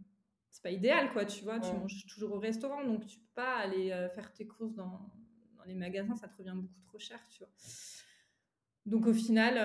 c'est 0.49 0.63
pas 0.63 0.71
idéal, 0.71 1.11
quoi. 1.11 1.25
Tu 1.25 1.43
vois, 1.43 1.59
tu 1.59 1.71
manges 1.73 2.05
toujours 2.07 2.33
au 2.33 2.39
restaurant, 2.39 2.83
donc 2.85 3.05
tu 3.05 3.19
peux 3.19 3.33
pas 3.35 3.57
aller 3.57 3.91
euh, 3.91 4.09
faire 4.09 4.31
tes 4.33 4.47
courses 4.47 4.75
dans, 4.75 5.09
dans, 5.57 5.63
les 5.65 5.75
magasins, 5.75 6.15
ça 6.15 6.27
te 6.27 6.37
revient 6.37 6.55
beaucoup 6.55 6.81
trop 6.81 6.99
cher, 6.99 7.19
tu 7.29 7.39
vois. 7.39 7.51
Donc 8.85 9.07
au 9.07 9.13
final, 9.13 9.59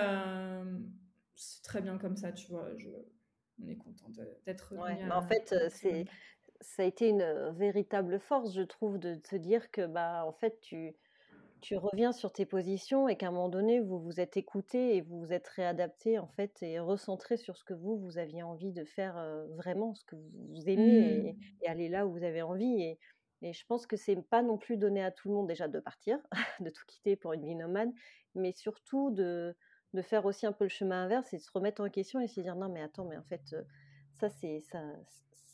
c'est 1.35 1.63
très 1.63 1.81
bien 1.81 1.97
comme 1.97 2.15
ça, 2.15 2.31
tu 2.31 2.47
vois. 2.49 2.69
Je, 2.77 2.89
on 3.63 3.67
est 3.67 3.75
content 3.75 4.09
d'être. 4.45 4.73
Ouais, 4.75 5.11
en 5.11 5.21
fait, 5.21 5.53
c'est 5.69 6.05
ça 6.61 6.83
a 6.83 6.85
été 6.85 7.09
une 7.09 7.49
véritable 7.57 8.19
force, 8.19 8.53
je 8.53 8.61
trouve, 8.61 8.99
de 8.99 9.15
te 9.15 9.35
dire 9.35 9.71
que 9.71 9.85
bah 9.85 10.23
en 10.25 10.31
fait 10.31 10.59
tu 10.61 10.95
tu 11.59 11.77
reviens 11.77 12.11
sur 12.11 12.33
tes 12.33 12.47
positions 12.47 13.07
et 13.07 13.15
qu'à 13.15 13.27
un 13.27 13.31
moment 13.31 13.49
donné, 13.49 13.79
vous 13.79 13.99
vous 13.99 14.19
êtes 14.19 14.35
écouté 14.35 14.95
et 14.95 15.01
vous 15.01 15.19
vous 15.19 15.31
êtes 15.31 15.47
réadapté 15.47 16.17
en 16.17 16.27
fait 16.27 16.63
et 16.63 16.79
recentré 16.79 17.37
sur 17.37 17.55
ce 17.55 17.63
que 17.63 17.75
vous, 17.75 17.99
vous 17.99 18.17
aviez 18.17 18.41
envie 18.41 18.71
de 18.71 18.83
faire 18.83 19.23
vraiment, 19.55 19.93
ce 19.93 20.03
que 20.05 20.15
vous 20.15 20.67
aimez 20.67 21.35
mmh. 21.35 21.63
et, 21.63 21.67
aller 21.67 21.87
là 21.87 22.07
où 22.07 22.13
vous 22.13 22.23
avez 22.23 22.41
envie. 22.41 22.81
Et, 22.81 22.99
et 23.41 23.53
je 23.53 23.65
pense 23.65 23.87
que 23.87 23.97
c'est 23.97 24.15
pas 24.21 24.41
non 24.41 24.57
plus 24.57 24.77
donné 24.77 25.03
à 25.03 25.11
tout 25.11 25.29
le 25.29 25.35
monde 25.35 25.47
déjà 25.47 25.67
de 25.67 25.79
partir, 25.79 26.19
de 26.59 26.69
tout 26.69 26.83
quitter 26.87 27.15
pour 27.15 27.33
une 27.33 27.45
vie 27.45 27.55
nomade, 27.55 27.91
mais 28.35 28.51
surtout 28.51 29.11
de, 29.11 29.55
de 29.93 30.01
faire 30.01 30.25
aussi 30.25 30.45
un 30.45 30.53
peu 30.53 30.65
le 30.65 30.69
chemin 30.69 31.03
inverse 31.03 31.33
et 31.33 31.37
de 31.37 31.41
se 31.41 31.51
remettre 31.51 31.81
en 31.83 31.89
question 31.89 32.19
et 32.19 32.27
se 32.27 32.41
dire 32.41 32.55
non 32.55 32.69
mais 32.69 32.81
attends 32.81 33.05
mais 33.05 33.17
en 33.17 33.23
fait 33.23 33.55
ça 34.13 34.29
c'est 34.29 34.61
ça 34.61 34.81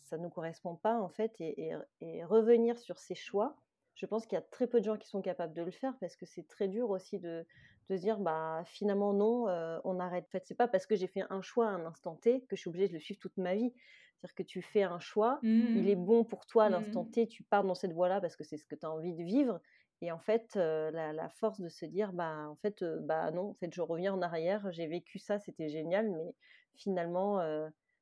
ça 0.10 0.18
nous 0.18 0.30
correspond 0.30 0.76
pas 0.76 1.00
en 1.00 1.10
fait 1.10 1.34
et, 1.40 1.74
et 2.02 2.24
revenir 2.24 2.78
sur 2.78 2.98
ses 2.98 3.16
choix 3.16 3.58
je 3.98 4.06
pense 4.06 4.26
qu'il 4.28 4.36
y 4.36 4.40
a 4.40 4.44
très 4.44 4.68
peu 4.68 4.80
de 4.80 4.86
gens 4.86 4.98
qui 4.98 5.08
sont 5.08 5.22
capables 5.22 5.54
de 5.54 5.64
le 5.64 5.72
faire 5.72 5.98
parce 6.00 6.16
que 6.16 6.26
c'est 6.28 6.48
très 6.48 6.68
dur 6.68 6.92
aussi 6.92 7.18
de, 7.20 7.46
de 7.90 7.96
se 7.96 8.02
dire 8.02 8.20
bah 8.20 8.62
finalement 8.66 9.12
non, 9.12 9.48
euh, 9.48 9.80
on 9.84 10.00
arrête. 10.00 10.26
En 10.26 10.30
fait, 10.30 10.46
c'est 10.46 10.56
pas 10.56 10.68
parce 10.68 10.86
que 10.86 10.96
j'ai 10.96 11.08
fait 11.08 11.24
un 11.32 11.42
choix 11.42 11.68
à 11.68 11.72
un 11.72 11.86
instant 11.86 12.16
T 12.16 12.42
que 12.42 12.56
je 12.56 12.62
suis 12.62 12.70
obligée 12.70 12.88
de 12.88 12.94
le 12.94 13.00
suivre 13.00 13.20
toute 13.20 13.38
ma 13.38 13.56
vie. 13.56 13.74
C'est-à-dire 14.20 14.36
que 14.36 14.44
tu 14.44 14.62
fais 14.62 14.84
un 14.84 15.00
choix, 15.00 15.40
il 15.44 15.90
est 15.90 15.96
mmh. 15.96 16.06
bon 16.06 16.24
pour 16.24 16.46
toi 16.46 16.66
à 16.66 16.70
l'instant 16.70 17.04
mmh. 17.04 17.12
T, 17.12 17.28
tu 17.28 17.44
pars 17.44 17.64
dans 17.64 17.76
cette 17.76 17.94
voie-là 17.94 18.20
parce 18.20 18.36
que 18.36 18.44
c'est 18.44 18.58
ce 18.58 18.66
que 18.66 18.76
tu 18.76 18.86
as 18.86 18.92
envie 18.92 19.14
de 19.14 19.24
vivre. 19.24 19.60
Et 20.02 20.12
en 20.12 20.20
fait, 20.20 20.56
euh, 20.56 20.92
la, 20.92 21.30
force 21.30 21.60
de 21.60 21.70
se 21.70 21.86
dire 21.86 22.14
bah 22.14 22.48
en 22.50 22.56
fait 22.56 22.82
euh, 22.82 23.00
bah 23.02 23.32
non, 23.32 23.50
en 23.50 23.54
fait 23.56 23.74
je 23.74 23.82
reviens 23.82 24.14
en 24.14 24.22
arrière, 24.22 24.72
j'ai 24.72 24.88
vécu 24.88 25.20
ça, 25.20 25.40
c'était 25.40 25.70
génial, 25.70 26.10
mais 26.12 26.36
finalement 26.76 27.40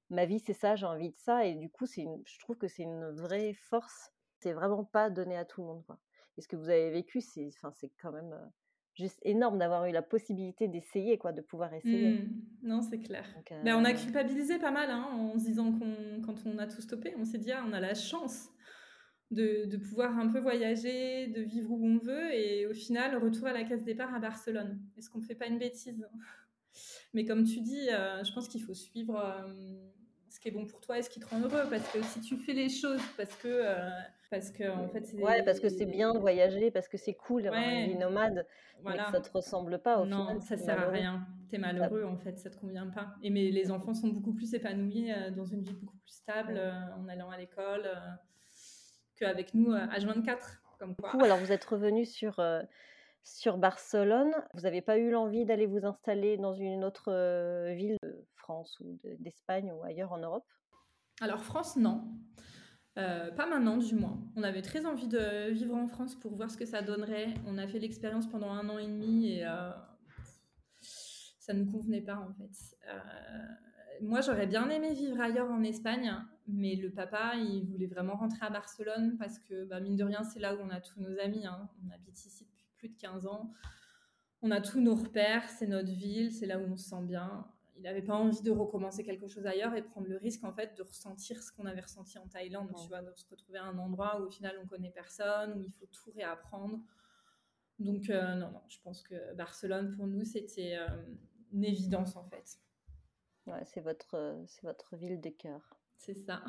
ma 0.09 0.25
vie 0.25 0.39
c'est 0.39 0.53
ça, 0.53 0.75
j'ai 0.75 0.85
envie 0.85 1.11
de 1.11 1.17
ça 1.17 1.45
et 1.45 1.55
du 1.55 1.69
coup 1.69 1.85
c'est 1.85 2.05
je 2.25 2.39
trouve 2.39 2.57
que 2.57 2.67
c'est 2.67 2.83
une 2.83 3.11
vraie 3.11 3.53
force 3.53 4.11
c'est 4.45 4.53
vraiment 4.53 4.83
pas 4.83 5.09
donné 5.09 5.35
à 5.35 5.43
tout 5.43 5.61
le 5.61 5.67
monde. 5.67 5.83
Quoi. 5.85 5.97
Et 6.37 6.41
ce 6.41 6.47
que 6.47 6.55
vous 6.55 6.69
avez 6.69 6.91
vécu, 6.91 7.19
c'est 7.19 7.49
quand 7.99 8.11
même 8.11 8.39
juste 8.95 9.19
énorme 9.23 9.59
d'avoir 9.59 9.85
eu 9.85 9.91
la 9.91 10.01
possibilité 10.01 10.67
d'essayer, 10.67 11.17
quoi, 11.17 11.31
de 11.33 11.41
pouvoir 11.41 11.73
essayer. 11.73 12.19
Mmh. 12.19 12.41
Non, 12.63 12.81
c'est 12.81 12.99
clair. 12.99 13.25
Ben, 13.63 13.75
on 13.75 13.83
a 13.83 13.93
culpabilisé 13.93 14.57
pas 14.57 14.71
mal 14.71 14.89
hein, 14.89 15.07
en 15.11 15.37
se 15.37 15.45
disant 15.45 15.71
qu'on, 15.71 16.21
quand 16.25 16.35
on 16.45 16.57
a 16.57 16.67
tout 16.67 16.81
stoppé, 16.81 17.13
on 17.17 17.25
s'est 17.25 17.37
dit, 17.37 17.51
ah, 17.51 17.63
on 17.67 17.73
a 17.73 17.79
la 17.79 17.93
chance 17.93 18.49
de, 19.31 19.65
de, 19.65 19.77
pouvoir 19.77 20.17
un 20.17 20.29
peu 20.29 20.39
voyager, 20.39 21.27
de 21.27 21.41
vivre 21.41 21.71
où 21.71 21.85
on 21.85 21.97
veut, 21.97 22.33
et 22.33 22.67
au 22.67 22.73
final, 22.73 23.17
retour 23.17 23.47
à 23.47 23.53
la 23.53 23.63
case 23.63 23.83
départ 23.83 24.13
à 24.13 24.19
Barcelone. 24.19 24.79
Est-ce 24.97 25.09
qu'on 25.09 25.19
ne 25.19 25.25
fait 25.25 25.35
pas 25.35 25.47
une 25.47 25.59
bêtise? 25.59 26.07
Mais 27.13 27.25
comme 27.25 27.43
tu 27.43 27.61
dis, 27.61 27.89
euh, 27.89 28.23
je 28.23 28.33
pense 28.33 28.47
qu'il 28.47 28.61
faut 28.61 28.73
suivre 28.73 29.17
euh, 29.17 29.91
ce 30.35 30.39
qui 30.39 30.49
est 30.49 30.51
bon 30.51 30.65
pour 30.65 30.81
toi 30.81 30.97
et 30.97 31.01
ce 31.01 31.09
qui 31.09 31.19
te 31.19 31.27
rend 31.27 31.39
heureux, 31.39 31.67
parce 31.69 31.87
que 31.91 32.01
si 32.03 32.21
tu 32.21 32.37
fais 32.37 32.53
les 32.53 32.69
choses, 32.69 33.01
parce 33.17 33.35
que 33.35 33.47
euh, 33.47 33.89
parce 34.29 34.51
que 34.51 34.69
en 34.69 34.89
fait, 34.89 35.05
c'est 35.05 35.17
ouais, 35.17 35.43
parce 35.43 35.59
que 35.59 35.69
c'est 35.69 35.85
bien 35.85 36.13
de 36.13 36.19
voyager, 36.19 36.71
parce 36.71 36.87
que 36.87 36.97
c'est 36.97 37.13
cool 37.13 37.43
d'avoir 37.43 37.61
une 37.61 37.91
vie 37.91 37.97
nomade, 37.97 38.45
voilà. 38.81 38.97
mais 38.97 39.05
que 39.05 39.11
ça 39.11 39.29
te 39.29 39.31
ressemble 39.31 39.79
pas 39.79 39.99
au 39.99 40.05
non, 40.05 40.39
ça 40.41 40.57
sert 40.57 40.79
à 40.79 40.89
rien. 40.89 41.25
T'es 41.49 41.57
malheureux 41.57 42.03
en 42.03 42.17
fait, 42.17 42.37
ça 42.37 42.49
te 42.49 42.57
convient 42.57 42.87
pas. 42.87 43.15
Et 43.23 43.29
mais 43.29 43.51
les 43.51 43.71
enfants 43.71 43.93
sont 43.93 44.09
beaucoup 44.09 44.33
plus 44.33 44.53
épanouis 44.53 45.09
dans 45.35 45.45
une 45.45 45.61
vie 45.61 45.73
beaucoup 45.73 45.97
plus 45.97 46.11
stable 46.11 46.59
en 46.97 47.07
allant 47.07 47.29
à 47.29 47.37
l'école 47.37 47.89
qu'avec 49.15 49.53
nous 49.53 49.71
à 49.71 49.83
euh, 49.83 49.97
H24. 49.97 50.37
Comme 50.79 50.95
quoi. 50.95 51.11
Du 51.11 51.17
coup, 51.17 51.23
alors 51.23 51.37
vous 51.37 51.51
êtes 51.51 51.63
revenu 51.63 52.05
sur, 52.05 52.39
euh, 52.39 52.61
sur 53.25 53.57
Barcelone. 53.57 54.31
Vous 54.53 54.61
n'avez 54.61 54.81
pas 54.81 54.97
eu 54.97 55.09
l'envie 55.11 55.45
d'aller 55.45 55.65
vous 55.65 55.85
installer 55.85 56.37
dans 56.37 56.53
une 56.53 56.85
autre 56.85 57.11
euh, 57.11 57.73
ville 57.73 57.97
de 58.01 58.25
France 58.35 58.79
ou 58.79 58.97
d'Espagne 59.19 59.73
ou 59.73 59.83
ailleurs 59.83 60.13
en 60.13 60.19
Europe? 60.19 60.45
Alors 61.19 61.43
France, 61.43 61.75
non. 61.75 62.05
pas 62.95 63.47
maintenant, 63.47 63.77
du 63.77 63.95
moins. 63.95 64.17
On 64.37 64.43
avait 64.43 64.61
très 64.61 64.85
envie 64.85 65.07
de 65.07 65.49
vivre 65.49 65.75
en 65.75 65.87
France 65.87 66.15
pour 66.15 66.35
voir 66.35 66.49
ce 66.49 66.57
que 66.57 66.65
ça 66.65 66.81
donnerait. 66.81 67.33
On 67.45 67.57
a 67.57 67.67
fait 67.67 67.79
l'expérience 67.79 68.27
pendant 68.27 68.51
un 68.51 68.69
an 68.69 68.77
et 68.77 68.87
demi 68.87 69.31
et 69.31 69.45
ça 70.81 71.53
ne 71.53 71.69
convenait 71.69 72.01
pas 72.01 72.17
en 72.17 72.33
fait 72.33 72.77
moi, 74.01 74.21
j'aurais 74.21 74.47
bien 74.47 74.69
aimé 74.69 74.93
vivre 74.93 75.19
ailleurs 75.19 75.49
en 75.49 75.63
Espagne, 75.63 76.13
mais 76.47 76.75
le 76.75 76.91
papa, 76.91 77.33
il 77.35 77.65
voulait 77.65 77.87
vraiment 77.87 78.15
rentrer 78.15 78.45
à 78.45 78.49
Barcelone 78.49 79.17
parce 79.17 79.39
que, 79.39 79.65
bah, 79.65 79.79
mine 79.79 79.95
de 79.95 80.03
rien, 80.03 80.23
c'est 80.23 80.39
là 80.39 80.55
où 80.55 80.59
on 80.59 80.69
a 80.69 80.81
tous 80.81 80.99
nos 80.99 81.17
amis. 81.19 81.45
Hein. 81.45 81.69
On 81.85 81.93
habite 81.93 82.25
ici 82.25 82.47
plus 82.77 82.89
de 82.89 82.97
15 82.97 83.27
ans. 83.27 83.51
On 84.41 84.51
a 84.51 84.61
tous 84.61 84.79
nos 84.79 84.95
repères, 84.95 85.49
c'est 85.49 85.67
notre 85.67 85.91
ville, 85.91 86.31
c'est 86.31 86.45
là 86.45 86.59
où 86.59 86.63
on 86.63 86.77
se 86.77 86.89
sent 86.89 87.01
bien. 87.03 87.47
Il 87.77 87.83
n'avait 87.83 88.01
pas 88.01 88.15
envie 88.15 88.41
de 88.41 88.51
recommencer 88.51 89.03
quelque 89.03 89.27
chose 89.27 89.45
ailleurs 89.45 89.75
et 89.75 89.81
prendre 89.81 90.07
le 90.07 90.17
risque, 90.17 90.43
en 90.43 90.53
fait, 90.53 90.77
de 90.77 90.83
ressentir 90.83 91.41
ce 91.43 91.51
qu'on 91.51 91.65
avait 91.65 91.81
ressenti 91.81 92.17
en 92.17 92.27
Thaïlande, 92.27 92.71
tu 92.81 92.87
vois, 92.87 93.01
de 93.01 93.11
se 93.15 93.27
retrouver 93.29 93.59
à 93.59 93.65
un 93.65 93.77
endroit 93.77 94.21
où, 94.21 94.25
au 94.25 94.29
final, 94.29 94.55
on 94.63 94.67
connaît 94.67 94.91
personne, 94.91 95.57
où 95.57 95.61
il 95.61 95.71
faut 95.73 95.87
tout 95.87 96.11
réapprendre. 96.11 96.79
Donc, 97.79 98.09
euh, 98.09 98.35
non, 98.35 98.51
non, 98.51 98.61
je 98.69 98.77
pense 98.81 99.01
que 99.03 99.33
Barcelone, 99.33 99.93
pour 99.97 100.07
nous, 100.07 100.23
c'était 100.23 100.77
euh, 100.77 100.87
une 101.51 101.65
évidence, 101.65 102.15
en 102.15 102.23
fait 102.23 102.59
c'est 103.65 103.81
votre, 103.81 104.15
euh, 104.15 104.43
c'est 104.47 104.63
votre 104.63 104.95
ville 104.95 105.21
de 105.21 105.29
cœur. 105.29 105.61
C'est 105.97 106.15
ça. 106.15 106.43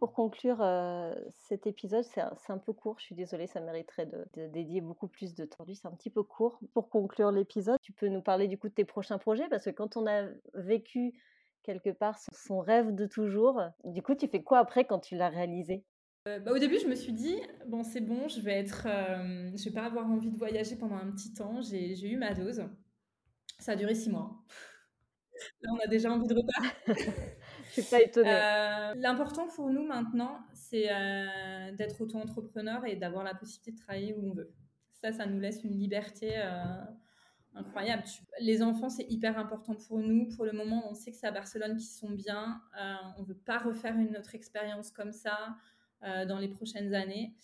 Pour 0.00 0.14
conclure 0.14 0.62
euh, 0.62 1.14
cet 1.28 1.66
épisode, 1.66 2.04
c'est 2.04 2.22
un, 2.22 2.58
peu 2.58 2.72
court, 2.72 2.98
je 2.98 3.04
suis 3.04 3.14
désolée, 3.14 3.46
ça 3.46 3.60
mériterait 3.60 4.06
de, 4.06 4.46
dédier 4.46 4.80
beaucoup 4.80 5.08
plus 5.08 5.34
de 5.34 5.44
temps. 5.44 5.62
C'est 5.74 5.86
un 5.86 5.90
petit 5.90 6.08
peu 6.08 6.22
court. 6.22 6.58
Pour 6.72 6.88
conclure 6.88 7.30
l'épisode, 7.30 7.78
tu 7.82 7.92
peux 7.92 8.08
nous 8.08 8.22
parler 8.22 8.48
du 8.48 8.56
coup 8.56 8.70
de 8.70 8.72
tes 8.72 8.86
prochains 8.86 9.18
projets 9.18 9.46
parce 9.50 9.66
que 9.66 9.70
quand 9.70 9.98
on 9.98 10.06
a 10.06 10.26
vécu 10.54 11.12
quelque 11.62 11.90
part 11.90 12.18
son 12.32 12.60
rêve 12.60 12.94
de 12.94 13.04
toujours, 13.04 13.60
du 13.84 14.00
coup, 14.00 14.14
tu 14.14 14.26
fais 14.26 14.42
quoi 14.42 14.60
après 14.60 14.86
quand 14.86 15.00
tu 15.00 15.16
l'as 15.16 15.28
réalisé? 15.28 15.84
Euh, 16.28 16.40
bah, 16.40 16.52
au 16.52 16.58
début, 16.58 16.78
je 16.78 16.86
me 16.86 16.94
suis 16.94 17.12
dit 17.12 17.36
bon, 17.66 17.84
c'est 17.84 18.00
bon, 18.00 18.26
je 18.26 18.40
vais 18.40 18.54
être, 18.54 18.86
je 18.86 19.64
vais 19.64 19.74
pas 19.74 19.84
avoir 19.84 20.10
envie 20.10 20.30
de 20.30 20.38
voyager 20.38 20.76
pendant 20.76 20.96
un 20.96 21.10
petit 21.10 21.34
temps. 21.34 21.60
J'ai 21.60 22.08
eu 22.08 22.16
ma 22.16 22.32
dose. 22.32 22.64
Ça 23.58 23.72
a 23.72 23.76
duré 23.76 23.94
six 23.94 24.08
mois. 24.08 24.42
Là, 25.60 25.70
on 25.74 25.78
a 25.84 25.86
déjà 25.88 26.10
envie 26.10 26.26
de 26.26 26.34
repas. 26.34 26.74
Je 27.70 27.82
suis 27.82 27.90
pas 27.90 28.02
étonnée. 28.02 28.28
Euh, 28.30 28.94
l'important 28.96 29.46
pour 29.46 29.70
nous 29.70 29.84
maintenant, 29.84 30.38
c'est 30.52 30.88
euh, 30.90 31.72
d'être 31.72 32.00
auto-entrepreneur 32.00 32.84
et 32.84 32.96
d'avoir 32.96 33.24
la 33.24 33.34
possibilité 33.34 33.72
de 33.72 33.78
travailler 33.78 34.14
où 34.14 34.30
on 34.30 34.34
veut. 34.34 34.52
Ça, 35.00 35.12
ça 35.12 35.26
nous 35.26 35.38
laisse 35.38 35.62
une 35.62 35.78
liberté 35.78 36.32
euh, 36.36 36.62
incroyable. 37.54 38.02
Les 38.40 38.62
enfants, 38.62 38.88
c'est 38.88 39.06
hyper 39.08 39.38
important 39.38 39.74
pour 39.74 39.98
nous. 39.98 40.28
Pour 40.28 40.44
le 40.44 40.52
moment, 40.52 40.90
on 40.90 40.94
sait 40.94 41.12
que 41.12 41.16
c'est 41.16 41.28
à 41.28 41.30
Barcelone 41.30 41.76
qu'ils 41.76 41.86
sont 41.86 42.10
bien. 42.10 42.60
on 43.16 43.22
ne 43.22 43.26
veut 43.26 43.38
pas 43.38 43.58
refaire 43.58 43.96
une 43.96 44.16
autre 44.16 44.34
expérience 44.34 44.90
comme 44.90 45.12
ça 45.12 45.56
dans 46.02 46.38
les 46.38 46.48
prochaines 46.48 46.94
années. 46.94 47.34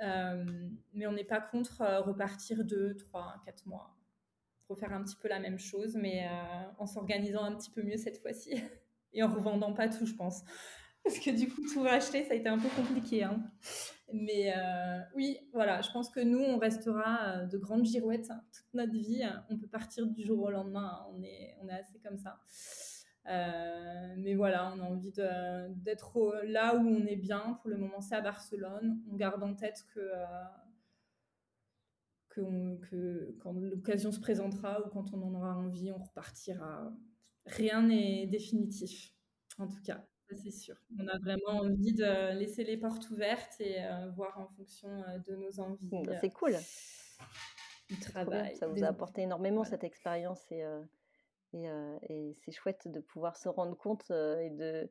mais 0.00 1.06
on 1.06 1.12
n'est 1.12 1.24
pas 1.24 1.40
contre 1.40 1.82
repartir 2.02 2.64
deux, 2.64 2.94
trois, 2.94 3.36
quatre 3.44 3.66
mois 3.66 3.96
faire 4.74 4.94
un 4.94 5.02
petit 5.02 5.16
peu 5.16 5.28
la 5.28 5.38
même 5.38 5.58
chose, 5.58 5.96
mais 5.96 6.26
en 6.78 6.86
s'organisant 6.86 7.44
un 7.44 7.54
petit 7.54 7.70
peu 7.70 7.82
mieux 7.82 7.98
cette 7.98 8.18
fois-ci 8.18 8.54
et 9.12 9.22
en 9.22 9.32
revendant 9.32 9.72
pas 9.72 9.88
tout, 9.88 10.06
je 10.06 10.14
pense. 10.14 10.42
Parce 11.04 11.18
que 11.18 11.30
du 11.30 11.48
coup, 11.48 11.62
tout 11.72 11.82
racheter, 11.82 12.24
ça 12.24 12.32
a 12.32 12.36
été 12.36 12.48
un 12.48 12.58
peu 12.58 12.68
compliqué. 12.68 13.24
Hein. 13.24 13.42
Mais 14.12 14.52
euh, 14.56 15.00
oui, 15.16 15.38
voilà, 15.52 15.80
je 15.80 15.90
pense 15.90 16.10
que 16.10 16.20
nous, 16.20 16.38
on 16.38 16.58
restera 16.58 17.28
euh, 17.28 17.46
de 17.46 17.58
grandes 17.58 17.84
girouettes 17.84 18.28
toute 18.28 18.74
notre 18.74 18.92
vie. 18.92 19.22
On 19.50 19.58
peut 19.58 19.66
partir 19.66 20.06
du 20.06 20.22
jour 20.22 20.42
au 20.42 20.50
lendemain. 20.50 21.00
Hein. 21.00 21.06
On, 21.12 21.22
est, 21.22 21.56
on 21.60 21.68
est 21.68 21.72
assez 21.72 21.98
comme 21.98 22.18
ça. 22.18 22.38
mais 24.16 24.34
voilà, 24.34 24.72
on 24.76 24.80
a 24.80 24.84
envie 24.84 25.12
d'être 25.12 26.40
là 26.44 26.76
où 26.76 26.86
on 26.86 27.06
est 27.06 27.16
bien. 27.16 27.58
Pour 27.62 27.70
le 27.70 27.78
moment, 27.78 28.00
c'est 28.00 28.14
à 28.14 28.20
Barcelone. 28.20 29.00
On 29.10 29.16
garde 29.16 29.42
en 29.42 29.54
tête 29.54 29.84
que 29.94 30.00
que, 32.34 33.36
quand 33.40 33.52
l'occasion 33.52 34.12
se 34.12 34.20
présentera 34.20 34.84
ou 34.84 34.90
quand 34.90 35.12
on 35.12 35.22
en 35.22 35.34
aura 35.34 35.56
envie, 35.56 35.92
on 35.92 36.02
repartira. 36.02 36.92
Rien 37.46 37.82
n'est 37.82 38.26
définitif, 38.26 39.12
en 39.58 39.66
tout 39.66 39.82
cas, 39.82 40.04
c'est 40.34 40.50
sûr. 40.50 40.76
On 40.98 41.06
a 41.08 41.18
vraiment 41.18 41.60
envie 41.60 41.92
de 41.92 42.38
laisser 42.38 42.64
les 42.64 42.76
portes 42.76 43.10
ouvertes 43.10 43.60
et 43.60 43.84
euh, 43.84 44.10
voir 44.10 44.38
en 44.38 44.48
fonction 44.48 44.88
euh, 44.88 45.18
de 45.26 45.36
nos 45.36 45.60
envies. 45.60 45.88
Bah, 46.04 46.16
c'est 46.20 46.30
cool. 46.30 46.56
Du 47.88 47.98
travail. 47.98 48.56
Ça 48.56 48.66
vous 48.66 48.82
a 48.84 48.88
apporté 48.88 49.22
énormément 49.22 49.64
cette 49.64 49.84
expérience 49.84 50.40
et, 50.50 50.64
euh, 50.64 50.82
et, 51.52 51.66
et 52.08 52.34
c'est 52.34 52.52
chouette 52.52 52.88
de 52.88 53.00
pouvoir 53.00 53.36
se 53.36 53.48
rendre 53.48 53.76
compte 53.76 54.10
et 54.10 54.50
de, 54.50 54.90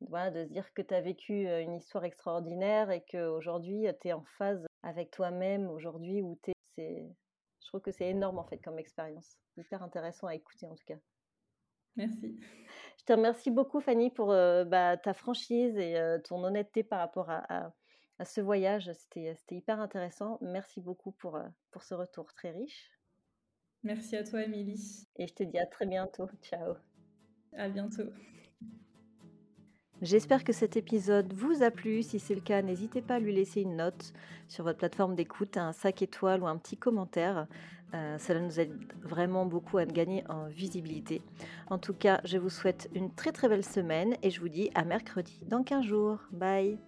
voilà, 0.00 0.30
de 0.30 0.44
se 0.44 0.48
dire 0.50 0.72
que 0.72 0.82
tu 0.82 0.94
as 0.94 1.00
vécu 1.00 1.46
une 1.46 1.74
histoire 1.74 2.04
extraordinaire 2.04 2.90
et 2.90 3.04
qu'aujourd'hui 3.04 3.86
tu 4.00 4.08
es 4.08 4.12
en 4.12 4.24
phase 4.38 4.64
avec 4.82 5.10
toi-même 5.10 5.68
aujourd'hui 5.68 6.22
où 6.22 6.38
tu 6.42 6.52
es 6.78 7.14
je 7.60 7.68
trouve 7.68 7.80
que 7.80 7.92
c'est 7.92 8.08
énorme 8.08 8.38
en 8.38 8.44
fait 8.44 8.58
comme 8.58 8.78
expérience. 8.78 9.36
Hyper 9.56 9.82
intéressant 9.82 10.26
à 10.26 10.34
écouter 10.34 10.66
en 10.66 10.74
tout 10.74 10.84
cas. 10.86 10.98
Merci. 11.96 12.38
Je 12.98 13.04
te 13.04 13.12
remercie 13.12 13.50
beaucoup 13.50 13.80
Fanny 13.80 14.10
pour 14.10 14.30
euh, 14.30 14.64
bah, 14.64 14.96
ta 14.96 15.12
franchise 15.12 15.76
et 15.76 15.96
euh, 15.98 16.18
ton 16.20 16.42
honnêteté 16.44 16.82
par 16.82 17.00
rapport 17.00 17.30
à, 17.30 17.72
à, 18.18 18.24
ce 18.24 18.40
voyage. 18.40 18.90
C'était 18.92 19.34
hyper 19.50 19.80
intéressant. 19.80 20.38
Merci 20.40 20.80
beaucoup 20.80 21.12
pour, 21.12 21.36
euh, 21.36 21.48
pour 21.72 21.82
ce 21.82 21.94
retour 21.94 22.32
très 22.32 22.52
riche. 22.52 22.90
Merci 23.82 24.16
à 24.16 24.22
toi 24.22 24.42
Émilie. 24.42 25.08
Et 25.16 25.26
je 25.26 25.34
te 25.34 25.42
dis 25.42 25.58
à 25.58 25.66
très 25.66 25.86
bientôt. 25.86 26.28
Ciao. 26.42 26.74
À 27.56 27.68
bientôt. 27.68 28.10
J'espère 30.02 30.42
que 30.42 30.52
cet 30.52 30.76
épisode 30.76 31.32
vous 31.32 31.62
a 31.62 31.70
plu. 31.70 32.02
Si 32.02 32.18
c'est 32.18 32.34
le 32.34 32.40
cas, 32.40 32.60
n'hésitez 32.60 33.00
pas 33.00 33.14
à 33.14 33.18
lui 33.20 33.32
laisser 33.32 33.60
une 33.60 33.76
note 33.76 34.12
sur 34.48 34.64
votre 34.64 34.78
plateforme 34.78 35.14
d'écoute, 35.14 35.56
un 35.56 35.72
5 35.72 36.02
étoiles 36.02 36.42
ou 36.42 36.48
un 36.48 36.56
petit 36.56 36.76
commentaire. 36.76 37.46
Euh, 37.94 38.18
cela 38.18 38.40
nous 38.40 38.58
aide 38.58 38.72
vraiment 39.00 39.46
beaucoup 39.46 39.78
à 39.78 39.86
gagner 39.86 40.24
en 40.28 40.48
visibilité. 40.48 41.22
En 41.70 41.78
tout 41.78 41.94
cas, 41.94 42.20
je 42.24 42.36
vous 42.36 42.50
souhaite 42.50 42.90
une 42.96 43.14
très 43.14 43.30
très 43.30 43.48
belle 43.48 43.64
semaine 43.64 44.16
et 44.24 44.30
je 44.30 44.40
vous 44.40 44.48
dis 44.48 44.70
à 44.74 44.84
mercredi 44.84 45.38
dans 45.46 45.62
15 45.62 45.84
jours. 45.84 46.18
Bye 46.32 46.78